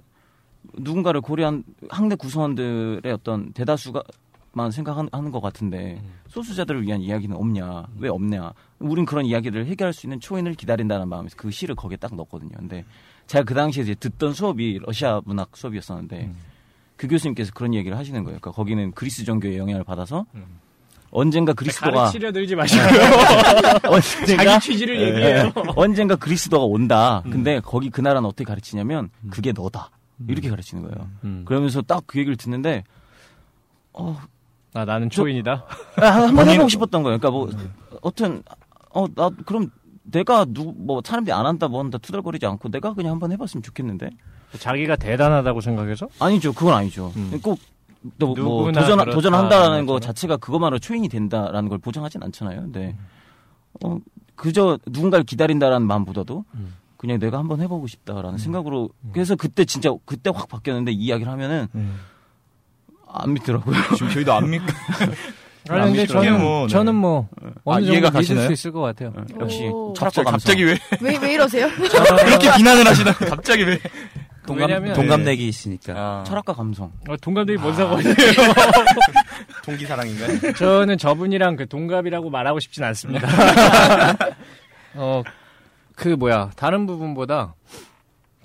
누군가를 0.75 1.21
고려한 1.21 1.65
학내 1.89 2.15
구성원들의 2.15 3.13
어떤 3.13 3.53
대다수가만 3.53 4.71
생각하는 4.73 5.31
것 5.31 5.41
같은데 5.41 6.03
소수자들을 6.29 6.83
위한 6.83 7.01
이야기는 7.01 7.37
없냐? 7.37 7.89
왜 7.99 8.09
없냐? 8.09 8.53
우린 8.79 9.05
그런 9.05 9.27
이야기를 9.27 9.67
해결할 9.67 9.93
수 9.93 10.07
있는 10.07 10.21
초인을 10.21 10.55
기다린다는 10.55 11.09
마음에서 11.09 11.37
그 11.37 11.51
시를 11.51 11.75
거기에 11.75 11.97
딱 11.97 12.15
넣었거든요. 12.15 12.53
근데 12.57 12.85
제가 13.31 13.45
그 13.45 13.55
당시에 13.55 13.85
이제 13.85 13.95
듣던 13.95 14.33
수업이 14.35 14.81
러시아 14.85 15.21
문학 15.25 15.57
수업이었었는데 15.57 16.25
음. 16.25 16.37
그 16.97 17.07
교수님께서 17.07 17.53
그런 17.55 17.75
얘기를 17.75 17.97
하시는 17.97 18.25
거예요. 18.25 18.41
그러니까 18.41 18.51
거기는 18.51 18.91
그리스 18.91 19.25
종교의 19.25 19.57
영향을 19.57 19.85
받아서 19.85 20.27
음. 20.35 20.59
언젠가 21.13 21.53
그리스도가 21.53 21.93
가르치려 21.93 22.33
들지 22.33 22.57
마시고요. 22.57 22.89
언젠가 23.89 24.45
자기 24.45 24.61
취지를 24.67 25.01
얘기해요. 25.01 25.53
언젠가 25.77 26.17
그리스도가 26.17 26.65
온다. 26.65 27.23
근데 27.23 27.61
거기 27.61 27.89
그 27.89 28.01
나라는 28.01 28.27
어떻게 28.29 28.43
가르치냐면 28.43 29.11
그게 29.31 29.53
너다. 29.53 29.91
이렇게 30.27 30.51
가르치는 30.51 30.83
거예요. 30.83 31.09
음. 31.23 31.45
그러면서 31.47 31.83
딱 31.83 32.03
그 32.07 32.19
얘기를 32.19 32.37
듣는데 32.37 32.83
어, 33.93 34.21
아, 34.75 34.85
나는 34.85 35.09
초인이다. 35.09 35.67
아, 35.99 36.05
한번 36.05 36.49
해보고 36.49 36.69
싶었던 36.69 37.05
거예요. 37.05 37.19
그러니까 37.21 37.31
뭐 37.31 37.49
어떤 38.03 38.43
어 38.93 39.07
나 39.15 39.31
그럼 39.47 39.71
내가 40.03 40.45
누 40.47 40.73
뭐 40.77 41.01
사람들이 41.05 41.33
안 41.33 41.47
한다 41.47 41.69
뭐 41.69 41.81
한다 41.81 41.99
투덜거리지 41.99 42.47
않고 42.47 42.71
내가 42.71 42.95
그냥 42.95 43.13
한번 43.13 43.33
해봤으면 43.33 43.63
좋겠는데 43.63 44.11
자기가 44.59 44.97
대단하다고 44.97 45.61
생각해서? 45.61 46.09
아니죠 46.19 46.53
그건 46.53 46.75
아니죠 46.75 47.13
음. 47.17 47.39
꼭 47.43 47.59
또 48.19 48.29
뭐 48.35 48.73
도전 48.73 48.97
그렇다, 48.97 49.11
도전한다라는 49.11 49.85
거. 49.85 50.01
자체가 50.01 50.39
그것만으로 50.39 50.79
초인이 50.79 51.07
된다라는 51.11 51.69
걸 51.69 51.77
보장하진 51.77 52.23
않잖아요. 52.23 52.63
근데 52.63 52.97
어 53.85 53.99
그저 54.37 54.79
누군가를 54.87 55.23
기다린다라는 55.27 55.87
마음보다도 55.87 56.47
음. 56.55 56.77
그냥 56.97 57.19
내가 57.19 57.37
한번 57.37 57.61
해보고 57.61 57.87
싶다라는 57.89 58.39
생각으로 58.39 58.89
그래서 59.13 59.37
그때 59.37 59.67
진짜 59.67 59.91
그때 60.07 60.31
확 60.35 60.49
바뀌었는데 60.49 60.93
이 60.93 60.97
이야기를 60.97 61.31
하면은 61.31 61.67
안 63.07 63.35
믿더라고요. 63.35 63.77
지금 63.97 64.09
저희도 64.09 64.33
안 64.33 64.49
믿고. 64.49 64.67
아니, 65.69 65.85
근데. 65.93 66.07
저는, 66.07 66.41
뭐, 66.41 66.63
네. 66.63 66.69
저는 66.69 66.95
뭐, 66.95 67.29
어느 67.65 67.77
아, 67.85 67.87
정도 67.87 67.95
믿을 67.97 68.11
가시나요? 68.11 68.47
수 68.47 68.53
있을 68.53 68.73
것 68.73 68.81
같아요. 68.81 69.13
역시 69.39 69.65
오. 69.69 69.93
철학과 69.95 70.23
감성. 70.25 70.33
갑자기 70.33 70.65
왜 70.65 70.79
왜, 71.01 71.17
왜 71.19 71.35
이러세요? 71.35 71.69
그렇게 71.77 72.51
비난을 72.57 72.87
하시나? 72.87 73.13
갑자기 73.13 73.65
왜? 73.65 73.79
동감, 74.47 74.69
왜냐면- 74.71 74.95
동감내기 74.95 75.47
있으니까. 75.47 75.93
아, 75.97 76.25
철학과 76.27 76.53
감성. 76.55 76.91
어, 77.09 77.17
동갑들이 77.19 77.59
뭔 77.59 77.75
상관이에요? 77.75 78.15
동기 79.65 79.85
사랑인가요? 79.87 80.53
저는 80.59 80.99
저분이랑 80.99 81.57
그 81.57 81.69
동갑이라고 81.69 82.31
말하고 82.31 82.59
싶진 82.59 82.83
않습니다. 82.85 83.29
어, 84.95 85.23
그 85.95 86.09
뭐야, 86.09 86.51
다른 86.57 86.87
부분보다 86.87 87.55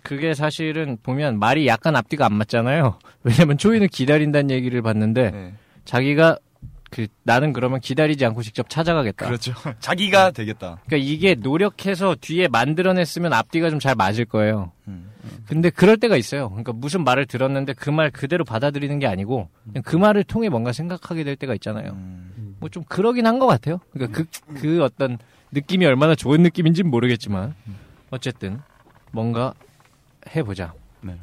그게 0.03 0.34
사실은 0.36 0.97
보면 1.01 1.39
말이 1.39 1.66
약간 1.66 1.95
앞뒤가 1.95 2.26
안 2.26 2.34
맞잖아요. 2.36 2.99
왜냐면 3.24 3.57
초이는 3.57 3.88
기다린다는 3.88 4.51
얘기를 4.51 4.82
봤는데 4.84 5.32
네. 5.32 5.53
자기가 5.86 6.38
그 6.92 7.08
나는 7.24 7.52
그러면 7.54 7.80
기다리지 7.80 8.26
않고 8.26 8.42
직접 8.44 8.70
찾아가겠다. 8.70 9.26
그렇죠. 9.26 9.54
자기가 9.80 10.32
되겠다. 10.32 10.80
그러니까 10.86 10.98
이게 10.98 11.36
노력해서 11.36 12.16
뒤에 12.20 12.48
만들어냈으면 12.48 13.34
앞뒤가 13.34 13.70
좀 13.70 13.80
잘 13.80 13.96
맞을 13.96 14.26
거예요. 14.26 14.72
음. 14.88 15.12
근데 15.48 15.70
그럴 15.70 15.98
때가 15.98 16.16
있어요. 16.18 16.50
그러니까 16.50 16.72
무슨 16.74 17.04
말을 17.04 17.26
들었는데 17.26 17.74
그 17.74 17.90
말 17.90 18.12
그대로 18.12 18.44
받아들이는 18.46 19.00
게 19.00 19.08
아니고 19.08 19.50
그냥 19.66 19.84
그 19.84 19.96
말을 19.96 20.24
통해 20.24 20.50
뭔가 20.50 20.72
생각하게 20.72 21.24
될 21.24 21.36
때가 21.36 21.54
있잖아요. 21.56 21.92
음. 21.94 22.56
뭐좀 22.60 22.84
그러긴 22.88 23.26
한 23.28 23.40
것 23.40 23.48
같아요. 23.48 23.80
그러니까 23.92 24.24
그, 24.24 24.54
그 24.62 24.84
어떤 24.84 25.18
느낌이 25.52 25.86
얼마나 25.86 26.16
좋은 26.16 26.42
느낌인지는 26.44 26.90
모르겠지만 26.90 27.54
어쨌든 28.12 28.62
뭔가 29.12 29.54
해보자. 30.36 30.74
네. 31.02 31.16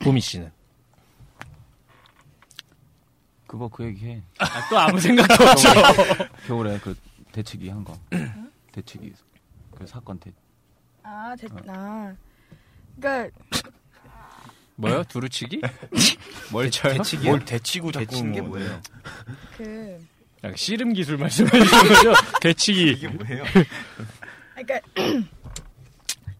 보미 0.00 0.20
씨는 0.20 0.50
그거 3.52 3.68
그 3.68 3.84
얘기해. 3.84 4.22
아, 4.38 4.68
또 4.70 4.78
아무 4.78 4.98
생각도 4.98 5.34
없죠. 5.44 5.68
겨울에 6.46 6.78
그 6.78 6.96
대치기 7.32 7.68
한 7.68 7.84
거. 7.84 7.94
대치기 8.72 9.12
그 9.76 9.86
사건 9.86 10.18
대. 10.18 10.32
아, 11.02 11.36
됐나. 11.36 12.16
그니까, 12.98 13.28
뭐요? 14.76 15.04
두루치기? 15.04 15.60
뭘 16.50 16.70
쳐요? 16.70 17.02
뭘 17.24 17.44
대치고 17.44 17.92
자꾸 17.92 18.06
대치는 18.06 18.32
게 18.32 18.40
뭐, 18.40 18.50
뭐예요? 18.56 18.80
그, 19.58 20.02
아, 20.40 20.50
씨름 20.56 20.94
기술 20.94 21.18
말씀하시는 21.18 21.66
거죠? 21.66 22.14
대치기. 22.40 22.92
이게 22.92 23.08
뭐예요? 23.08 23.44
그니까, 24.54 24.80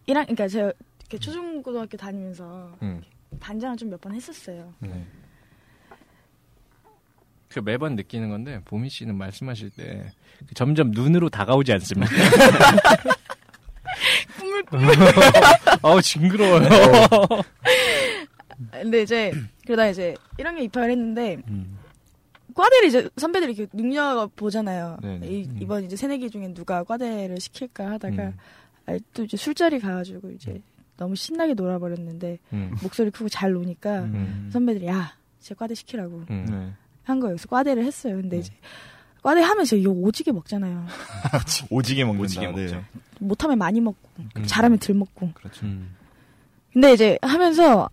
1학, 0.07 0.25
그니까 0.25 0.47
제가 0.47 0.71
이렇게 1.01 1.19
초중고등학교 1.19 1.95
다니면서 1.95 2.75
음. 2.81 3.03
반장을 3.39 3.77
좀 3.77 3.89
몇 3.91 4.01
번 4.01 4.15
했었어요. 4.15 4.73
네. 4.79 5.05
그 7.53 7.59
매번 7.59 7.95
느끼는 7.95 8.29
건데 8.29 8.59
보미 8.65 8.89
씨는 8.89 9.15
말씀하실 9.15 9.69
때그 9.71 10.53
점점 10.55 10.89
눈으로 10.91 11.29
다가오지 11.29 11.71
않습니까? 11.73 12.11
꿈을 14.69 14.93
어우 15.83 16.01
징그러워요. 16.01 16.67
근데 18.71 19.03
이제 19.03 19.31
그러다 19.65 19.87
이제 19.87 20.15
1학년 20.39 20.63
입학을 20.63 20.89
했는데 20.89 21.37
음. 21.47 21.77
과대를 22.55 22.87
이제 22.87 23.09
선배들이 23.17 23.53
이렇게 23.53 23.69
능력 23.75 24.35
보잖아요. 24.35 24.97
네네. 25.01 25.27
이, 25.27 25.43
음. 25.43 25.59
이번 25.61 25.83
이제 25.83 25.95
새내기 25.95 26.31
중에 26.31 26.53
누가 26.53 26.83
과대를 26.83 27.39
시킬까 27.39 27.91
하다가 27.91 28.23
음. 28.23 28.37
아, 28.87 28.97
또 29.13 29.23
이제 29.23 29.37
술자리 29.37 29.79
가가지고 29.79 30.31
이제 30.31 30.59
너무 30.97 31.15
신나게 31.15 31.53
놀아버렸는데 31.53 32.39
음. 32.53 32.75
목소리 32.81 33.11
크고 33.11 33.29
잘 33.29 33.51
노니까 33.53 34.03
음. 34.03 34.49
선배들이 34.51 34.87
야, 34.87 35.15
쟤 35.39 35.53
과대 35.55 35.75
시키라고 35.75 36.23
음. 36.29 36.45
네. 36.49 36.82
한 37.03 37.19
거예요. 37.19 37.35
그래서 37.35 37.47
과대를 37.47 37.83
했어요. 37.83 38.15
근데 38.15 38.39
이제 38.39 38.51
과대 39.21 39.41
하면 39.41 39.65
서 39.65 39.75
이거 39.75 39.91
오지게 39.91 40.31
먹잖아요. 40.31 40.85
오지게 41.69 42.03
먹는다. 42.03 42.23
오지게 42.23 42.47
네. 42.47 42.51
먹죠. 42.51 42.83
못하면 43.19 43.57
많이 43.57 43.79
먹고 43.79 44.09
음. 44.19 44.43
잘하면 44.45 44.79
덜 44.79 44.95
먹고. 44.95 45.31
그렇죠. 45.33 45.65
음. 45.65 45.95
근데 46.73 46.93
이제 46.93 47.17
하면서 47.21 47.89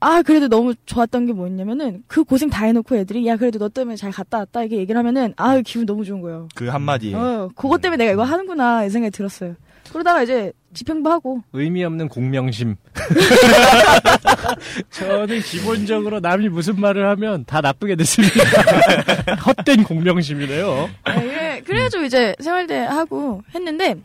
아 0.00 0.20
그래도 0.22 0.48
너무 0.48 0.74
좋았던 0.84 1.26
게 1.26 1.32
뭐였냐면은 1.32 2.02
그 2.06 2.24
고생 2.24 2.50
다 2.50 2.66
해놓고 2.66 2.96
애들이 2.96 3.26
야 3.26 3.36
그래도 3.36 3.58
너 3.58 3.68
때문에 3.68 3.96
잘 3.96 4.10
갔다 4.12 4.38
왔다 4.38 4.60
이렇게 4.60 4.76
얘기를 4.76 4.98
하면은 4.98 5.32
아 5.36 5.58
기분 5.60 5.86
너무 5.86 6.04
좋은 6.04 6.20
거예요. 6.20 6.48
그 6.54 6.66
한마디에. 6.68 7.14
어 7.14 7.50
그것 7.54 7.80
때문에 7.80 8.04
내가 8.04 8.12
이거 8.12 8.22
하는구나 8.24 8.84
이 8.84 8.90
생각이 8.90 9.10
들었어요. 9.12 9.54
그러다가 9.90 10.22
이제 10.22 10.52
집행부 10.72 11.10
하고 11.10 11.42
의미 11.52 11.84
없는 11.84 12.08
공명심. 12.08 12.76
저는 14.90 15.40
기본적으로 15.40 16.20
남이 16.20 16.48
무슨 16.48 16.80
말을 16.80 17.06
하면 17.10 17.44
다 17.44 17.60
나쁘게 17.60 17.96
듣습니다. 17.96 18.34
헛된 19.46 19.84
공명심이네요. 19.84 20.90
네, 21.06 21.60
그래가지고 21.60 22.04
이제 22.04 22.34
생활대 22.40 22.76
하고 22.78 23.42
했는데 23.54 23.96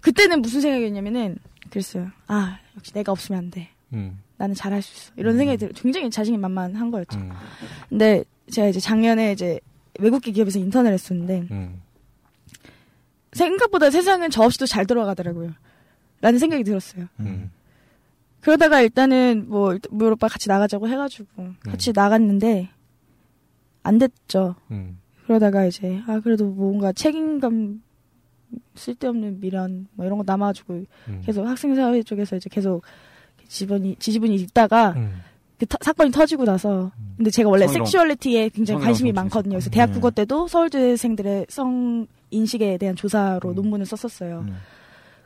그때는 0.00 0.42
무슨 0.42 0.60
생각이었냐면은 0.60 1.36
그랬어요. 1.70 2.08
아 2.26 2.58
역시 2.76 2.92
내가 2.92 3.12
없으면 3.12 3.38
안 3.38 3.50
돼. 3.50 3.68
음. 3.94 4.20
나는 4.36 4.54
잘할 4.54 4.82
수 4.82 4.94
있어. 4.96 5.12
이런 5.16 5.38
생각이 5.38 5.58
들어. 5.58 5.70
굉장히 5.74 6.10
자신이 6.10 6.36
만만한 6.36 6.90
거였죠. 6.90 7.18
음. 7.18 7.30
근데 7.88 8.24
제가 8.50 8.68
이제 8.68 8.80
작년에 8.80 9.32
이제 9.32 9.60
외국계 9.98 10.32
기업에서 10.32 10.58
인턴을 10.58 10.92
했었는데 10.92 11.44
음. 11.50 11.80
생각보다 13.32 13.90
세상은 13.90 14.30
저 14.30 14.42
없이도 14.42 14.66
잘 14.66 14.86
돌아가더라고요. 14.86 15.52
라는 16.20 16.38
생각이 16.38 16.64
들었어요. 16.64 17.06
음. 17.20 17.50
그러다가 18.40 18.80
일단은 18.80 19.46
뭐뭐 19.48 19.78
오빠 20.12 20.28
같이 20.28 20.48
나가자고 20.48 20.88
해가지고 20.88 21.26
같이 21.64 21.92
나갔는데 21.94 22.68
안 23.82 23.98
됐죠. 23.98 24.54
음. 24.70 24.98
그러다가 25.26 25.64
이제 25.64 26.02
아 26.06 26.20
그래도 26.20 26.46
뭔가 26.46 26.92
책임감 26.92 27.82
쓸데없는 28.74 29.40
미련 29.40 29.86
뭐 29.94 30.04
이런 30.04 30.18
거 30.18 30.24
남아가지고 30.26 30.84
음. 31.08 31.22
계속 31.24 31.46
학생사회 31.46 32.02
쪽에서 32.02 32.36
이제 32.36 32.50
계속 32.50 32.82
지지분이 33.48 33.96
지지분이 33.98 34.34
있다가 34.36 34.90
음. 34.96 35.20
그 35.58 35.66
터- 35.66 35.78
사건이 35.80 36.10
터지고 36.10 36.44
나서 36.44 36.90
근데 37.16 37.30
제가 37.30 37.48
원래 37.48 37.66
성희롱. 37.66 37.86
섹슈얼리티에 37.86 38.48
굉장히 38.50 38.82
관심이 38.84 39.12
많거든요. 39.12 39.54
그래서. 39.54 39.70
대학 39.70 39.90
음. 39.90 39.94
국어 39.94 40.10
때도 40.10 40.48
서울대생들의 40.48 41.46
성 41.48 42.06
인식에 42.32 42.78
대한 42.78 42.96
조사로 42.96 43.50
음. 43.50 43.54
논문을 43.54 43.86
썼었어요. 43.86 44.40
음. 44.48 44.56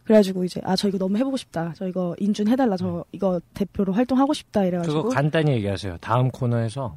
그래가지고 0.05 0.45
이제 0.45 0.61
아 0.65 0.77
저 0.77 0.87
이거 0.89 0.99
너무 0.99 1.17
해보고 1.19 1.37
싶다. 1.37 1.73
저 1.77 1.87
이거 1.89 2.15
인준 2.19 2.47
해달라. 2.49 2.77
저 2.77 3.05
이거 3.13 3.41
대표로 3.55 3.93
활동하고 3.93 4.35
싶다. 4.35 4.61
그거 4.61 4.69
이래가지고 4.69 5.09
간단히 5.09 5.53
얘기하세요. 5.53 5.97
다음 6.01 6.31
코너에서 6.31 6.95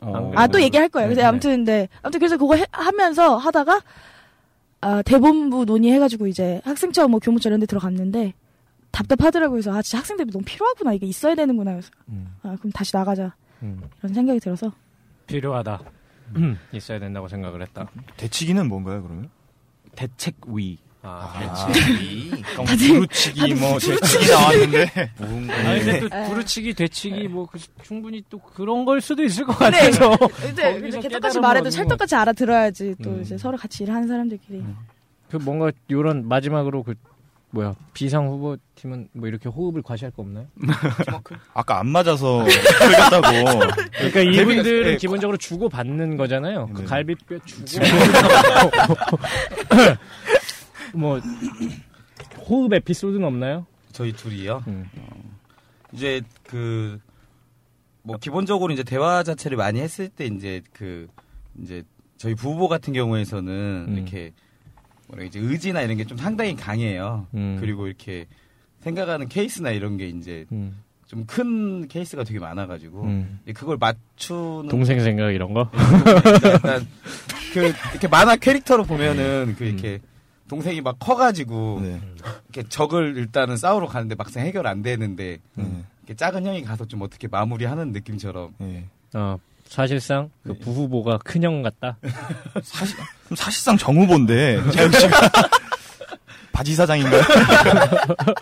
어. 0.00 0.32
아또 0.36 0.60
얘기할 0.62 0.88
거예요. 0.88 1.08
네, 1.08 1.14
그래서 1.14 1.22
네. 1.24 1.28
아무튼 1.28 1.50
근데 1.56 1.88
아무튼 2.02 2.20
그래서 2.20 2.36
그거 2.36 2.54
해- 2.56 2.66
하면서 2.70 3.36
하다가 3.36 3.80
아 4.80 5.02
대본부 5.02 5.64
논의해가지고 5.64 6.26
이제 6.26 6.60
학생처 6.64 7.08
뭐 7.08 7.18
교무처 7.20 7.48
이런 7.48 7.58
데 7.60 7.66
들어갔는데 7.66 8.34
답답하더라고요. 8.92 9.54
그래서 9.56 9.72
아 9.76 9.82
진짜 9.82 9.98
학생 9.98 10.16
대비 10.16 10.30
너무 10.32 10.44
필요하구나. 10.44 10.92
이게 10.92 11.06
있어야 11.06 11.34
되는구나. 11.34 11.72
그래서 11.72 11.90
음. 12.08 12.28
아 12.42 12.56
그럼 12.58 12.70
다시 12.72 12.94
나가자. 12.94 13.34
음. 13.62 13.80
이런 14.00 14.14
생각이 14.14 14.38
들어서 14.40 14.72
필요하다. 15.26 15.80
있어야 16.72 16.98
된다고 16.98 17.28
생각을 17.28 17.62
했다. 17.62 17.88
대치기는 18.16 18.66
뭔가요, 18.68 19.02
그러면? 19.02 19.28
대책위. 19.96 20.78
아, 21.04 21.32
그러니까 21.66 22.62
부르치기, 22.64 23.54
뭐, 23.54 23.76
대치기 23.76 24.30
나왔는데. 24.30 25.10
아니 25.18 25.80
근데 25.84 26.00
또 26.00 26.16
에. 26.16 26.28
부르치기, 26.28 26.74
되치기 26.74 27.26
뭐 27.26 27.46
그- 27.46 27.58
충분히 27.82 28.22
또 28.30 28.38
그런 28.38 28.84
걸 28.84 29.00
수도 29.00 29.24
있을 29.24 29.44
것 29.44 29.58
같아서. 29.58 30.16
이제 30.52 30.62
거기서 30.78 30.86
이제 30.98 31.00
개떡같이 31.08 31.40
말해도 31.40 31.70
찰떡같이 31.70 32.14
알아들어야지 32.14 32.94
또 33.02 33.10
음. 33.10 33.22
이제 33.22 33.36
서로 33.36 33.56
같이 33.56 33.82
일하는 33.82 34.06
사람들끼리 34.06 34.62
그 35.28 35.36
뭔가 35.38 35.72
요런 35.90 36.28
마지막으로 36.28 36.84
그 36.84 36.94
뭐야 37.52 37.74
비상 37.92 38.26
후보 38.28 38.56
팀은 38.74 39.08
뭐 39.12 39.28
이렇게 39.28 39.48
호흡을 39.48 39.82
과시할 39.82 40.10
거 40.10 40.22
없나요? 40.22 40.46
아까 41.54 41.78
안 41.78 41.88
맞아서 41.88 42.44
틀렸다고. 42.44 43.60
그러니까 43.92 44.20
이분들은 44.20 44.92
네, 44.92 44.96
기본적으로 44.96 45.36
주고 45.36 45.68
받는 45.68 46.16
거잖아요. 46.16 46.68
그 46.74 46.80
네. 46.80 46.86
갈비뼈 46.86 47.38
주고 47.44 47.84
뭐 50.94 51.20
호흡 52.48 52.72
에피소드는 52.72 53.26
없나요? 53.26 53.66
저희 53.92 54.12
둘이요. 54.12 54.64
음. 54.66 54.90
이제 55.92 56.22
그 56.42 56.98
뭐 58.02 58.16
기본적으로 58.18 58.72
이제 58.72 58.82
대화 58.82 59.22
자체를 59.22 59.56
많이 59.56 59.80
했을 59.80 60.08
때 60.08 60.26
이제 60.26 60.60
그 60.72 61.08
이제 61.60 61.84
저희 62.18 62.34
부부 62.34 62.68
같은 62.68 62.92
경우에서는 62.92 63.86
음. 63.88 63.94
이렇게 63.96 64.32
뭐라 65.12 65.24
이제 65.24 65.38
의지나 65.38 65.82
이런 65.82 65.96
게 65.96 66.04
좀 66.04 66.16
상당히 66.18 66.56
강해요. 66.56 67.26
음. 67.34 67.56
그리고 67.60 67.86
이렇게 67.86 68.26
생각하는 68.80 69.28
케이스나 69.28 69.70
이런 69.70 69.96
게 69.96 70.08
이제 70.08 70.46
음. 70.52 70.82
좀큰 71.06 71.88
케이스가 71.88 72.24
되게 72.24 72.38
많아가지고 72.40 73.02
음. 73.04 73.40
그걸 73.54 73.76
맞추는 73.78 74.68
동생 74.68 74.98
생각 75.00 75.30
이런 75.32 75.52
거? 75.54 75.70
이제 76.38 76.48
약간 76.52 76.86
그 77.52 77.60
이렇게 77.92 78.08
만화 78.08 78.34
캐릭터로 78.36 78.84
보면은 78.84 79.54
그 79.58 79.64
이렇게 79.64 80.00
음. 80.02 80.08
동생이 80.48 80.80
막 80.80 80.96
커가지고 80.98 81.80
네. 81.82 82.00
이렇게 82.50 82.68
적을 82.68 83.16
일단은 83.16 83.56
싸우러 83.56 83.86
가는데 83.86 84.14
막상 84.14 84.44
해결 84.44 84.66
안 84.66 84.82
되는데 84.82 85.38
네. 85.54 85.64
이렇게 86.00 86.14
작은 86.16 86.44
형이 86.46 86.62
가서 86.62 86.86
좀 86.86 87.02
어떻게 87.02 87.28
마무리하는 87.28 87.92
느낌처럼 87.92 88.54
네. 88.58 88.86
어, 89.14 89.38
사실상 89.66 90.30
그 90.42 90.54
부후보가 90.58 91.18
큰 91.18 91.42
형 91.44 91.62
같다. 91.62 91.98
사실 92.62 92.96
사실상 93.36 93.76
정 93.76 93.96
후보인데 93.96 94.70
재혁 94.70 94.94
씨가 94.94 95.30
바지 96.52 96.74
사장인가요? 96.74 97.22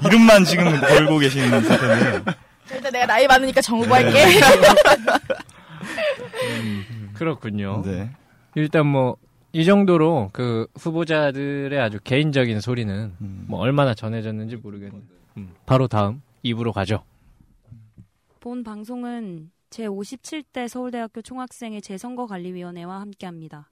이름만 0.06 0.44
지금 0.44 0.80
걸고 0.80 1.18
계시는 1.18 1.62
상태인데. 1.62 2.32
일단 2.72 2.92
내가 2.92 3.06
나이 3.06 3.26
많으니까 3.26 3.60
정 3.60 3.80
후보 3.80 3.94
할게. 3.94 4.24
그렇군요. 7.14 7.82
네. 7.84 8.10
일단 8.54 8.86
뭐 8.86 9.16
이 9.52 9.64
정도로 9.64 10.30
그 10.32 10.66
후보자들의 10.76 11.78
아주 11.80 11.98
개인적인 12.04 12.60
소리는 12.60 13.12
음. 13.20 13.44
뭐 13.48 13.58
얼마나 13.60 13.94
전해졌는지 13.94 14.56
모르겠는데 14.56 15.06
음, 15.38 15.54
바로 15.66 15.88
다음 15.88 16.22
2부로 16.44 16.72
가죠. 16.72 17.02
본 18.38 18.62
방송은 18.62 19.50
제57대 19.70 20.68
서울대학교 20.68 21.20
총학생회 21.22 21.80
재선거관리위원회와 21.80 23.00
함께합니다. 23.00 23.70